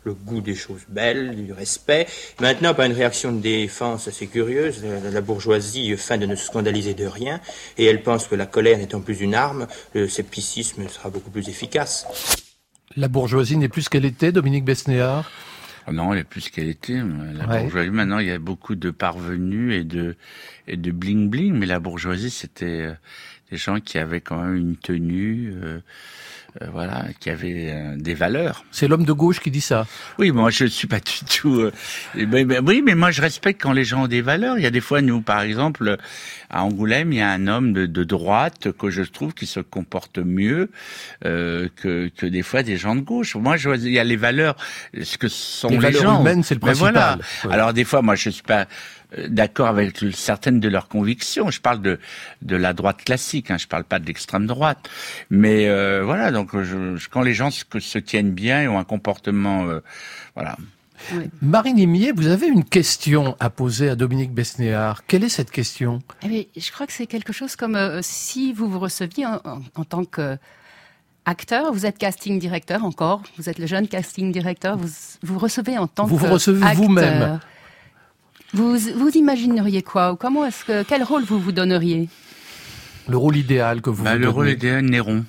le 0.05 0.13
goût 0.13 0.39
des 0.39 0.55
choses 0.55 0.83
belles, 0.87 1.35
du 1.35 1.51
respect. 1.51 2.07
Maintenant, 2.39 2.73
par 2.73 2.85
une 2.85 2.93
réaction 2.93 3.33
de 3.33 3.41
défense 3.41 4.07
assez 4.07 4.27
curieuse, 4.27 4.81
la, 4.83 5.11
la 5.11 5.21
bourgeoisie 5.21 5.97
feint 5.97 6.17
de 6.17 6.25
ne 6.25 6.35
se 6.35 6.45
scandaliser 6.45 6.93
de 6.93 7.05
rien, 7.05 7.41
et 7.77 7.85
elle 7.85 8.03
pense 8.03 8.27
que 8.27 8.35
la 8.35 8.45
colère 8.45 8.77
n'étant 8.77 9.01
plus 9.01 9.19
une 9.19 9.35
arme, 9.35 9.67
le 9.93 10.07
scepticisme 10.07 10.87
sera 10.87 11.09
beaucoup 11.09 11.29
plus 11.29 11.49
efficace. 11.49 12.05
La 12.95 13.09
bourgeoisie 13.09 13.57
n'est 13.57 13.69
plus 13.69 13.83
ce 13.83 13.89
qu'elle 13.89 14.05
était, 14.05 14.31
Dominique 14.31 14.63
Besnéard? 14.63 15.29
Ah 15.87 15.91
Non, 15.91 16.13
elle 16.13 16.19
est 16.19 16.23
plus 16.23 16.41
ce 16.41 16.49
qu'elle 16.51 16.67
était. 16.69 16.97
La 17.33 17.47
Ouais. 17.47 17.61
bourgeoisie, 17.61 17.91
maintenant, 17.91 18.19
il 18.19 18.27
y 18.27 18.31
a 18.31 18.39
beaucoup 18.39 18.75
de 18.75 18.89
parvenus 18.89 19.73
et 19.73 19.83
de 19.83 20.15
et 20.67 20.77
de 20.77 20.91
bling 20.91 21.29
bling, 21.29 21.53
mais 21.53 21.65
la 21.67 21.79
bourgeoisie, 21.79 22.31
c'était 22.31 22.65
euh, 22.81 22.93
des 23.51 23.57
gens 23.57 23.79
qui 23.79 23.99
avaient 23.99 24.21
quand 24.21 24.41
même 24.43 24.55
une 24.55 24.77
tenue, 24.77 25.53
euh, 25.53 25.79
euh, 26.61 26.67
voilà, 26.71 27.05
qui 27.19 27.29
avaient 27.29 27.69
euh, 27.71 27.95
des 27.97 28.13
valeurs. 28.13 28.63
C'est 28.71 28.87
l'homme 28.87 29.05
de 29.05 29.11
gauche 29.13 29.39
qui 29.39 29.51
dit 29.51 29.61
ça. 29.61 29.87
Oui, 30.19 30.31
moi 30.31 30.49
je 30.51 30.65
suis 30.65 30.87
pas 30.87 30.99
du 30.99 31.25
tout. 31.29 31.59
euh, 31.59 31.71
eh 32.15 32.25
ben, 32.25 32.45
ben, 32.47 32.63
oui, 32.65 32.81
mais 32.85 32.95
moi 32.95 33.11
je 33.11 33.21
respecte 33.21 33.61
quand 33.61 33.73
les 33.73 33.83
gens 33.83 34.03
ont 34.03 34.07
des 34.07 34.21
valeurs. 34.21 34.57
Il 34.57 34.63
y 34.63 34.67
a 34.67 34.71
des 34.71 34.81
fois, 34.81 35.01
nous, 35.01 35.21
par 35.21 35.41
exemple, 35.41 35.97
à 36.49 36.63
Angoulême, 36.63 37.11
il 37.11 37.19
y 37.19 37.21
a 37.21 37.29
un 37.29 37.47
homme 37.47 37.73
de, 37.73 37.85
de 37.85 38.03
droite 38.03 38.71
que 38.77 38.89
je 38.89 39.03
trouve 39.03 39.33
qui 39.33 39.45
se 39.47 39.59
comporte 39.59 40.17
mieux 40.19 40.69
euh, 41.25 41.67
que, 41.75 42.09
que 42.15 42.25
des 42.25 42.41
fois 42.43 42.63
des 42.63 42.77
gens 42.77 42.95
de 42.95 43.01
gauche. 43.01 43.35
Moi, 43.35 43.57
je 43.57 43.69
il 43.75 43.91
y 43.91 43.99
a 43.99 44.03
les 44.03 44.15
valeurs, 44.15 44.55
ce 45.01 45.17
que 45.17 45.27
sont 45.27 45.67
Les 45.69 45.75
les, 45.75 45.81
valeurs 45.81 46.01
gens. 46.03 46.21
humaines, 46.21 46.43
c'est 46.43 46.55
le 46.55 46.61
Mais 46.63 46.73
voilà. 46.73 47.17
principal. 47.17 47.49
Ouais. 47.49 47.53
Alors 47.53 47.73
des 47.73 47.83
fois, 47.83 48.01
moi, 48.01 48.15
je 48.15 48.29
suis 48.29 48.43
pas 48.43 48.67
d'accord 49.27 49.67
avec 49.67 49.97
certaines 50.13 50.59
de 50.59 50.67
leurs 50.69 50.87
convictions. 50.87 51.49
Je 51.51 51.61
parle 51.61 51.81
de 51.81 51.99
de 52.41 52.55
la 52.55 52.73
droite 52.73 53.03
classique. 53.03 53.51
Hein, 53.51 53.57
je 53.57 53.67
parle 53.67 53.83
pas 53.83 53.99
de 53.99 54.05
l'extrême 54.05 54.45
droite. 54.47 54.89
Mais 55.29 55.67
euh, 55.67 56.03
voilà, 56.03 56.31
donc 56.31 56.51
je, 56.53 56.95
je- 56.95 57.09
quand 57.09 57.21
les 57.21 57.33
gens 57.33 57.51
se, 57.51 57.63
se 57.79 57.99
tiennent 57.99 58.31
bien 58.31 58.61
et 58.61 58.67
ont 58.67 58.79
un 58.79 58.83
comportement, 58.83 59.65
euh, 59.67 59.79
voilà. 60.35 60.55
Marine 61.41 61.77
Imier, 61.77 62.13
vous 62.15 62.27
avez 62.27 62.47
une 62.47 62.63
question 62.63 63.35
à 63.39 63.49
poser 63.49 63.89
à 63.89 63.95
Dominique 63.95 64.31
Besnéard. 64.33 65.05
Quelle 65.05 65.23
est 65.23 65.29
cette 65.29 65.51
question? 65.51 66.01
Eh 66.23 66.27
bien, 66.29 66.43
je 66.55 66.71
crois 66.71 66.87
que 66.87 66.93
c'est 66.93 67.05
quelque 67.05 67.33
chose 67.33 67.55
comme 67.55 67.75
euh, 67.75 67.99
si 68.01 68.53
vous 68.53 68.67
vous 68.69 68.79
receviez 68.79 69.25
en, 69.25 69.35
en- 69.45 69.61
en 69.75 69.83
tant 69.83 70.05
que 70.05 70.37
acteur, 71.25 71.73
vous 71.73 71.85
êtes 71.85 71.97
casting 71.97 72.39
directeur 72.39 72.85
encore, 72.85 73.23
vous 73.37 73.49
êtes 73.49 73.59
le 73.59 73.65
jeune 73.67 73.87
casting 73.87 74.31
directeur, 74.31 74.77
vous 74.77 74.89
vous 75.23 75.39
recevez 75.39 75.77
en 75.77 75.87
tant 75.87 76.05
Vous 76.05 76.17
que 76.17 76.21
vous 76.25 76.33
recevez 76.33 76.73
vous-même. 76.75 77.39
Vous 78.55 78.77
vous 78.95 79.09
imagineriez 79.15 79.81
quoi 79.81 80.13
ou 80.13 80.15
comment 80.15 80.45
est-ce 80.45 80.63
que 80.63 80.83
quel 80.83 81.03
rôle 81.03 81.23
vous 81.23 81.39
vous 81.39 81.51
donneriez? 81.51 82.07
Le 83.09 83.17
rôle 83.17 83.35
idéal 83.35 83.81
que 83.81 83.89
vous 83.89 84.03
Bah, 84.03 84.15
vous 84.15 84.21
le 84.21 84.29
rôle 84.29 84.49
idéal, 84.49 84.83
Néron. 84.85 85.25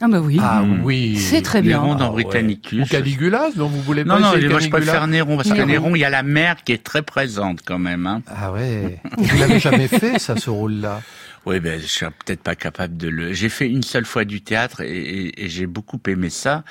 Ah 0.00 0.06
bah 0.08 0.20
oui. 0.20 0.38
Ah 0.40 0.62
oui. 0.84 1.16
C'est 1.18 1.42
très 1.42 1.60
bien. 1.60 1.80
Néron 1.80 1.94
dans 1.96 2.06
Ah 2.06 2.12
ouais. 2.12 2.22
Britannicus. 2.22 2.86
Ou 2.86 2.88
Caligula, 2.88 3.48
dont 3.56 3.68
vous 3.68 3.82
voulez 3.82 4.04
Non, 4.04 4.14
pas 4.14 4.20
non, 4.20 4.32
essayer 4.32 4.48
moi 4.48 4.60
je 4.60 4.68
Caligula 4.68 4.92
préfère 4.92 5.06
Néron 5.08 5.36
parce 5.36 5.48
que 5.48 5.54
Néron. 5.54 5.66
Néron, 5.66 5.96
il 5.96 5.98
y 6.00 6.04
a 6.04 6.10
la 6.10 6.22
mère 6.22 6.62
qui 6.64 6.72
est 6.72 6.82
très 6.82 7.02
présente 7.02 7.60
quand 7.66 7.78
même. 7.80 8.06
Hein. 8.06 8.22
Ah 8.28 8.52
ouais. 8.52 9.00
Vous 9.18 9.38
l'avez 9.38 9.58
jamais 9.58 9.88
fait, 9.88 10.18
ça, 10.20 10.36
ce 10.36 10.48
rôle-là? 10.50 11.02
Oui, 11.44 11.58
ben 11.58 11.80
je 11.80 11.86
suis 11.86 12.06
peut-être 12.24 12.42
pas 12.44 12.54
capable 12.54 12.96
de 12.96 13.08
le. 13.08 13.32
J'ai 13.32 13.48
fait 13.48 13.68
une 13.68 13.82
seule 13.82 14.04
fois 14.04 14.24
du 14.24 14.42
théâtre 14.42 14.80
et, 14.80 14.86
et- 14.96 15.44
et 15.44 15.48
j'ai 15.48 15.66
beaucoup 15.66 16.00
aimé 16.06 16.30
ça, 16.30 16.62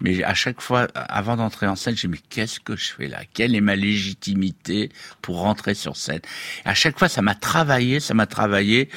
mais 0.00 0.22
à 0.22 0.34
chaque 0.34 0.60
fois, 0.60 0.86
avant 0.94 1.36
d'entrer 1.36 1.66
en 1.66 1.74
scène, 1.74 1.96
j'ai 1.96 2.06
dit 2.06 2.12
mais 2.12 2.20
qu'est-ce 2.28 2.60
que 2.60 2.76
je 2.76 2.92
fais 2.92 3.08
là? 3.08 3.22
Quelle 3.34 3.56
est 3.56 3.60
ma 3.60 3.74
légitimité 3.74 4.90
pour 5.20 5.40
rentrer 5.40 5.74
sur 5.74 5.96
scène? 5.96 6.20
À 6.64 6.74
chaque 6.74 6.96
fois, 6.96 7.08
ça 7.08 7.22
m'a 7.22 7.34
travaillé, 7.34 7.98
ça 7.98 8.14
m'a 8.14 8.26
travaillé. 8.26 8.88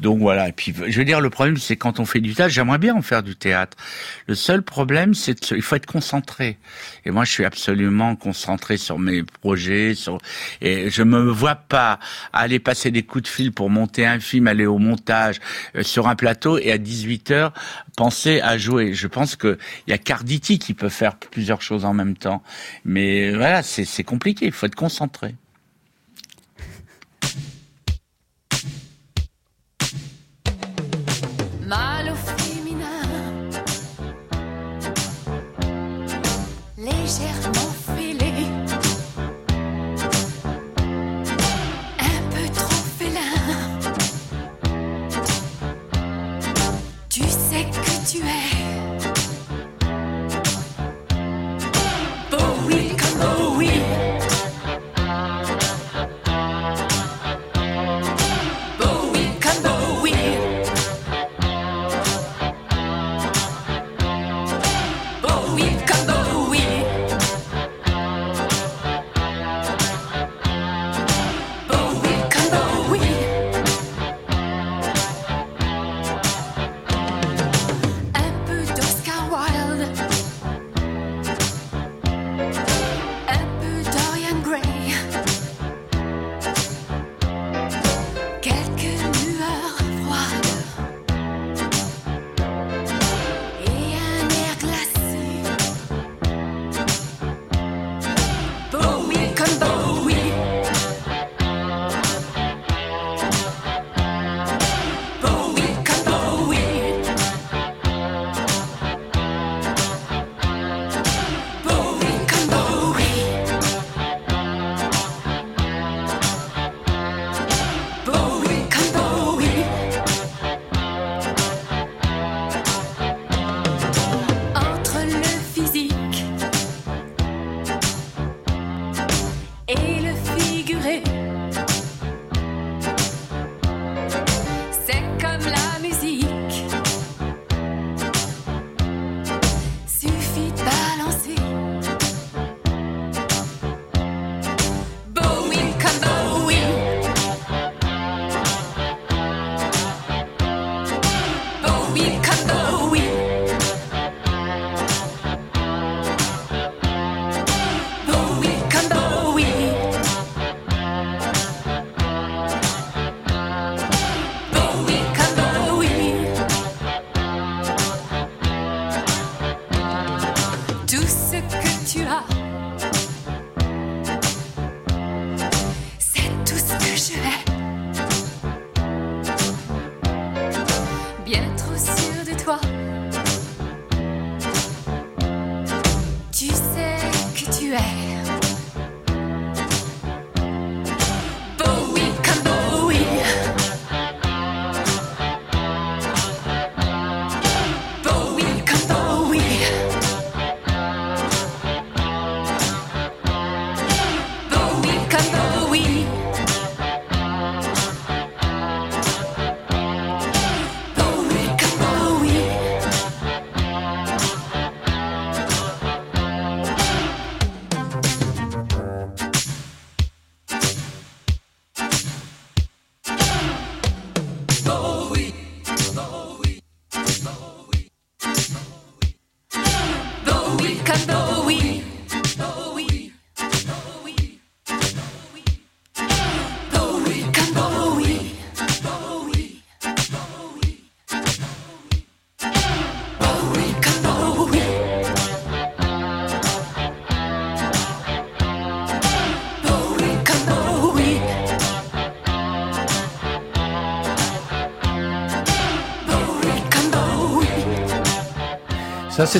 Donc 0.00 0.18
voilà. 0.18 0.48
Et 0.48 0.52
puis, 0.52 0.74
je 0.86 0.98
veux 0.98 1.04
dire, 1.06 1.22
le 1.22 1.30
problème, 1.30 1.56
c'est 1.56 1.76
quand 1.76 1.98
on 1.98 2.04
fait 2.04 2.20
du 2.20 2.34
théâtre, 2.34 2.52
j'aimerais 2.52 2.78
bien 2.78 2.94
en 2.94 3.00
faire 3.02 3.22
du 3.22 3.36
théâtre. 3.36 3.78
Le 4.26 4.34
seul 4.34 4.60
problème, 4.62 5.14
c'est 5.14 5.40
de 5.40 5.44
se- 5.46 5.54
il 5.54 5.62
faut 5.62 5.76
être 5.76 5.86
concentré. 5.86 6.58
Et 7.06 7.10
moi, 7.10 7.24
je 7.24 7.32
suis 7.32 7.44
absolument 7.46 8.16
concentré 8.16 8.76
sur 8.76 8.98
mes 8.98 9.22
projets, 9.22 9.94
sur 9.94 10.18
et 10.60 10.90
je 10.90 11.02
me 11.02 11.30
vois 11.30 11.54
pas 11.54 11.98
aller 12.34 12.58
passer 12.58 12.90
des 12.90 13.02
coups 13.02 13.22
de 13.24 13.28
fil 13.28 13.52
pour 13.52 13.70
monter 13.70 14.04
un 14.06 14.20
film, 14.20 14.46
aller 14.46 14.66
au 14.66 14.73
montage 14.78 15.40
euh, 15.76 15.82
sur 15.82 16.08
un 16.08 16.16
plateau 16.16 16.58
et 16.58 16.72
à 16.72 16.78
18 16.78 17.30
heures 17.30 17.52
penser 17.96 18.40
à 18.40 18.58
jouer. 18.58 18.94
Je 18.94 19.06
pense 19.06 19.36
que 19.36 19.58
il 19.86 19.90
y 19.90 19.94
a 19.94 19.98
Carditi 19.98 20.58
qui 20.58 20.74
peut 20.74 20.88
faire 20.88 21.16
plusieurs 21.16 21.62
choses 21.62 21.84
en 21.84 21.94
même 21.94 22.16
temps, 22.16 22.42
mais 22.84 23.32
voilà, 23.32 23.62
c'est 23.62 24.04
compliqué. 24.04 24.46
Il 24.46 24.52
faut 24.52 24.66
être 24.66 24.74
concentré. 24.74 25.34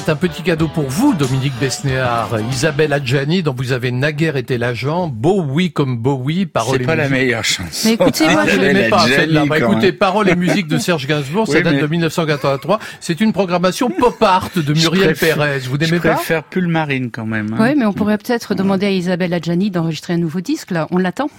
C'est 0.00 0.08
un 0.08 0.16
petit 0.16 0.42
cadeau 0.42 0.66
pour 0.68 0.88
vous, 0.88 1.14
Dominique 1.14 1.52
Besnéard. 1.60 2.30
Isabelle 2.50 2.92
Adjani, 2.92 3.42
dont 3.42 3.54
vous 3.56 3.72
avez 3.72 3.92
naguère 3.92 4.36
été 4.36 4.58
l'agent. 4.58 5.06
Beau 5.08 5.42
oui 5.48 5.70
comme 5.72 5.96
beau 5.98 6.20
oui, 6.22 6.46
parole 6.46 6.78
C'est 6.78 6.82
et 6.82 6.86
pas 6.86 6.96
la 6.96 7.04
musique. 7.08 7.18
meilleure 7.26 7.44
chanson. 7.44 7.88
Mais 7.88 7.92
écoutez, 7.94 8.28
moi, 8.28 8.42
Ah, 8.44 8.46
je 8.48 8.54
je- 8.56 8.60
l'aimais 8.60 8.88
pas, 8.88 9.06
celle-là. 9.06 9.44
Bah, 9.46 9.58
écoutez, 9.58 9.92
paroles 9.92 10.28
et 10.28 10.36
musique 10.36 10.66
de 10.66 10.78
Serge 10.78 11.06
Gainsbourg, 11.06 11.46
ça 11.46 11.60
date 11.60 11.74
mais- 11.74 11.80
de 11.82 11.86
1983. 11.86 12.80
C'est 13.00 13.20
une 13.20 13.32
programmation 13.32 13.88
pop 13.90 14.20
art 14.22 14.50
de 14.56 14.62
Je 14.62 14.72
Muriel 14.72 15.06
préfère- 15.14 15.36
Pérez. 15.36 15.58
Vous 15.60 15.76
Je 15.80 15.84
n'aimez 15.86 16.00
pas 16.00 16.14
préfère 16.14 16.42
Pulmarine 16.44 17.10
quand 17.10 17.26
même. 17.26 17.52
hein. 17.54 17.56
Oui, 17.60 17.74
mais 17.76 17.86
on 17.86 17.92
pourrait 17.92 18.18
peut-être 18.18 18.54
demander 18.54 18.86
à 18.86 18.90
Isabelle 18.90 19.32
Adjani 19.32 19.70
d'enregistrer 19.70 20.14
un 20.14 20.18
nouveau 20.18 20.40
disque, 20.40 20.70
là. 20.72 20.88
On 20.90 20.98
l'attend. 20.98 21.30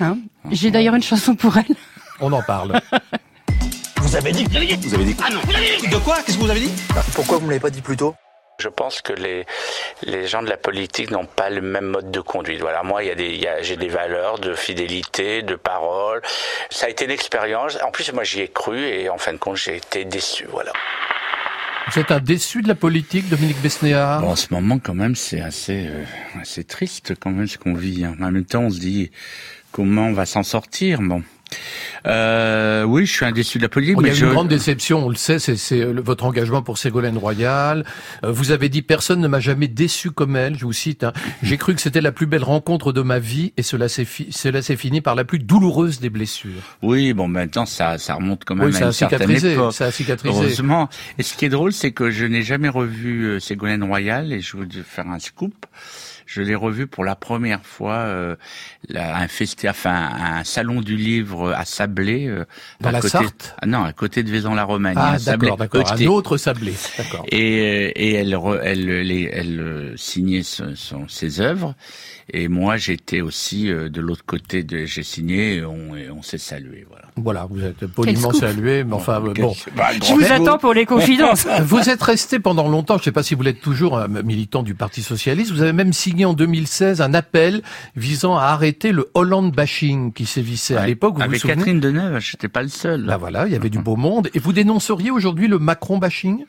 Hein 0.00 0.18
J'ai 0.50 0.70
d'ailleurs 0.72 0.96
une 0.96 1.02
chanson 1.02 1.34
pour 1.36 1.56
elle. 1.56 1.76
On 2.20 2.32
en 2.32 2.42
parle. 2.42 2.80
Vous 4.02 4.16
avez 4.16 4.32
dit 4.32 4.44
Vous 4.44 4.56
avez 4.56 4.66
dit 4.76 4.88
Vous 4.88 4.94
avez 4.94 5.04
dit 5.04 5.16
Ah 5.24 5.30
non, 5.30 5.40
vous 5.44 5.54
avez 5.54 5.76
dit 5.80 5.88
De 5.88 5.96
quoi? 5.98 6.16
Qu'est-ce 6.24 6.36
que 6.38 6.42
vous 6.42 6.50
avez 6.50 6.60
dit? 6.60 6.72
Pourquoi 7.14 7.38
vous 7.38 7.44
me 7.46 7.50
l'avez 7.50 7.60
pas 7.60 7.70
dit 7.70 7.80
plus 7.82 7.96
tôt? 7.96 8.14
Je 8.60 8.68
pense 8.68 9.00
que 9.02 9.12
les, 9.12 9.44
les 10.02 10.26
gens 10.28 10.42
de 10.42 10.48
la 10.48 10.56
politique 10.56 11.10
n'ont 11.10 11.26
pas 11.26 11.50
le 11.50 11.60
même 11.62 11.86
mode 11.86 12.10
de 12.10 12.20
conduite. 12.20 12.60
Voilà, 12.60 12.82
moi, 12.82 13.02
il 13.02 13.08
y 13.08 13.10
a 13.10 13.14
des, 13.14 13.30
il 13.30 13.40
y 13.42 13.46
a- 13.48 13.62
j'ai 13.62 13.76
des 13.76 13.88
valeurs 13.88 14.38
de 14.38 14.54
fidélité, 14.54 15.42
de 15.42 15.56
parole. 15.56 16.20
Ça 16.70 16.86
a 16.86 16.88
été 16.88 17.04
une 17.06 17.10
expérience. 17.10 17.76
En 17.82 17.90
plus, 17.90 18.12
moi, 18.12 18.22
j'y 18.24 18.40
ai 18.40 18.48
cru 18.48 18.78
et 18.78 19.08
en 19.08 19.18
fin 19.18 19.32
de 19.32 19.38
compte, 19.38 19.56
j'ai 19.56 19.76
été 19.76 20.04
déçu. 20.04 20.46
Voilà. 20.50 20.72
Vous 21.92 21.98
êtes 22.00 22.12
un 22.12 22.20
déçu 22.20 22.62
de 22.62 22.68
la 22.68 22.76
politique, 22.76 23.28
Dominique 23.28 23.60
Besnéard? 23.60 24.20
Bon, 24.20 24.30
en 24.30 24.36
ce 24.36 24.46
moment, 24.52 24.78
quand 24.78 24.94
même, 24.94 25.16
c'est 25.16 25.40
assez, 25.40 25.86
euh, 25.88 26.04
assez 26.40 26.62
triste 26.64 27.14
quand 27.18 27.30
même 27.30 27.48
ce 27.48 27.58
qu'on 27.58 27.74
vit. 27.74 28.04
hein. 28.04 28.14
En 28.20 28.30
même 28.30 28.44
temps, 28.44 28.62
on 28.62 28.70
se 28.70 28.78
dit 28.78 29.10
comment 29.72 30.06
on 30.06 30.12
va 30.12 30.26
s'en 30.26 30.42
sortir. 30.44 31.00
Bon. 31.02 31.22
Euh, 32.06 32.82
oui, 32.84 33.06
je 33.06 33.12
suis 33.12 33.24
un 33.24 33.30
déçu 33.32 33.58
de 33.58 33.62
la 33.62 33.68
politique, 33.68 33.96
Il 34.00 34.06
y 34.06 34.10
a 34.10 34.14
je... 34.14 34.26
une 34.26 34.32
grande 34.32 34.48
déception, 34.48 35.06
on 35.06 35.08
le 35.08 35.14
sait, 35.14 35.38
c'est 35.38 35.80
euh, 35.80 36.00
votre 36.04 36.24
engagement 36.24 36.62
pour 36.62 36.78
Ségolène 36.78 37.16
Royal. 37.16 37.84
Euh, 38.24 38.32
Vous 38.32 38.50
avez 38.50 38.68
dit 38.68 38.82
personne 38.82 39.20
ne 39.20 39.28
m'a 39.28 39.38
jamais 39.40 39.68
déçu 39.68 40.10
comme 40.10 40.34
elle. 40.34 40.58
Je 40.58 40.64
vous 40.64 40.72
cite. 40.72 41.04
hein. 41.04 41.12
J'ai 41.42 41.56
cru 41.58 41.74
que 41.74 41.80
c'était 41.80 42.00
la 42.00 42.10
plus 42.12 42.26
belle 42.26 42.42
rencontre 42.42 42.92
de 42.92 43.02
ma 43.02 43.18
vie 43.20 43.52
et 43.56 43.62
cela 43.62 43.88
s'est 43.88 44.04
fi- 44.04 44.28
cela 44.32 44.62
s'est 44.62 44.76
fini 44.76 45.00
par 45.00 45.14
la 45.14 45.24
plus 45.24 45.38
douloureuse 45.38 46.00
des 46.00 46.10
blessures. 46.10 46.62
Oui, 46.82 47.12
bon, 47.12 47.28
maintenant 47.28 47.66
ça, 47.66 47.98
ça 47.98 48.14
remonte 48.14 48.44
quand 48.44 48.56
même 48.56 48.66
Oui, 48.68 48.74
à 48.74 48.78
ça 48.78 48.84
a 48.84 48.86
une 48.88 48.92
certaine 48.94 49.18
cicatrisé, 49.20 49.52
époque. 49.52 49.72
ça 49.72 49.84
a 49.86 49.90
cicatrisé. 49.92 50.34
Heureusement. 50.36 50.88
Et 51.18 51.22
ce 51.22 51.36
qui 51.36 51.44
est 51.44 51.48
drôle, 51.50 51.72
c'est 51.72 51.92
que 51.92 52.10
je 52.10 52.24
n'ai 52.24 52.42
jamais 52.42 52.68
revu 52.68 53.24
euh, 53.24 53.38
Ségolène 53.40 53.84
Royal 53.84 54.32
et 54.32 54.40
je 54.40 54.56
veux 54.56 54.66
faire 54.84 55.06
un 55.08 55.18
scoop. 55.20 55.54
Je 56.34 56.40
l'ai 56.40 56.54
revu 56.54 56.86
pour 56.86 57.04
la 57.04 57.14
première 57.14 57.62
fois 57.66 57.94
euh, 57.96 58.36
là, 58.88 59.16
un 59.18 59.26
festi- 59.26 59.68
enfin 59.68 60.08
un 60.18 60.44
salon 60.44 60.80
du 60.80 60.96
livre 60.96 61.52
à 61.52 61.66
Sablé. 61.66 62.26
euh, 62.26 62.44
Dans 62.80 62.88
à 62.88 62.92
la 62.92 63.00
côté, 63.00 63.10
Sarthe 63.10 63.54
Ah 63.60 63.66
non, 63.66 63.82
à 63.84 63.92
côté 63.92 64.22
de 64.22 64.30
Vaison-la-Romagne. 64.30 64.94
Ah, 64.98 65.12
à 65.12 65.18
Sablé, 65.18 65.50
d'accord, 65.50 65.82
d'accord. 65.84 65.92
Un 66.00 66.06
autre 66.06 66.36
sablé. 66.38 66.72
D'accord. 66.96 67.26
Et, 67.30 67.60
euh, 67.60 67.92
et 67.96 68.14
elle, 68.14 68.32
re- 68.34 68.60
elle, 68.62 68.86
les- 69.02 69.28
elle, 69.30 69.60
euh, 69.60 69.96
signait 69.96 70.42
ce- 70.42 70.74
son- 70.74 71.06
ses 71.06 71.40
œuvres. 71.42 71.74
Et 72.32 72.48
moi, 72.48 72.78
j'étais 72.78 73.20
aussi 73.20 73.68
euh, 73.70 73.90
de 73.90 74.00
l'autre 74.00 74.24
côté. 74.24 74.62
De, 74.62 74.86
j'ai 74.86 75.02
signé 75.02 75.56
et 75.56 75.64
on, 75.66 75.90
on 76.16 76.22
s'est 76.22 76.38
salué. 76.38 76.86
Voilà. 76.88 77.02
Voilà, 77.16 77.46
vous 77.50 77.62
êtes 77.62 77.86
poliment 77.88 78.32
salué, 78.32 78.84
mais 78.84 78.94
enfin 78.94 79.22
euh, 79.22 79.34
bon. 79.34 79.52
c'est 79.54 79.74
pas 79.74 79.90
un 79.90 79.92
Je 80.02 80.14
vous 80.14 80.32
attends 80.32 80.56
pour 80.56 80.72
les 80.72 80.86
confidences. 80.86 81.46
Vous 81.62 81.90
êtes 81.90 82.02
resté 82.02 82.38
pendant 82.38 82.68
longtemps, 82.68 82.94
je 82.96 83.00
ne 83.02 83.04
sais 83.04 83.12
pas 83.12 83.22
si 83.22 83.34
vous 83.34 83.42
l'êtes 83.42 83.60
toujours 83.60 83.98
un 83.98 84.08
militant 84.08 84.62
du 84.62 84.74
Parti 84.74 85.02
Socialiste, 85.02 85.50
vous 85.52 85.60
avez 85.60 85.74
même 85.74 85.92
signé 85.92 86.21
en 86.24 86.34
2016 86.34 87.00
un 87.00 87.14
appel 87.14 87.62
visant 87.96 88.36
à 88.36 88.44
arrêter 88.44 88.92
le 88.92 89.10
Holland 89.14 89.52
bashing 89.54 90.12
qui 90.12 90.26
sévissait 90.26 90.76
à 90.76 90.86
l'époque. 90.86 91.14
Vous 91.14 91.20
vous 91.20 91.24
Avec 91.24 91.40
souvenez 91.40 91.56
Catherine 91.56 91.80
Deneuve, 91.80 92.20
j'étais 92.20 92.48
pas 92.48 92.62
le 92.62 92.68
seul. 92.68 93.04
Là 93.04 93.16
voilà, 93.16 93.46
il 93.46 93.52
y 93.52 93.56
avait 93.56 93.70
du 93.70 93.78
beau 93.78 93.96
monde. 93.96 94.28
Et 94.34 94.38
vous 94.38 94.52
dénonceriez 94.52 95.10
aujourd'hui 95.10 95.48
le 95.48 95.58
Macron 95.58 95.98
bashing? 95.98 96.44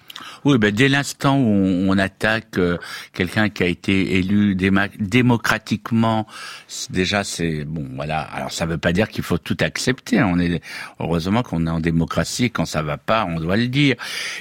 Oui, 0.46 0.58
ben 0.58 0.74
dès 0.74 0.90
l'instant 0.90 1.38
où 1.38 1.44
on, 1.44 1.98
attaque 1.98 2.58
euh, 2.58 2.78
quelqu'un 3.14 3.50
qui 3.50 3.64
a 3.64 3.68
été 3.68 4.18
élu 4.18 4.56
démocratiquement, 4.56 6.28
déjà 6.90 7.24
c'est 7.24 7.64
bon, 7.66 7.88
voilà. 7.96 8.22
Alors 8.22 8.52
ça 8.52 8.66
veut 8.66 8.78
pas 8.78 8.94
dire 8.94 9.10
qu'il 9.10 9.24
faut 9.24 9.38
tout 9.38 9.58
accepter. 9.60 10.22
On 10.22 10.40
est 10.40 10.62
heureusement 11.00 11.44
qu'on 11.44 11.66
est 11.68 11.70
en 11.70 11.80
démocratie. 11.80 12.52
Quand 12.52 12.66
ça 12.66 12.82
va 12.82 12.98
pas, 12.98 13.26
on 13.26 13.40
doit 13.40 13.58
le 13.58 13.68
dire. 13.68 13.96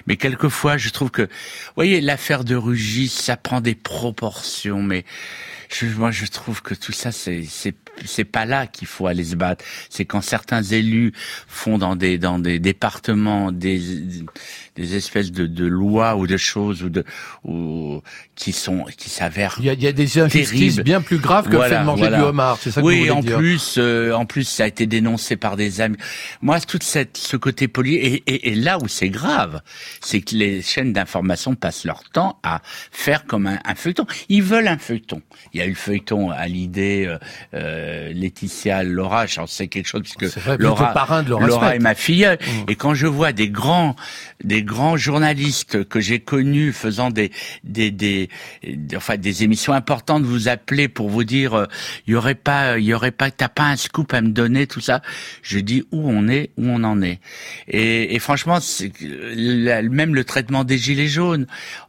Mais 0.07 0.17
quelquefois, 0.17 0.77
je 0.77 0.91
trouve 0.91 1.11
que, 1.11 1.23
vous 1.23 1.29
voyez, 1.77 2.01
l'affaire 2.01 2.45
de 2.45 2.57
Rugis, 2.57 3.09
ça 3.09 3.37
prend 3.37 3.61
des 3.61 3.75
proportions. 3.75 4.83
Mais 4.83 5.05
je, 5.71 5.87
moi, 5.87 6.11
je 6.11 6.27
trouve 6.27 6.63
que 6.63 6.75
tout 6.75 6.93
ça, 6.93 7.13
c'est 7.13 7.45
c'est 8.05 8.25
pas 8.25 8.47
là 8.47 8.67
qu'il 8.67 8.89
faut 8.89 9.07
aller 9.07 9.25
se 9.25 9.37
battre. 9.37 9.65
C'est 9.91 10.05
quand 10.05 10.23
certains 10.23 10.63
élus 10.63 11.13
font 11.47 11.79
dans 11.79 11.97
des 11.97 12.19
dans 12.19 12.39
des 12.39 12.59
départements 12.59 13.53
des 13.53 13.81
des 14.77 14.97
espèces 14.97 15.33
de, 15.33 15.47
de 15.47 15.67
lois 15.67 16.17
ou 16.17 16.27
de 16.27 16.37
choses 16.37 16.83
ou 16.83 16.89
de 16.89 17.05
ou 17.45 18.01
qui 18.35 18.53
sont 18.53 18.85
qui 18.97 19.11
s'avèrent 19.11 19.57
il 19.61 19.73
il 19.73 19.83
y 19.83 19.87
a 19.87 19.93
des 19.93 20.19
injustices 20.19 20.51
terribles. 20.51 20.83
bien 20.83 21.01
plus 21.01 21.19
graves 21.19 21.49
que 21.49 21.57
le 21.57 21.63
fait 21.63 21.79
de 21.81 21.85
manger 21.85 22.03
voilà. 22.03 22.19
du 22.19 22.25
homard, 22.25 22.59
c'est 22.61 22.71
ça 22.71 22.81
que 22.81 22.87
oui, 22.87 22.95
vous 22.95 23.01
voulez 23.01 23.11
en 23.11 23.21
dire 23.21 23.39
plus, 23.39 23.77
euh, 23.79 24.13
en 24.13 24.27
plus, 24.27 24.45
ça 24.45 24.65
a 24.65 24.67
été 24.67 24.87
dénoncé 24.87 25.37
par 25.37 25.57
des 25.57 25.81
amis. 25.81 25.97
Moi, 26.41 26.61
toute 26.61 26.83
cette, 26.83 27.17
ce 27.17 27.37
côté 27.37 27.69
poli, 27.69 27.97
et, 27.97 28.23
et, 28.27 28.51
et 28.51 28.55
là 28.55 28.79
où 28.79 28.89
c'est 28.89 29.09
grave, 29.09 29.61
c'est 30.01 30.21
que 30.21 30.35
les 30.35 30.63
chaînes 30.63 30.93
d'information 30.93 31.55
passent 31.55 31.85
leur 31.85 32.03
temps 32.11 32.39
à 32.43 32.61
faire 32.91 33.25
comme 33.27 33.47
un, 33.47 33.59
un 33.65 33.75
feuilleton. 33.75 34.07
Ils 34.29 34.43
veulent 34.43 34.69
un 34.69 34.79
feuilleton. 34.79 35.23
Il 35.53 35.61
y 35.61 35.63
a 35.63 35.67
eu 35.67 35.71
le 35.71 35.75
feuilleton 35.75 36.31
à 36.31 36.47
l'idée 36.47 37.07
euh, 37.07 37.19
euh, 37.55 38.13
Laetitia 38.13 38.83
Laura, 38.85 39.27
j'en 39.27 39.47
sais 39.47 39.69
quelque 39.69 39.87
chose 39.87 40.03
puisque 40.03 40.37
Laura, 40.59 40.93
parrain 40.93 41.23
de 41.23 41.31
Laura 41.31 41.47
Laura 41.47 41.77
est 41.77 41.81
ma 41.81 41.95
filleule. 41.95 42.39
Mm. 42.41 42.71
Et 42.71 42.77
quand 42.77 42.95
je 42.95 43.07
vois 43.07 43.33
des 43.33 43.49
grands, 43.49 43.97
des 44.45 44.62
grands 44.65 44.97
journalistes 44.97 45.85
que 45.85 46.01
j'ai 46.01 46.21
connus 46.21 46.73
faisant 46.73 47.11
des, 47.11 47.31
des, 47.65 47.91
des, 47.91 48.29
des- 48.63 48.97
enfin 48.97 49.17
des 49.17 49.45
émissions 49.45 49.73
importantes 49.73 50.23
vous 50.25 50.49
appeler 50.49 50.89
pour 50.89 51.09
vous 51.09 51.25
dire, 51.25 51.55
euh, 51.55 51.67
il 52.07 52.13
y 52.13 52.17
aurait 52.17 52.35
pas, 52.35 52.79
il 52.79 52.85
y 52.85 52.95
aurait 52.95 53.11
pas, 53.11 53.31
t'as 53.31 53.49
pas 53.49 53.65
un 53.65 53.77
scoop 53.77 54.13
à 54.15 54.21
me 54.21 54.29
donner, 54.31 54.67
tout 54.67 54.81
ça. 54.81 55.03
Je 55.43 55.59
dis 55.59 55.85
où 55.93 56.09
on 56.09 56.29
est, 56.29 56.51
où 56.57 56.67
on 56.67 56.83
en 56.85 57.03
est. 57.03 57.21
Et, 57.69 58.15
et 58.15 58.19
franchement, 58.19 58.59
la- 59.35 59.83
même 59.83 60.15
le 60.15 60.25
traitement 60.25 60.65
des 60.65 60.79
gilets 60.79 61.07
jaunes, 61.09 61.47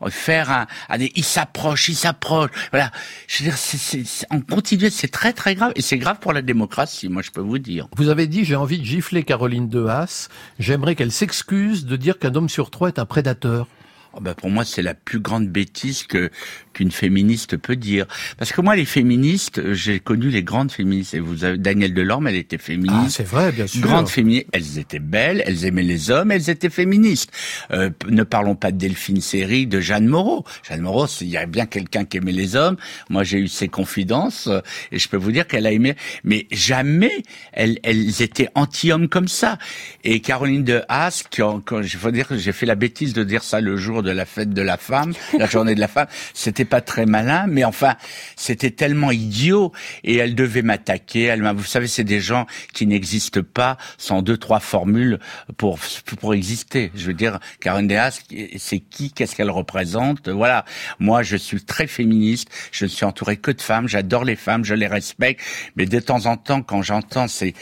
faire 0.10 0.52
un, 0.52 0.68
un 0.90 0.98
des, 0.98 1.12
il 1.16 1.24
s'approche, 1.24 1.90
il 1.90 1.96
s'approche. 1.96 2.52
Voilà. 2.72 2.92
Je 3.28 3.44
veux 3.44 3.50
dire, 3.50 3.58
c'est, 3.58 4.04
on 4.32 4.42
continue, 4.42 4.90
c'est 4.90 5.08
très 5.08 5.34
très 5.34 5.56
grave 5.56 5.72
et 5.76 5.82
c'est 5.82 5.98
grave 5.98 6.18
pour 6.20 6.34
la 6.34 6.42
démocratie. 6.42 7.10
Moi, 7.10 7.22
je 7.22 7.32
peux 7.32 7.42
vous 7.42 7.60
dire. 7.60 7.88
Vous 7.96 8.10
avez 8.10 8.28
dit 8.28 8.46
j'ai 8.46 8.56
envie 8.56 8.80
de 8.80 8.86
gifler 8.86 9.24
Caroline 9.24 9.70
de 9.70 9.86
Haas. 9.86 10.30
J'aimerais 10.60 10.96
qu'elle 10.96 11.12
s'excuse 11.12 11.86
de 11.86 11.96
dire 11.96 12.20
qu'un 12.20 12.34
homme 12.36 12.50
sur 12.50 12.63
trois 12.72 12.90
est 12.90 13.00
un 13.00 13.06
prédateur. 13.06 13.68
Oh 14.16 14.20
pour 14.38 14.50
moi, 14.50 14.64
c'est 14.66 14.82
la 14.82 14.94
plus 14.94 15.20
grande 15.20 15.48
bêtise 15.50 16.04
que 16.04 16.30
qu'une 16.74 16.92
féministe 16.92 17.58
peut 17.58 17.76
dire. 17.76 18.06
Parce 18.38 18.52
que 18.52 18.62
moi, 18.62 18.76
les 18.76 18.86
féministes, 18.86 19.74
j'ai 19.74 20.00
connu 20.00 20.30
les 20.30 20.44
grandes 20.44 20.72
féministes. 20.72 21.14
Et 21.14 21.20
vous 21.20 21.44
avez 21.44 21.58
Danielle 21.58 21.94
Delorme, 21.94 22.28
elle 22.28 22.36
était 22.36 22.58
Ah, 22.60 22.64
féministe. 22.66 23.18
c'est 23.18 23.28
vrai, 23.28 23.52
bien 23.52 23.68
sûr. 23.68 23.82
Grandes 23.82 24.10
féministes, 24.10 24.48
elles 24.54 24.80
étaient 24.80 25.00
belles, 25.00 25.44
elles 25.46 25.66
aimaient 25.66 25.84
les 25.84 26.10
hommes, 26.10 26.32
elles 26.32 26.50
étaient 26.50 26.70
féministes. 26.72 27.32
Euh, 27.72 27.90
ne 28.10 28.24
parlons 28.24 28.56
pas 28.56 28.72
de 28.72 28.78
Delphine 28.78 29.22
Seyrig, 29.22 29.70
de 29.70 29.80
Jeanne 29.80 30.08
Moreau. 30.08 30.46
Jeanne 30.68 30.82
Moreau, 30.82 31.06
il 31.22 31.28
y 31.30 31.38
a 31.38 31.46
bien 31.46 31.66
quelqu'un 31.66 32.06
qui 32.06 32.18
aimait 32.18 32.32
les 32.32 32.56
hommes. 32.56 32.78
Moi, 33.10 33.24
j'ai 33.24 33.40
eu 33.40 33.48
ses 33.48 33.68
confidences 33.68 34.48
euh, 34.48 34.62
et 34.92 35.00
je 35.00 35.10
peux 35.10 35.18
vous 35.18 35.32
dire 35.32 35.48
qu'elle 35.48 35.68
a 35.68 35.72
aimé. 35.72 35.96
Mais 36.24 36.48
jamais 36.52 37.24
elles, 37.52 37.80
elles 37.84 38.22
étaient 38.22 38.50
anti-hommes 38.56 39.10
comme 39.10 39.28
ça. 39.28 39.58
Et 40.04 40.20
Caroline 40.20 40.64
de 40.64 40.82
Haas, 40.88 41.24
quand, 41.36 41.62
quand 41.64 41.82
je 41.82 41.98
faut 41.98 42.12
dire 42.12 42.28
que 42.28 42.38
j'ai 42.38 42.52
fait 42.52 42.66
la 42.66 42.76
bêtise 42.76 43.14
de 43.14 43.24
dire 43.24 43.44
ça 43.44 43.62
le 43.62 43.78
jour 43.78 44.03
de 44.04 44.12
la 44.12 44.26
fête 44.26 44.52
de 44.52 44.62
la 44.62 44.78
femme, 44.78 45.14
la 45.38 45.48
journée 45.48 45.76
de 45.76 45.80
la 45.80 45.88
femme, 45.88 46.08
c'était 46.34 46.66
pas 46.66 46.82
très 46.82 47.06
malin, 47.06 47.46
mais 47.48 47.64
enfin, 47.64 47.96
c'était 48.36 48.72
tellement 48.72 49.12
idiot 49.12 49.72
et 50.04 50.18
elle 50.18 50.36
devait 50.36 50.62
m'attaquer. 50.62 51.24
Elle 51.24 51.42
m'a, 51.42 51.54
vous 51.54 51.64
savez, 51.64 51.88
c'est 51.88 52.04
des 52.04 52.20
gens 52.22 52.46
qui 52.74 52.86
n'existent 52.86 53.42
pas 53.42 53.78
sans 53.98 54.22
deux, 54.22 54.38
trois 54.38 54.60
formules 54.60 55.20
pour, 55.58 55.80
pour 56.20 56.34
exister. 56.34 56.92
Je 56.96 57.08
veux 57.08 57.14
dire, 57.14 57.40
Caroline 57.60 57.88
de 57.88 57.96
Haas, 57.96 58.22
c'est 58.58 58.80
qui, 58.80 59.12
qu'est-ce 59.12 59.36
qu'elle 59.36 59.52
représente? 59.52 60.30
Voilà. 60.30 60.66
Moi, 61.00 61.24
je 61.24 61.38
suis 61.38 61.64
très 61.64 61.88
féministe. 61.88 62.50
Je 62.72 62.86
ne 62.86 62.90
suis 62.90 63.06
entouré 63.06 63.38
que 63.38 63.52
de 63.52 63.62
femmes. 63.62 63.88
J'adore 63.88 64.26
les 64.26 64.36
femmes. 64.36 64.66
Je 64.66 64.76
les 64.76 64.88
respecte. 64.88 65.42
Mais 65.76 65.86
de 65.86 66.00
temps 66.00 66.26
en 66.26 66.38
temps, 66.38 66.62
quand 66.62 66.82
j'entends 66.82 67.28
ces, 67.28 67.54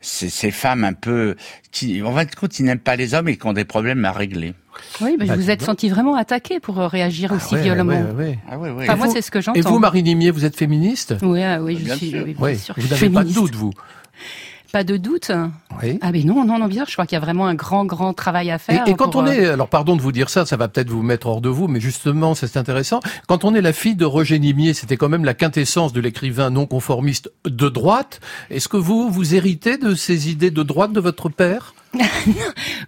ces, 0.00 0.28
ces 0.28 0.50
femmes 0.50 0.84
un 0.84 0.92
peu, 0.92 1.36
qui, 1.70 2.02
en 2.02 2.14
fin 2.14 2.24
de 2.24 2.30
ils 2.58 2.64
n'aiment 2.64 2.78
pas 2.78 2.96
les 2.96 3.14
hommes 3.14 3.28
et 3.28 3.36
qui 3.36 3.46
ont 3.46 3.52
des 3.52 3.64
problèmes 3.64 4.04
à 4.04 4.12
régler. 4.12 4.54
Oui, 5.00 5.16
mais 5.18 5.26
Bah, 5.26 5.36
vous 5.36 5.50
êtes 5.50 5.62
senti 5.62 5.88
vraiment 5.88 6.14
attaqué 6.16 6.60
pour 6.60 6.80
euh, 6.80 6.86
réagir 6.88 7.32
aussi 7.32 7.54
ouais, 7.54 7.62
violemment. 7.62 7.92
ouais, 7.92 8.12
ouais. 8.24 8.38
Ah 8.50 8.58
ouais, 8.58 8.70
ouais. 8.70 8.84
Enfin, 8.84 8.94
Et 8.94 8.96
moi, 8.96 9.06
vous- 9.06 9.12
c'est 9.12 9.22
ce 9.22 9.30
que 9.30 9.40
j'entends. 9.40 9.58
Et 9.58 9.62
vous, 9.62 9.78
Marie 9.78 10.02
Nimier, 10.02 10.30
vous 10.30 10.44
êtes 10.44 10.56
féministe? 10.56 11.14
Oui, 11.22 11.42
ah 11.42 11.60
oui, 11.62 11.76
je 11.78 11.84
Bien 11.84 11.96
suis. 11.96 12.10
sûr. 12.10 12.22
oui, 12.24 12.34
bien 12.34 12.44
Oui. 12.46 12.58
sûr 12.58 12.74
que 12.74 12.80
Vous 12.80 12.88
n'avez 12.88 13.10
pas 13.10 13.24
de 13.24 13.32
doute, 13.32 13.54
vous 13.54 13.72
Pas 14.72 14.82
de 14.82 14.96
doute? 14.96 15.30
Oui. 15.84 16.00
Ah 16.02 16.10
ben 16.10 16.26
non, 16.26 16.44
non, 16.44 16.58
non, 16.58 16.66
bien. 16.66 16.84
Je 16.88 16.92
crois 16.94 17.06
qu'il 17.06 17.14
y 17.14 17.22
a 17.22 17.24
vraiment 17.24 17.46
un 17.46 17.54
grand, 17.54 17.84
grand 17.84 18.12
travail 18.12 18.50
à 18.50 18.58
faire. 18.58 18.82
Et, 18.88 18.90
et 18.90 18.94
quand 18.94 19.10
pour, 19.10 19.22
on 19.22 19.26
euh, 19.28 19.30
est, 19.30 19.46
alors 19.46 19.68
pardon 19.68 19.94
de 19.94 20.02
vous 20.02 20.10
dire 20.10 20.28
ça, 20.28 20.46
ça 20.46 20.56
va 20.56 20.66
peut-être 20.66 20.90
vous 20.90 21.02
mettre 21.02 21.28
hors 21.28 21.40
de 21.40 21.48
vous, 21.48 21.68
mais 21.68 21.78
justement, 21.78 22.34
c'est 22.34 22.56
intéressant. 22.56 22.98
Quand 23.28 23.44
on 23.44 23.54
est 23.54 23.60
la 23.60 23.72
fille 23.72 23.94
de 23.94 24.04
Roger 24.04 24.36
Nimier, 24.40 24.74
c'était 24.74 24.96
quand 24.96 25.08
même 25.08 25.24
la 25.24 25.34
quintessence 25.34 25.92
de 25.92 26.00
l'écrivain 26.00 26.50
non 26.50 26.66
conformiste 26.66 27.30
de 27.44 27.68
droite. 27.68 28.18
Est-ce 28.50 28.66
que 28.66 28.76
vous, 28.76 29.10
vous 29.10 29.36
héritez 29.36 29.76
de 29.78 29.94
ces 29.94 30.28
idées 30.28 30.50
de 30.50 30.62
droite 30.64 30.92
de 30.92 30.98
votre 31.00 31.28
père? 31.28 31.74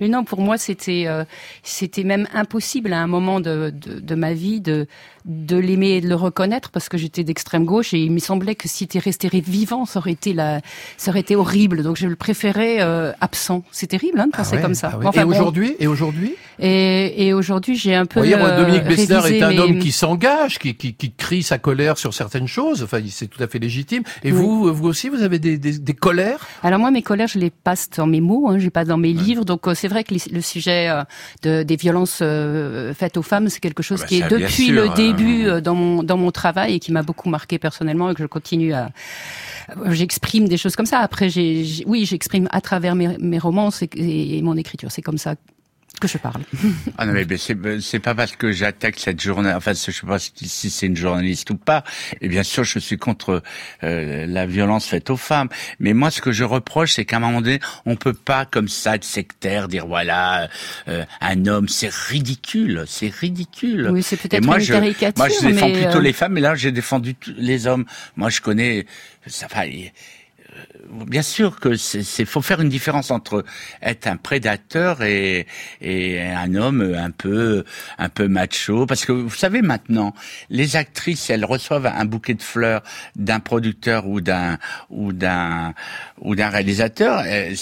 Mais 0.01 0.09
non, 0.09 0.25
pour 0.25 0.41
moi, 0.41 0.59
c'était 0.59 1.05
euh, 1.07 1.25
c'était 1.63 2.05
même 2.05 2.27
impossible 2.35 2.93
à 2.93 3.01
un 3.01 3.07
moment 3.07 3.41
de, 3.41 3.71
de, 3.75 4.01
de 4.01 4.15
ma 4.15 4.33
vie 4.33 4.61
de 4.61 4.87
de 5.25 5.57
l'aimer 5.57 5.97
et 5.97 6.01
de 6.01 6.09
le 6.09 6.15
reconnaître 6.15 6.71
parce 6.71 6.89
que 6.89 6.97
j'étais 6.97 7.25
d'extrême 7.25 7.65
gauche 7.65 7.93
et 7.93 7.99
il 7.99 8.13
me 8.13 8.21
semblait 8.21 8.55
que 8.55 8.69
si 8.69 8.85
était 8.85 9.01
resté 9.01 9.29
vivant, 9.29 9.85
ça 9.85 9.99
aurait 9.99 10.13
été 10.13 10.33
la, 10.33 10.61
ça 10.97 11.11
aurait 11.11 11.19
été 11.21 11.35
horrible. 11.35 11.83
Donc 11.83 11.97
je 11.97 12.07
le 12.07 12.15
préférais 12.15 12.77
euh, 12.81 13.13
absent. 13.21 13.65
C'est 13.73 13.89
terrible 13.89 14.21
hein, 14.21 14.27
de 14.27 14.31
Ah 14.35 14.37
penser 14.39 14.57
ouais, 14.57 14.63
comme 14.63 14.75
ça. 14.75 14.91
ah 14.93 14.97
ouais. 14.99 15.03
Bon, 15.03 15.09
enfin, 15.09 15.23
et 15.23 15.25
bon. 15.25 15.31
aujourd'hui 15.33 15.75
Et 15.81 15.89
aujourd'hui? 15.89 16.35
Et, 16.61 17.27
et 17.27 17.33
aujourd'hui, 17.33 17.75
j'ai 17.77 17.95
un 17.95 18.07
peu. 18.07 18.21
Voyez, 18.21 18.37
moi, 18.37 18.51
euh, 18.51 18.61
Dominique 18.63 18.85
Bessner 18.85 19.37
est 19.37 19.43
un 19.43 19.49
mes- 19.51 19.59
homme 19.59 19.79
qui 19.81 19.91
s'engage, 19.91 20.59
qui, 20.61 20.75
qui, 20.77 20.95
qui 20.95 21.11
crie 21.13 21.43
sa 21.43 21.59
colère 21.59 21.99
sur 21.99 22.15
certaines 22.15 22.47
choses. 22.47 22.85
Enfin, 22.85 23.01
c'est 23.11 23.27
tout 23.27 23.43
à 23.43 23.49
fait 23.49 23.59
légitime. 23.59 24.05
Et 24.23 24.31
Oui. 24.33 24.39
vous, 24.39 24.73
vous 24.73 24.87
aussi, 24.87 25.09
vous 25.09 25.23
avez 25.23 25.39
des, 25.41 25.59
des, 25.59 25.79
des 25.79 25.95
colères? 25.95 26.47
Alors 26.63 26.79
moi, 26.79 26.91
mes 26.93 27.03
colères, 27.03 27.27
je 27.29 27.39
les 27.41 27.51
passe 27.51 27.91
dans 27.91 28.07
mes 28.07 28.21
mots, 28.21 28.49
hein, 28.49 28.59
je 28.59 28.65
les 28.65 28.71
passe 28.71 28.87
dans 28.97 29.01
mes 29.01 29.13
livres. 29.13 29.45
Donc 29.45 29.67
euh, 29.69 29.75
c'est 29.75 29.89
vrai 29.89 30.05
que 30.05 30.15
les- 30.15 30.33
le 30.33 30.41
sujet 30.41 30.89
euh, 30.89 31.05
de, 31.43 31.63
des 31.63 31.77
violences 31.77 32.21
euh, 32.23 32.95
faites 32.95 33.17
aux 33.17 33.23
femmes, 33.23 33.49
c'est 33.49 33.61
quelque 33.61 33.83
chose 33.83 34.01
Ah 34.01 34.05
bah 34.05 34.09
qui 34.09 34.21
est 34.21 34.29
depuis 34.29 34.67
sûr, 34.67 34.75
le 34.75 34.89
hein. 34.91 34.95
début 34.95 35.47
euh, 35.47 35.61
dans 35.61 35.75
mon 35.75 36.03
dans 36.03 36.17
mon 36.17 36.31
travail 36.31 36.75
et 36.75 36.79
qui 36.79 36.93
m'a 36.93 37.03
beaucoup 37.03 37.29
marqué 37.29 37.59
personnellement 37.59 38.11
et 38.11 38.15
que 38.15 38.23
je 38.23 38.27
continue 38.27 38.73
à. 38.73 38.91
J'exprime 39.91 40.49
des 40.49 40.57
choses 40.57 40.77
comme 40.77 40.87
ça. 40.87 41.01
Après, 41.01 41.29
j'ai, 41.29 41.65
j'ai- 41.65 41.85
oui, 41.87 42.05
j'exprime 42.05 42.49
à 42.53 42.61
travers 42.61 42.95
mes, 42.95 43.17
mes 43.19 43.39
romans 43.39 43.71
et, 43.97 44.39
et 44.39 44.43
mon 44.43 44.57
écriture. 44.57 44.91
C'est 44.93 45.03
comme 45.03 45.19
ça 45.19 45.35
que 46.01 46.09
je 46.09 46.19
parle. 46.19 46.43
Ah 46.99 47.07
non, 47.07 47.13
mais 47.13 47.25
c'est 47.37 47.57
c'est 47.81 47.99
pas 48.01 48.15
parce 48.15 48.37
que 48.37 48.53
j'attaque 48.53 48.99
cette 48.99 49.21
journée, 49.21 49.53
enfin, 49.53 49.73
je 49.73 49.91
sais 49.91 50.07
pas 50.07 50.19
si 50.19 50.71
c'est 50.71 50.87
une 50.87 50.97
journaliste 50.97 51.51
ou 51.51 51.57
pas. 51.57 51.85
Et 52.21 52.29
bien 52.29 52.43
sûr, 52.43 52.65
je 52.65 52.79
suis 52.79 52.97
contre 52.97 53.43
euh, 53.83 54.27
la 54.27 54.47
violence 54.47 54.87
faite 54.87 55.11
aux 55.11 55.17
femmes. 55.17 55.49
Mais 55.81 55.95
moi, 55.95 56.11
ce 56.11 56.21
que 56.21 56.33
je 56.33 56.45
reproche, 56.45 56.95
c'est 56.95 57.05
qu'à 57.05 57.17
un 57.17 57.21
moment 57.21 57.41
donné, 57.41 57.61
on 57.85 57.97
peut 57.97 58.13
pas 58.13 58.45
comme 58.45 58.69
ça, 58.69 58.99
de 58.99 59.05
sectaire, 59.05 59.69
dire 59.69 59.87
voilà, 59.87 60.49
euh, 60.89 61.05
un 61.21 61.47
homme, 61.47 61.69
c'est 61.69 61.93
ridicule, 61.93 62.85
c'est 62.87 63.13
ridicule. 63.13 63.91
Oui, 63.93 64.03
c'est 64.03 64.17
peut-être 64.17 64.45
une 64.45 64.61
je, 64.61 64.73
caricature, 64.73 65.19
Moi, 65.19 65.29
je 65.29 65.47
défends 65.47 65.69
mais, 65.69 65.83
plutôt 65.83 65.99
euh, 65.99 66.03
les 66.03 66.13
femmes, 66.13 66.33
mais 66.33 66.41
là, 66.41 66.55
j'ai 66.55 66.73
défendu 66.73 67.15
les 67.37 67.67
hommes. 67.67 67.85
Moi, 68.17 68.31
je 68.31 68.41
connais, 68.41 68.87
ça, 69.27 69.47
enfin, 69.47 69.67
Bien 71.07 71.23
sûr 71.23 71.59
que 71.59 71.75
c'est 71.77 72.25
faut 72.25 72.43
faire 72.43 72.61
une 72.61 72.69
différence 72.69 73.11
entre 73.11 73.45
être 73.83 74.07
un 74.07 74.17
prédateur 74.17 75.03
et, 75.03 75.47
et 75.81 76.23
un 76.23 76.55
homme 76.55 76.95
un 76.97 77.11
peu 77.11 77.65
un 77.99 78.09
peu 78.09 78.29
macho. 78.29 78.87
Parce 78.87 79.05
que 79.05 79.13
vous 79.13 79.31
savez 79.35 79.63
maintenant 79.63 80.15
les 80.49 80.77
actrices 80.77 81.29
elles 81.29 81.45
reçoivent 81.45 81.87
un 81.87 82.05
bouquet 82.05 82.35
de 82.35 82.43
fleurs 82.43 82.83
d'un 83.17 83.41
producteur 83.41 84.07
ou 84.07 84.21
d'un 84.21 84.59
ou 84.91 85.13
d'un 85.13 85.75
ou 86.21 86.35
d'un 86.37 86.49
réalisateur. 86.49 87.21
Elles, 87.23 87.57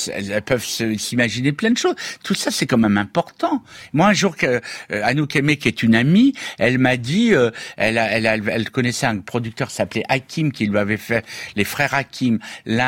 peuvent 0.44 0.64
s'imaginer 0.64 1.52
plein 1.52 1.70
de 1.70 1.78
choses. 1.78 1.94
Tout 2.22 2.34
ça 2.34 2.50
c'est 2.50 2.66
quand 2.66 2.78
même 2.78 2.98
important. 2.98 3.62
Moi 3.94 4.08
un 4.08 4.12
jour 4.12 4.36
que 4.36 4.46
euh, 4.46 4.60
Anouk 5.02 5.34
Aimé 5.36 5.56
qui 5.56 5.68
est 5.68 5.82
une 5.82 5.94
amie 5.94 6.34
elle 6.58 6.78
m'a 6.78 6.96
dit 6.98 7.34
euh, 7.34 7.50
elle, 7.76 7.96
a- 7.98 8.10
elle, 8.10 8.26
elle 8.48 8.70
connaissait 8.70 9.06
un 9.06 9.18
producteur 9.18 9.68
qui 9.68 9.74
s'appelait 9.76 10.04
Hakim 10.08 10.52
qui 10.52 10.66
lui 10.66 10.78
avait 10.78 10.98
fait 10.98 11.24
les 11.56 11.64
frères 11.64 11.94
Hakim 11.94 12.38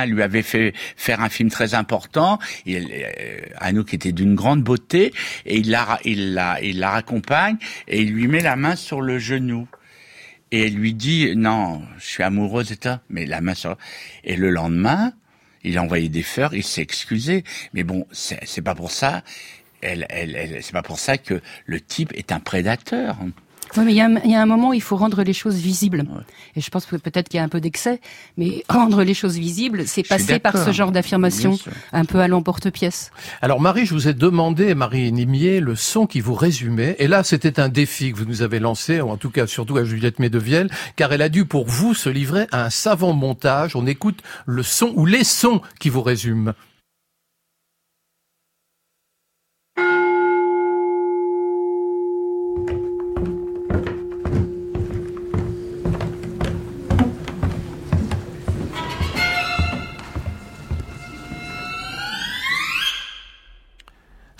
lui 0.04 0.22
avait 0.22 0.42
fait 0.42 0.74
faire 0.96 1.20
un 1.20 1.28
film 1.28 1.50
très 1.50 1.74
important. 1.74 2.38
Elle, 2.66 2.88
euh, 2.92 3.40
Anouk 3.58 3.94
était 3.94 4.12
d'une 4.12 4.34
grande 4.34 4.62
beauté. 4.62 5.12
Et 5.46 5.58
il 5.58 5.70
la 5.70 5.98
il 6.04 6.34
la 6.34 6.60
il 6.62 6.78
la 6.78 6.90
raccompagne 6.90 7.56
et 7.88 8.02
il 8.02 8.12
lui 8.12 8.28
met 8.28 8.40
la 8.40 8.56
main 8.56 8.76
sur 8.76 9.00
le 9.00 9.18
genou. 9.18 9.68
Et 10.52 10.66
elle 10.66 10.74
lui 10.74 10.92
dit 10.92 11.34
non 11.36 11.82
je 11.98 12.04
suis 12.04 12.22
amoureuse 12.22 12.72
et 12.72 12.78
ça 12.80 13.00
mais 13.08 13.26
la 13.26 13.40
main 13.40 13.54
sur 13.54 13.76
et 14.24 14.36
le 14.36 14.50
lendemain 14.50 15.12
il 15.64 15.78
a 15.78 15.82
envoyé 15.82 16.08
des 16.08 16.22
fleurs 16.22 16.54
il 16.54 16.64
s'est 16.64 16.82
excusé. 16.82 17.44
Mais 17.72 17.84
bon 17.84 18.06
c'est 18.12 18.62
pas 18.62 18.74
pour 18.74 18.90
ça. 18.90 19.22
C'est 19.82 20.72
pas 20.72 20.82
pour 20.82 20.98
ça 20.98 21.16
que 21.16 21.40
le 21.64 21.80
type 21.80 22.12
est 22.14 22.32
un 22.32 22.40
prédateur. 22.40 23.16
Oui, 23.76 23.84
mais 23.84 23.92
il 23.92 23.96
y, 23.96 24.00
a 24.00 24.06
un- 24.06 24.20
il 24.24 24.30
y 24.30 24.34
a 24.34 24.40
un 24.40 24.46
moment 24.46 24.68
où 24.70 24.74
il 24.74 24.80
faut 24.82 24.96
rendre 24.96 25.22
les 25.22 25.32
choses 25.32 25.56
visibles. 25.56 26.04
Et 26.54 26.60
je 26.60 26.70
pense 26.70 26.86
que 26.86 26.96
peut-être 26.96 27.28
qu'il 27.28 27.38
y 27.38 27.40
a 27.40 27.44
un 27.44 27.48
peu 27.48 27.60
d'excès, 27.60 28.00
mais 28.36 28.62
rendre 28.68 29.02
les 29.02 29.12
choses 29.14 29.36
visibles, 29.36 29.86
c'est 29.86 30.02
passer 30.02 30.38
par 30.38 30.52
ce 30.64 30.72
genre 30.72 30.92
d'affirmation 30.92 31.58
un 31.92 32.04
peu 32.04 32.20
à 32.20 32.28
l'emporte-pièce. 32.28 33.10
Alors 33.42 33.60
Marie, 33.60 33.84
je 33.86 33.92
vous 33.94 34.08
ai 34.08 34.14
demandé, 34.14 34.74
Marie 34.74 35.12
Nimier, 35.12 35.60
le 35.60 35.74
son 35.76 36.06
qui 36.06 36.20
vous 36.20 36.34
résumait. 36.34 36.96
Et 36.98 37.06
là, 37.08 37.22
c'était 37.24 37.60
un 37.60 37.68
défi 37.68 38.12
que 38.12 38.18
vous 38.18 38.24
nous 38.24 38.42
avez 38.42 38.58
lancé, 38.60 39.00
ou 39.00 39.10
en 39.10 39.16
tout 39.16 39.30
cas 39.30 39.46
surtout 39.46 39.76
à 39.76 39.84
Juliette 39.84 40.18
Medevielle, 40.20 40.70
car 40.96 41.12
elle 41.12 41.22
a 41.22 41.28
dû 41.28 41.44
pour 41.44 41.66
vous 41.66 41.92
se 41.94 42.08
livrer 42.08 42.46
à 42.52 42.64
un 42.64 42.70
savant 42.70 43.12
montage. 43.12 43.76
On 43.76 43.86
écoute 43.86 44.22
le 44.46 44.62
son 44.62 44.92
ou 44.96 45.06
les 45.06 45.24
sons 45.24 45.60
qui 45.80 45.88
vous 45.90 46.02
résument. 46.02 46.52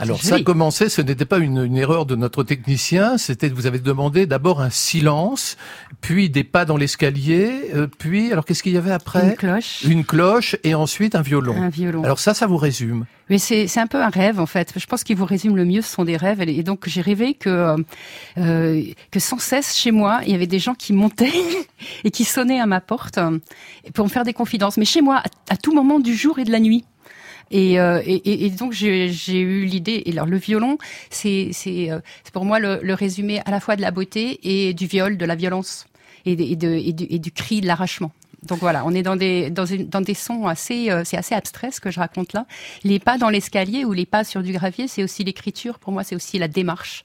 Alors 0.07 0.23
ça 0.23 0.41
commençait, 0.41 0.89
ce 0.89 1.03
n'était 1.03 1.25
pas 1.25 1.39
une, 1.39 1.65
une 1.65 1.77
erreur 1.77 2.07
de 2.07 2.17
notre 2.17 2.43
technicien, 2.43 3.19
c'était 3.19 3.49
vous 3.49 3.67
avez 3.67 3.79
demandé 3.79 4.27
d'abord 4.27 4.61
un 4.61 4.71
silence, 4.71 5.57
puis 6.01 6.31
des 6.31 6.45
pas 6.45 6.65
dans 6.65 6.77
l'escalier, 6.77 7.71
euh, 7.75 7.87
puis 7.99 8.33
alors 8.33 8.45
qu'est-ce 8.45 8.63
qu'il 8.63 8.73
y 8.73 8.79
avait 8.79 8.93
après? 8.93 9.31
Une 9.31 9.37
cloche. 9.37 9.85
Une 9.85 10.05
cloche 10.05 10.57
et 10.65 10.75
ensuite 10.75 11.15
un 11.15 11.23
violon. 11.23 11.55
Un 11.57 11.69
violon. 11.69 12.05
Alors 12.05 12.19
ça, 12.19 12.35
ça 12.35 12.47
vous 12.47 12.57
résume? 12.57 13.07
Mais 13.29 13.39
c'est 13.39 13.67
c'est 13.67 13.81
un 13.81 13.89
peu 13.89 14.01
un 14.01 14.09
rêve 14.09 14.39
en 14.39 14.47
fait. 14.47 14.73
Je 14.77 14.87
pense 14.87 15.03
qu'il 15.03 15.17
vous 15.17 15.25
résume 15.25 15.57
le 15.57 15.65
mieux, 15.65 15.83
ce 15.83 15.91
sont 15.91 16.05
des 16.05 16.17
rêves. 16.17 16.41
Et 16.43 16.63
donc 16.63 16.89
j'ai 16.89 17.01
rêvé 17.01 17.35
que 17.35 17.49
euh, 17.49 17.77
euh, 18.39 18.83
que 19.11 19.19
sans 19.19 19.39
cesse 19.39 19.77
chez 19.77 19.91
moi, 19.91 20.21
il 20.25 20.31
y 20.31 20.35
avait 20.35 20.47
des 20.47 20.61
gens 20.61 20.75
qui 20.75 20.93
montaient 20.93 21.33
et 22.05 22.11
qui 22.11 22.25
sonnaient 22.25 22.61
à 22.61 22.67
ma 22.67 22.81
porte 22.81 23.19
euh, 23.19 23.39
pour 23.95 24.05
me 24.05 24.11
faire 24.11 24.25
des 24.25 24.33
confidences. 24.33 24.77
Mais 24.77 24.85
chez 24.85 25.03
moi, 25.03 25.17
à, 25.17 25.55
à 25.55 25.57
tout 25.57 25.75
moment 25.75 25.99
du 25.99 26.15
jour 26.15 26.39
et 26.39 26.45
de 26.45 26.53
la 26.53 26.61
nuit. 26.61 26.85
Et, 27.51 27.79
euh, 27.79 28.03
et, 28.05 28.47
et- 28.47 28.51
donc 28.51 28.73
j'ai 28.73 29.09
eu 29.41 29.65
l'idée. 29.65 30.03
Et 30.07 30.13
alors 30.13 30.27
le 30.27 30.37
violon, 30.37 30.79
euh, 31.25 31.49
c'est 31.53 32.33
pour 32.33 32.45
moi 32.45 32.59
le, 32.59 32.81
le 32.83 32.95
résumé 32.95 33.41
à 33.45 33.51
la 33.51 33.61
fois 33.61 33.77
de 33.77 33.83
la 33.83 33.91
beauté 33.91 34.41
et 34.43 34.75
du 34.75 34.87
viol, 34.87 35.17
de 35.17 35.25
la 35.25 35.35
violence 35.37 35.87
et, 36.25 36.35
de, 36.37 36.69
et, 36.69 36.93
du, 36.93 37.07
et 37.09 37.19
du 37.19 37.31
cri, 37.31 37.61
de 37.61 37.67
l'arrachement. 37.67 38.13
Donc 38.43 38.59
voilà, 38.59 38.85
on 38.85 38.93
est 38.93 39.03
dans 39.03 39.17
des 39.17 39.51
dans, 39.51 39.65
une- 39.67 39.89
dans 39.89 40.01
des 40.01 40.15
sons 40.15 40.47
assez 40.47 40.91
euh, 40.91 41.03
c'est 41.05 41.17
assez 41.17 41.35
abstrait 41.35 41.71
ce 41.73 41.81
que 41.81 41.91
je 41.91 41.99
raconte 41.99 42.33
là. 42.33 42.47
Les 42.85 42.99
pas 42.99 43.17
dans 43.19 43.29
l'escalier 43.31 43.85
ou 43.85 43.93
les 43.93 44.07
pas 44.07 44.25
sur 44.25 44.43
du 44.43 44.53
gravier, 44.53 44.87
c'est 44.89 45.03
aussi 45.03 45.25
l'écriture. 45.25 45.79
Pour 45.79 45.93
moi, 45.93 46.05
c'est 46.05 46.15
aussi 46.15 46.39
la 46.39 46.47
démarche. 46.49 47.03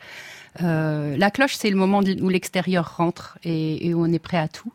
Euh, 0.62 1.16
la 1.18 1.32
cloche, 1.32 1.56
c'est 1.56 1.70
le 1.70 1.78
moment 1.78 2.02
où 2.22 2.30
l'extérieur 2.30 2.98
rentre 2.98 3.38
et, 3.44 3.88
et 3.88 3.94
où 3.94 4.04
on 4.04 4.12
est 4.12 4.20
prêt 4.20 4.38
à 4.38 4.48
tout. 4.50 4.74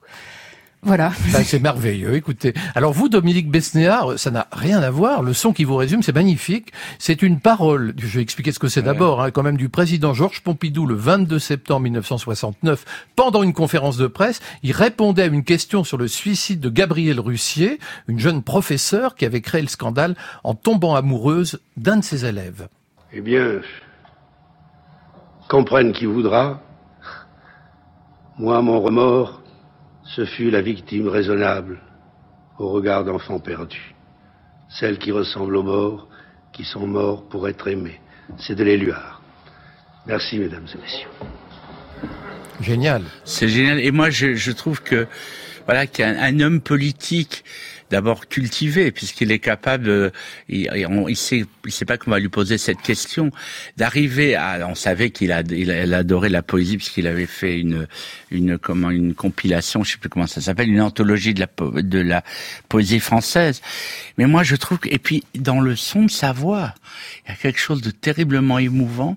Voilà. 0.83 1.13
Ben, 1.33 1.43
c'est 1.43 1.59
merveilleux, 1.59 2.15
écoutez. 2.15 2.55
Alors 2.75 2.93
vous, 2.93 3.09
Dominique 3.09 3.51
Besnéard, 3.51 4.19
ça 4.19 4.31
n'a 4.31 4.47
rien 4.53 4.81
à 4.81 4.91
voir. 4.91 5.23
Le 5.23 5.33
son 5.33 5.53
qui 5.53 5.65
vous 5.65 5.77
résume, 5.77 6.03
c'est 6.03 6.15
magnifique. 6.15 6.73
C'est 6.99 7.23
une 7.23 7.41
parole, 7.41 7.95
je 7.99 8.07
vais 8.07 8.23
expliquer 8.23 8.53
ce 8.53 8.59
que 8.59 8.69
c'est 8.69 8.83
d'abord, 8.83 9.23
hein, 9.23 9.31
quand 9.31 9.43
même, 9.43 9.57
du 9.57 9.69
président 9.69 10.15
Georges 10.15 10.43
Pompidou 10.43 10.87
le 10.87 10.95
22 10.95 11.39
septembre 11.39 11.83
1969, 11.83 12.85
pendant 13.17 13.43
une 13.43 13.53
conférence 13.53 13.97
de 13.97 14.07
presse. 14.07 14.41
Il 14.63 14.73
répondait 14.73 15.23
à 15.23 15.27
une 15.27 15.45
question 15.45 15.85
sur 15.85 15.99
le 15.99 16.09
suicide 16.09 16.61
de 16.61 16.71
Gabrielle 16.71 17.21
Russier, 17.21 17.79
une 18.09 18.21
jeune 18.21 18.43
professeure 18.43 19.17
qui 19.17 19.25
avait 19.25 19.41
créé 19.41 19.63
le 19.63 19.69
scandale 19.69 20.15
en 20.45 20.55
tombant 20.55 20.95
amoureuse 20.95 21.61
d'un 21.77 21.97
de 21.99 22.05
ses 22.05 22.25
élèves. 22.25 22.69
Eh 23.13 23.21
bien, 23.21 23.61
comprenne 25.49 25.93
qui 25.93 26.07
voudra. 26.07 26.63
Moi, 28.39 28.61
mon 28.63 28.81
remords, 28.81 29.43
ce 30.15 30.25
fut 30.25 30.51
la 30.51 30.63
victime 30.63 31.09
raisonnable 31.09 31.81
au 32.59 32.69
regard 32.71 33.05
d'enfants 33.05 33.41
perdus. 33.41 33.95
Celles 34.69 34.99
qui 34.99 35.13
ressemblent 35.13 35.57
aux 35.57 35.63
morts, 35.63 36.09
qui 36.53 36.65
sont 36.65 36.87
morts 36.87 37.29
pour 37.29 37.49
être 37.49 37.69
aimés. 37.69 38.01
C'est 38.39 38.55
de 38.55 38.65
l'éluard. 38.65 39.21
Merci, 40.07 40.39
mesdames 40.39 40.67
et 40.75 40.79
messieurs. 40.79 41.09
Génial. 42.61 43.03
C'est 43.25 43.49
génial. 43.49 43.81
Et 43.81 43.91
moi, 43.91 44.11
je, 44.11 44.35
je 44.35 44.53
trouve 44.53 44.83
que 44.83 45.07
voilà 45.67 45.87
qu'un 45.87 46.17
un 46.17 46.41
homme 46.41 46.61
politique, 46.61 47.45
d'abord 47.91 48.29
cultivé, 48.29 48.91
puisqu'il 48.91 49.31
est 49.33 49.39
capable, 49.39 49.85
de- 49.85 50.13
il, 50.49 50.71
il- 51.09 51.17
sait, 51.17 51.45
il 51.65 51.73
sait 51.73 51.85
pas 51.85 51.97
va 52.07 52.19
lui 52.19 52.29
poser 52.29 52.59
cette 52.59 52.81
question, 52.83 53.31
d'arriver 53.77 54.35
à, 54.37 54.67
on 54.69 54.75
savait 54.75 55.11
qu'il 55.11 55.33
a, 55.33 55.43
il, 55.51 55.71
adorait 55.95 56.29
la 56.29 56.43
poésie 56.43 56.77
puisqu'il 56.77 57.07
avait 57.07 57.27
fait 57.27 57.59
une, 57.59 57.87
une 58.31 58.59
comment, 58.59 58.91
une 58.91 59.15
compilation, 59.15 59.83
je 59.83 59.93
sais 59.93 59.99
plus 59.99 60.09
comment 60.09 60.27
ça 60.27 60.41
s'appelle, 60.41 60.69
une 60.69 60.81
anthologie 60.81 61.35
de 61.35 61.41
la, 61.41 61.83
de 61.83 61.99
la 61.99 62.23
poésie 62.69 63.01
française. 63.01 63.61
Mais 64.19 64.27
moi, 64.27 64.43
je 64.43 64.57
trouve 64.57 64.79
que, 64.79 64.89
et 64.89 64.99
puis 64.99 65.25
dans 65.35 65.61
le 65.61 65.77
son 65.77 66.05
de 66.05 66.11
sa 66.11 66.33
voix, 66.33 66.75
il 67.25 67.31
y 67.31 67.33
a 67.33 67.37
quelque 67.37 67.61
chose 67.61 67.83
de 67.83 67.91
terriblement 67.91 68.59
émouvant, 68.59 69.17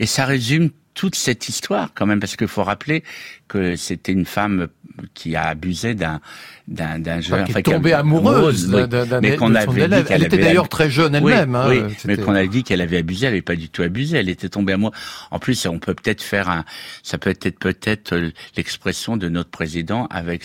et 0.00 0.06
ça 0.06 0.24
résume 0.24 0.70
toute 0.96 1.14
cette 1.14 1.48
histoire 1.48 1.90
quand 1.94 2.06
même, 2.06 2.18
parce 2.18 2.34
qu'il 2.36 2.48
faut 2.48 2.64
rappeler 2.64 3.04
que 3.48 3.76
c'était 3.76 4.10
une 4.12 4.24
femme 4.26 4.66
qui 5.14 5.36
a 5.36 5.44
abusé 5.48 5.94
d'un 5.94 6.20
d'un 6.68 6.98
d'un 6.98 7.20
jeune, 7.20 7.44
qui 7.44 7.52
est 7.52 7.62
tombée 7.62 7.92
amoureuse 7.92 8.68
d'un 8.68 9.20
mais 9.20 9.36
qu'on 9.36 9.54
avait 9.54 9.88
dit 9.88 9.94
Elle 10.08 10.24
était 10.24 10.38
d'ailleurs 10.38 10.68
très 10.70 10.88
jeune 10.90 11.14
elle-même. 11.14 11.54
hein, 11.54 11.66
oui, 11.68 11.82
c'était- 11.98 12.16
mais 12.16 12.16
qu'on 12.24 12.34
a 12.34 12.46
dit 12.46 12.64
qu'elle 12.64 12.80
avait 12.80 12.96
abusé, 12.96 13.26
elle 13.26 13.34
avait 13.34 13.42
pas 13.42 13.54
du 13.56 13.68
tout 13.68 13.82
abusé, 13.82 14.16
elle 14.16 14.30
était 14.30 14.48
tombée 14.48 14.72
amoureuse. 14.72 14.96
En 15.30 15.38
plus, 15.38 15.66
on 15.66 15.78
peut 15.78 15.94
peut-être 15.94 16.22
faire 16.22 16.48
un, 16.48 16.64
ça 17.02 17.18
peut 17.18 17.30
être 17.30 17.58
peut-être 17.58 18.14
euh, 18.14 18.30
l'expression 18.56 19.16
de 19.18 19.28
notre 19.28 19.50
président 19.50 20.06
avec 20.10 20.44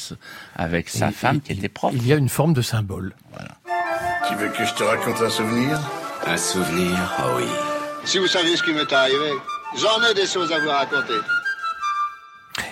avec 0.57 0.89
sa 0.89 1.11
femme 1.11 1.37
il- 1.37 1.41
qui 1.41 1.53
était 1.53 1.69
propre. 1.69 1.95
Il 1.95 2.05
y 2.05 2.11
a 2.13 2.17
une 2.17 2.29
forme 2.29 2.53
de 2.53 2.61
symbole. 2.61 3.15
Tu 4.27 4.35
veux 4.35 4.49
que 4.49 4.65
je 4.65 4.73
te 4.73 4.83
raconte 4.83 5.21
un 5.21 5.29
souvenir? 5.29 5.79
Un 6.27 6.37
souvenir 6.37 6.97
Oh 7.19 7.29
oui. 7.37 7.45
Si 8.03 8.17
vous 8.19 8.27
saviez 8.27 8.55
ce 8.57 8.63
qui 8.63 8.73
m'est 8.73 8.91
arrivé, 8.93 9.31
j'en 9.77 10.09
ai 10.09 10.13
des 10.13 10.25
choses 10.27 10.51
à 10.51 10.59
vous 10.59 10.69
raconter. 10.69 11.13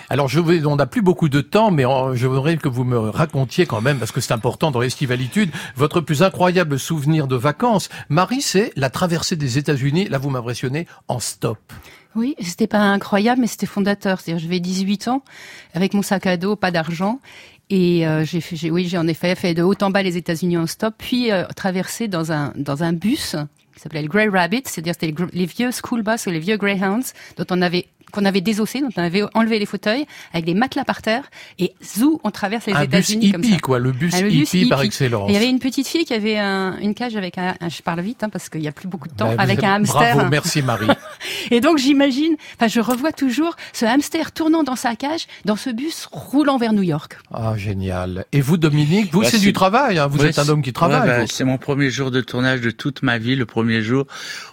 Alors, 0.08 0.28
je 0.28 0.40
vais, 0.40 0.64
on 0.66 0.74
n'a 0.76 0.86
plus 0.86 1.02
beaucoup 1.02 1.28
de 1.28 1.40
temps, 1.40 1.70
mais 1.70 1.84
en- 1.84 2.14
je 2.16 2.26
voudrais 2.26 2.56
que 2.56 2.68
vous 2.68 2.82
me 2.84 2.98
racontiez 2.98 3.64
quand 3.66 3.80
même, 3.80 3.98
parce 3.98 4.10
que 4.10 4.20
c'est 4.20 4.32
important 4.32 4.72
dans 4.72 4.80
l'estivalitude, 4.80 5.50
votre 5.76 6.00
plus 6.00 6.22
incroyable 6.24 6.78
souvenir 6.80 7.28
de 7.28 7.36
vacances. 7.36 7.88
Marie, 8.08 8.42
c'est 8.42 8.72
la 8.76 8.90
traversée 8.90 9.36
des 9.36 9.56
États-Unis. 9.58 10.08
Là, 10.08 10.18
vous 10.18 10.28
m'impressionnez 10.30 10.86
en 11.06 11.20
stop. 11.20 11.58
Oui, 12.16 12.34
c'était 12.40 12.66
pas 12.66 12.78
incroyable, 12.80 13.40
mais 13.40 13.46
c'était 13.46 13.66
fondateur. 13.66 14.20
C'est-à-dire, 14.20 14.42
j'avais 14.42 14.58
18 14.58 15.06
ans, 15.06 15.22
avec 15.74 15.94
mon 15.94 16.02
sac 16.02 16.26
à 16.26 16.36
dos, 16.36 16.56
pas 16.56 16.72
d'argent. 16.72 17.20
Et 17.72 18.04
euh, 18.04 18.24
j'ai 18.24 18.40
fait, 18.40 18.56
j'ai- 18.56 18.72
oui, 18.72 18.88
j'ai 18.88 18.98
en 18.98 19.06
effet 19.06 19.36
fait 19.36 19.54
de 19.54 19.62
haut 19.62 19.76
en 19.80 19.90
bas 19.90 20.02
les 20.02 20.16
États-Unis 20.16 20.58
en 20.58 20.66
stop, 20.66 20.94
puis 20.98 21.30
euh, 21.30 21.44
traversé 21.54 22.08
dans 22.08 22.32
un 22.32 22.52
dans 22.56 22.82
un 22.82 22.92
bus 22.92 23.36
s'appelait 23.80 24.02
le 24.02 24.08
Grey 24.08 24.28
Rabbit, 24.28 24.62
c'est-à-dire 24.66 24.94
c'était 24.98 25.14
les, 25.32 25.46
vieux 25.46 25.70
school 25.70 26.02
ou 26.26 26.30
les 26.30 26.38
vieux 26.38 26.56
Greyhounds 26.56 27.12
dont 27.36 27.46
on 27.50 27.62
avait 27.62 27.86
qu'on 28.10 28.24
avait 28.24 28.40
désossé, 28.40 28.80
dont 28.80 28.88
on 28.96 29.02
avait 29.02 29.22
enlevé 29.34 29.58
les 29.58 29.66
fauteuils 29.66 30.06
avec 30.32 30.44
des 30.44 30.54
matelas 30.54 30.84
par 30.84 31.02
terre 31.02 31.24
et 31.58 31.72
zou, 31.82 32.20
on 32.24 32.30
traverse 32.30 32.66
les 32.66 32.72
Un 32.72 32.80
bus 32.84 32.86
États-Unis 32.86 33.32
comme 33.32 33.42
hippie, 33.42 33.52
ça. 33.54 33.58
quoi, 33.60 33.78
le 33.78 33.92
bus 33.92 34.14
Ah, 34.16 34.26
hippie 34.26 34.66
par 34.68 34.82
excellence. 34.82 35.28
Et 35.28 35.32
Il 35.32 35.34
y 35.34 35.36
avait 35.36 35.48
une 35.48 35.58
petite 35.58 35.86
fille 35.88 36.04
qui 36.04 36.14
avait 36.14 36.38
un- 36.38 36.76
une 36.78 36.94
cage 36.94 37.16
avec 37.16 37.38
un, 37.38 37.54
un- 37.60 37.68
je 37.68 37.82
parle 37.82 38.00
vite 38.00 38.22
hein, 38.22 38.28
parce 38.28 38.48
qu'il 38.48 38.62
y 38.62 38.68
a 38.68 38.72
plus 38.72 38.88
beaucoup 38.88 39.08
de 39.08 39.14
temps, 39.14 39.28
Bah, 39.34 39.42
avec 39.42 39.62
un 39.64 39.74
hamster. 39.74 40.14
Bravo, 40.16 40.30
merci 40.30 40.62
Marie. 40.62 40.86
Et 41.50 41.60
donc 41.60 41.78
j'imagine, 41.78 42.36
enfin 42.56 42.68
je 42.68 42.80
revois 42.80 43.12
toujours 43.12 43.56
ce 43.72 43.84
hamster 43.86 44.32
tournant 44.32 44.62
dans 44.62 44.76
sa 44.76 44.96
cage, 44.96 45.26
dans 45.44 45.56
ce 45.56 45.70
bus 45.70 46.08
roulant 46.12 46.58
vers 46.58 46.72
New 46.72 46.82
York. 46.82 47.18
Ah, 47.32 47.54
génial. 47.56 48.24
Et 48.32 48.40
vous, 48.40 48.56
Dominique, 48.56 49.12
vous, 49.12 49.20
Bah, 49.22 49.28
c'est 49.30 49.38
du 49.38 49.52
travail. 49.52 49.98
hein, 49.98 50.06
Vous 50.06 50.18
Ouais, 50.20 50.28
êtes 50.28 50.38
un 50.38 50.44
c'est- 50.44 50.50
homme 50.50 50.62
qui 50.62 50.72
travaille. 50.72 51.08
ouais, 51.08 51.18
bah, 51.20 51.26
c'est 51.30 51.44
mon 51.44 51.58
premier 51.58 51.90
jour 51.90 52.10
de 52.10 52.20
tournage 52.20 52.60
de 52.60 52.70
toute 52.70 53.02
ma 53.02 53.18
vie, 53.18 53.36
le 53.36 53.46
premier 53.46 53.82
jour 53.82 54.06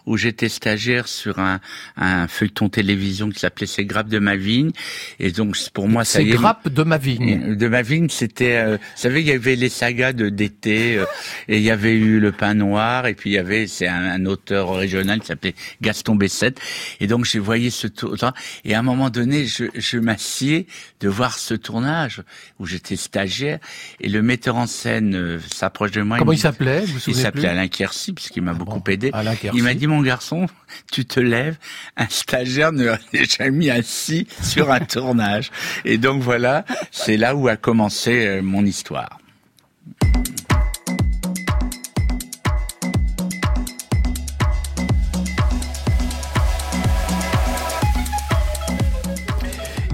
où 0.05 0.17
j'étais 0.17 0.49
stagiaire 0.49 1.07
sur 1.07 1.39
un, 1.39 1.59
un 1.97 2.27
feuilleton 2.27 2.69
télévision 2.69 3.29
qui 3.29 3.39
s'appelait 3.47 3.67
C'est 3.67 3.85
grappes 3.85 4.09
de 4.09 4.19
ma 4.19 4.35
vigne. 4.35 4.71
Et 5.19 5.31
donc 5.31 5.55
pour 5.73 5.87
moi, 5.87 6.03
ça 6.05 6.19
C'est 6.19 6.25
y 6.25 6.31
est. 6.31 6.35
grappe 6.35 6.69
de 6.69 6.83
ma 6.83 6.97
vigne. 6.97 7.55
De 7.55 7.67
ma 7.67 7.81
vigne, 7.81 8.09
c'était, 8.09 8.55
euh, 8.57 8.77
vous 8.77 8.81
savez, 9.01 9.21
il 9.21 9.27
y 9.27 9.31
avait 9.31 9.55
les 9.55 9.69
sagas 9.69 10.13
de 10.13 10.29
d'été, 10.29 10.97
euh, 10.97 11.05
et 11.47 11.57
il 11.57 11.63
y 11.63 11.71
avait 11.71 11.93
eu 11.93 12.19
Le 12.19 12.31
Pain 12.31 12.53
Noir, 12.53 13.07
et 13.07 13.13
puis 13.13 13.31
il 13.31 13.33
y 13.33 13.37
avait, 13.37 13.67
c'est 13.67 13.87
un, 13.87 14.03
un 14.05 14.25
auteur 14.25 14.75
régional 14.75 15.19
qui 15.19 15.27
s'appelait 15.27 15.55
Gaston 15.81 16.15
Bessette. 16.15 16.59
Et 16.99 17.07
donc 17.07 17.25
j'ai 17.25 17.39
voyé 17.39 17.69
ce 17.69 17.87
tournage, 17.87 18.33
et 18.65 18.75
à 18.75 18.79
un 18.79 18.83
moment 18.83 19.09
donné, 19.09 19.45
je, 19.45 19.65
je 19.75 19.97
m'assieds 19.97 20.67
de 20.99 21.09
voir 21.09 21.37
ce 21.39 21.53
tournage 21.53 22.21
où 22.59 22.65
j'étais 22.65 22.95
stagiaire, 22.95 23.59
et 24.01 24.09
le 24.09 24.21
metteur 24.21 24.55
en 24.55 24.67
scène 24.67 25.15
euh, 25.15 25.39
s'approche 25.53 25.91
de 25.91 26.01
moi. 26.01 26.17
Comment 26.17 26.31
me 26.31 26.35
il 26.37 26.39
s'appelait 26.39 26.81
Vous 26.85 26.93
vous 26.93 26.99
Il 27.07 27.15
s'appelait 27.15 27.47
Alain 27.47 27.67
Quercy, 27.67 28.13
puisqu'il 28.13 28.41
m'a 28.43 28.53
beaucoup 28.53 28.81
aidé. 28.89 29.09
Alain 29.13 29.35
Quercy. 29.35 29.57
Il 29.57 29.63
m'a 29.63 29.73
dit, 29.73 29.87
mon 29.87 30.01
garçon, 30.01 30.47
tu 30.91 31.05
te 31.05 31.19
lèves, 31.19 31.57
un 31.95 32.07
stagiaire 32.09 32.71
ne 32.71 32.87
n'est 33.39 33.45
jamais 33.45 33.69
assis 33.69 34.27
sur 34.41 34.71
un 34.71 34.79
tournage. 34.79 35.51
Et 35.85 35.97
donc 35.97 36.21
voilà, 36.21 36.65
c'est 36.91 37.17
là 37.17 37.35
où 37.35 37.47
a 37.47 37.55
commencé 37.55 38.25
euh, 38.27 38.41
mon 38.41 38.65
histoire. 38.65 39.19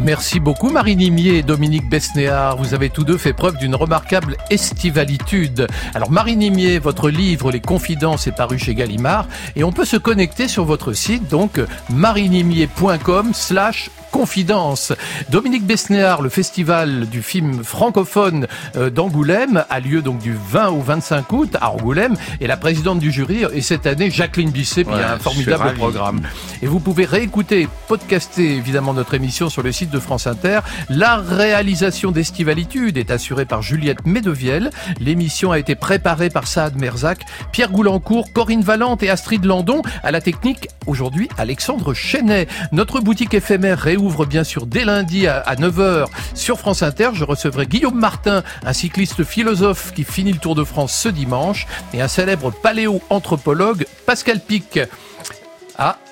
Merci 0.03 0.41
beaucoup 0.41 0.69
Marie 0.69 0.97
Nimier 0.97 1.37
et 1.37 1.43
Dominique 1.43 1.89
Besnéard. 1.89 2.57
Vous 2.57 2.73
avez 2.73 2.89
tous 2.89 3.05
deux 3.05 3.17
fait 3.17 3.31
preuve 3.31 3.55
d'une 3.55 3.73
remarquable 3.73 4.35
estivalitude. 4.49 5.67
Alors 5.95 6.11
Marie 6.11 6.35
Nimier, 6.35 6.77
votre 6.77 7.09
livre 7.09 7.51
Les 7.51 7.61
Confidences 7.61 8.27
est 8.27 8.33
paru 8.33 8.59
chez 8.59 8.75
Gallimard 8.75 9.29
et 9.55 9.63
on 9.63 9.71
peut 9.71 9.85
se 9.85 9.95
connecter 9.95 10.49
sur 10.49 10.65
votre 10.65 10.91
site 10.91 11.29
donc 11.29 11.61
marinimier.com 11.89 13.31
slash 13.33 13.89
confidence. 14.13 14.93
Dominique 15.31 15.65
Besnéard, 15.65 16.21
le 16.21 16.29
festival 16.29 17.09
du 17.09 17.23
film 17.23 17.63
francophone 17.63 18.47
euh, 18.77 18.91
d'Angoulême 18.91 19.65
a 19.71 19.79
lieu 19.79 20.03
donc 20.03 20.19
du 20.19 20.37
20 20.51 20.69
au 20.69 20.81
25 20.81 21.33
août 21.33 21.57
à 21.59 21.71
Angoulême 21.71 22.15
et 22.39 22.45
la 22.45 22.55
présidente 22.55 22.99
du 22.99 23.11
jury 23.11 23.43
est 23.51 23.61
cette 23.61 23.87
année 23.87 24.11
Jacqueline 24.11 24.51
Bisset. 24.51 24.83
Puis 24.83 24.93
il 24.95 24.99
y 24.99 25.03
a 25.03 25.13
un 25.13 25.17
formidable 25.17 25.73
programme. 25.73 26.21
Et 26.61 26.67
vous 26.67 26.79
pouvez 26.79 27.05
réécouter, 27.05 27.67
podcaster 27.87 28.55
évidemment 28.55 28.93
notre 28.93 29.15
émission 29.15 29.49
sur 29.49 29.63
le 29.63 29.71
site 29.71 29.89
de 29.89 29.99
France 29.99 30.27
Inter. 30.27 30.59
La 30.89 31.17
réalisation 31.17 32.11
d'Estivalitude 32.11 32.97
est 32.97 33.09
assurée 33.09 33.45
par 33.45 33.63
Juliette 33.63 34.05
Medevielle. 34.05 34.69
L'émission 34.99 35.51
a 35.51 35.57
été 35.57 35.73
préparée 35.73 36.29
par 36.29 36.45
Saad 36.45 36.75
Merzac, 36.79 37.25
Pierre 37.51 37.71
Goulancourt, 37.71 38.31
Corinne 38.31 38.61
Valente 38.61 39.01
et 39.01 39.09
Astrid 39.09 39.43
Landon. 39.43 39.81
À 40.03 40.11
la 40.11 40.21
technique, 40.21 40.67
aujourd'hui, 40.85 41.29
Alexandre 41.39 41.95
Chenet. 41.95 42.47
Notre 42.71 43.01
boutique 43.01 43.33
éphémère 43.33 43.79
réouvre 43.79 44.02
bien 44.09 44.43
sûr 44.43 44.65
dès 44.65 44.85
lundi 44.85 45.27
à, 45.27 45.39
à 45.39 45.55
9h 45.55 46.07
sur 46.33 46.59
France 46.59 46.83
Inter. 46.83 47.09
Je 47.13 47.23
recevrai 47.23 47.65
Guillaume 47.65 47.99
Martin, 47.99 48.43
un 48.65 48.73
cycliste 48.73 49.23
philosophe 49.23 49.93
qui 49.93 50.03
finit 50.03 50.33
le 50.33 50.39
Tour 50.39 50.55
de 50.55 50.63
France 50.63 50.93
ce 50.93 51.09
dimanche, 51.09 51.67
et 51.93 52.01
un 52.01 52.07
célèbre 52.07 52.51
paléo-anthropologue, 52.51 53.85
Pascal 54.05 54.39
Pic. 54.39 54.79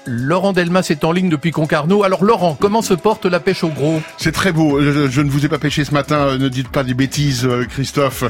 Laurent 0.06 0.52
Delmas 0.52 0.88
est 0.90 1.04
en 1.04 1.12
ligne 1.12 1.30
depuis 1.30 1.52
Concarneau. 1.52 2.04
Alors 2.04 2.24
Laurent, 2.24 2.58
comment 2.60 2.82
se 2.82 2.96
porte 2.96 3.26
la 3.28 3.40
pêche 3.40 3.64
au 3.64 3.70
gros? 3.70 4.02
C'est 4.18 4.32
très 4.32 4.52
beau. 4.52 4.82
Je, 4.82 5.08
je 5.10 5.22
ne 5.22 5.30
vous 5.30 5.46
ai 5.46 5.48
pas 5.48 5.60
pêché 5.60 5.86
ce 5.86 5.94
matin. 5.94 6.16
euh, 6.28 6.38
Ne 6.40 6.50
dites 6.50 6.70
pas 6.70 6.84
des 6.84 6.96
bêtises, 6.96 7.46
euh, 7.46 7.66
Christophe. 7.70 8.24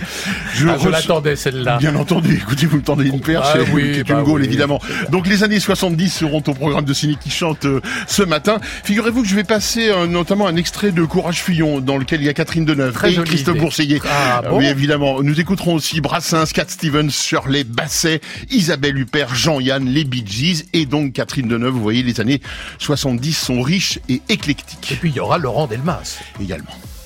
Je, 0.54 0.68
Ah, 0.68 0.76
je 0.82 0.90
l'attendais 0.90 1.38
celle-là. 1.38 1.78
Bien 1.78 1.96
entendu. 1.96 2.36
Écoutez, 2.36 2.66
vous 2.66 2.78
me 2.78 2.82
tendez 2.84 3.08
une 3.08 3.22
perche. 3.22 3.48
Ah 3.54 3.60
et 3.60 3.66
oui, 3.74 3.92
c'est 3.96 4.04
bah 4.06 4.16
une 4.20 4.24
gaule, 4.26 4.42
oui. 4.42 4.48
évidemment. 4.48 4.82
Donc 5.12 5.28
les 5.28 5.44
années 5.44 5.62
70 5.62 6.10
seront 6.10 6.44
au 6.46 6.54
programme 6.54 6.84
de 6.84 6.94
Ciné 6.94 7.16
qui 7.22 7.30
chante 7.30 7.64
euh, 7.64 7.80
ce 8.06 8.24
matin. 8.24 8.58
Figurez-vous 8.84 9.22
que 9.22 9.28
je 9.30 9.36
vais 9.36 9.46
passer 9.46 9.90
euh, 9.90 10.08
notamment 10.08 10.48
un 10.48 10.58
extrait 10.58 10.92
de 10.92 11.04
Courage 11.06 11.42
Fillon 11.42 11.80
dans 11.80 11.98
lequel 11.98 12.20
il 12.20 12.26
y 12.26 12.30
a 12.30 12.34
Catherine 12.34 12.66
Deneuve 12.66 12.94
Très 12.94 13.14
et 13.14 13.24
Christophe 13.24 13.80
idée. 13.80 14.02
Ah, 14.12 14.42
bon 14.50 14.58
Oui, 14.58 14.66
évidemment. 14.66 15.24
Nous 15.24 15.40
écouterons 15.40 15.76
aussi 15.76 16.02
Brassens, 16.02 16.52
Cat 16.54 16.66
Stevens, 16.68 17.12
Shirley 17.12 17.64
Basset, 17.64 18.20
Isabelle 18.50 18.98
Huppert, 18.98 19.34
Jean-Yann, 19.34 19.86
les 19.86 20.04
Bee 20.04 20.26
Gees 20.28 20.66
et 20.74 20.86
donc 20.86 21.14
Catherine 21.14 21.48
Deneuve. 21.48 21.61
Vous 21.70 21.82
voyez, 21.82 22.04
les 22.04 22.20
années 22.20 22.42
70 22.80 23.34
sont 23.34 23.62
riches 23.62 24.00
et 24.10 24.22
éclectiques. 24.30 24.92
Et 24.92 24.96
puis 24.96 25.10
il 25.10 25.16
y 25.16 25.20
aura 25.20 25.38
Laurent 25.38 25.68
Delmas. 25.68 26.20
Également. 26.40 26.72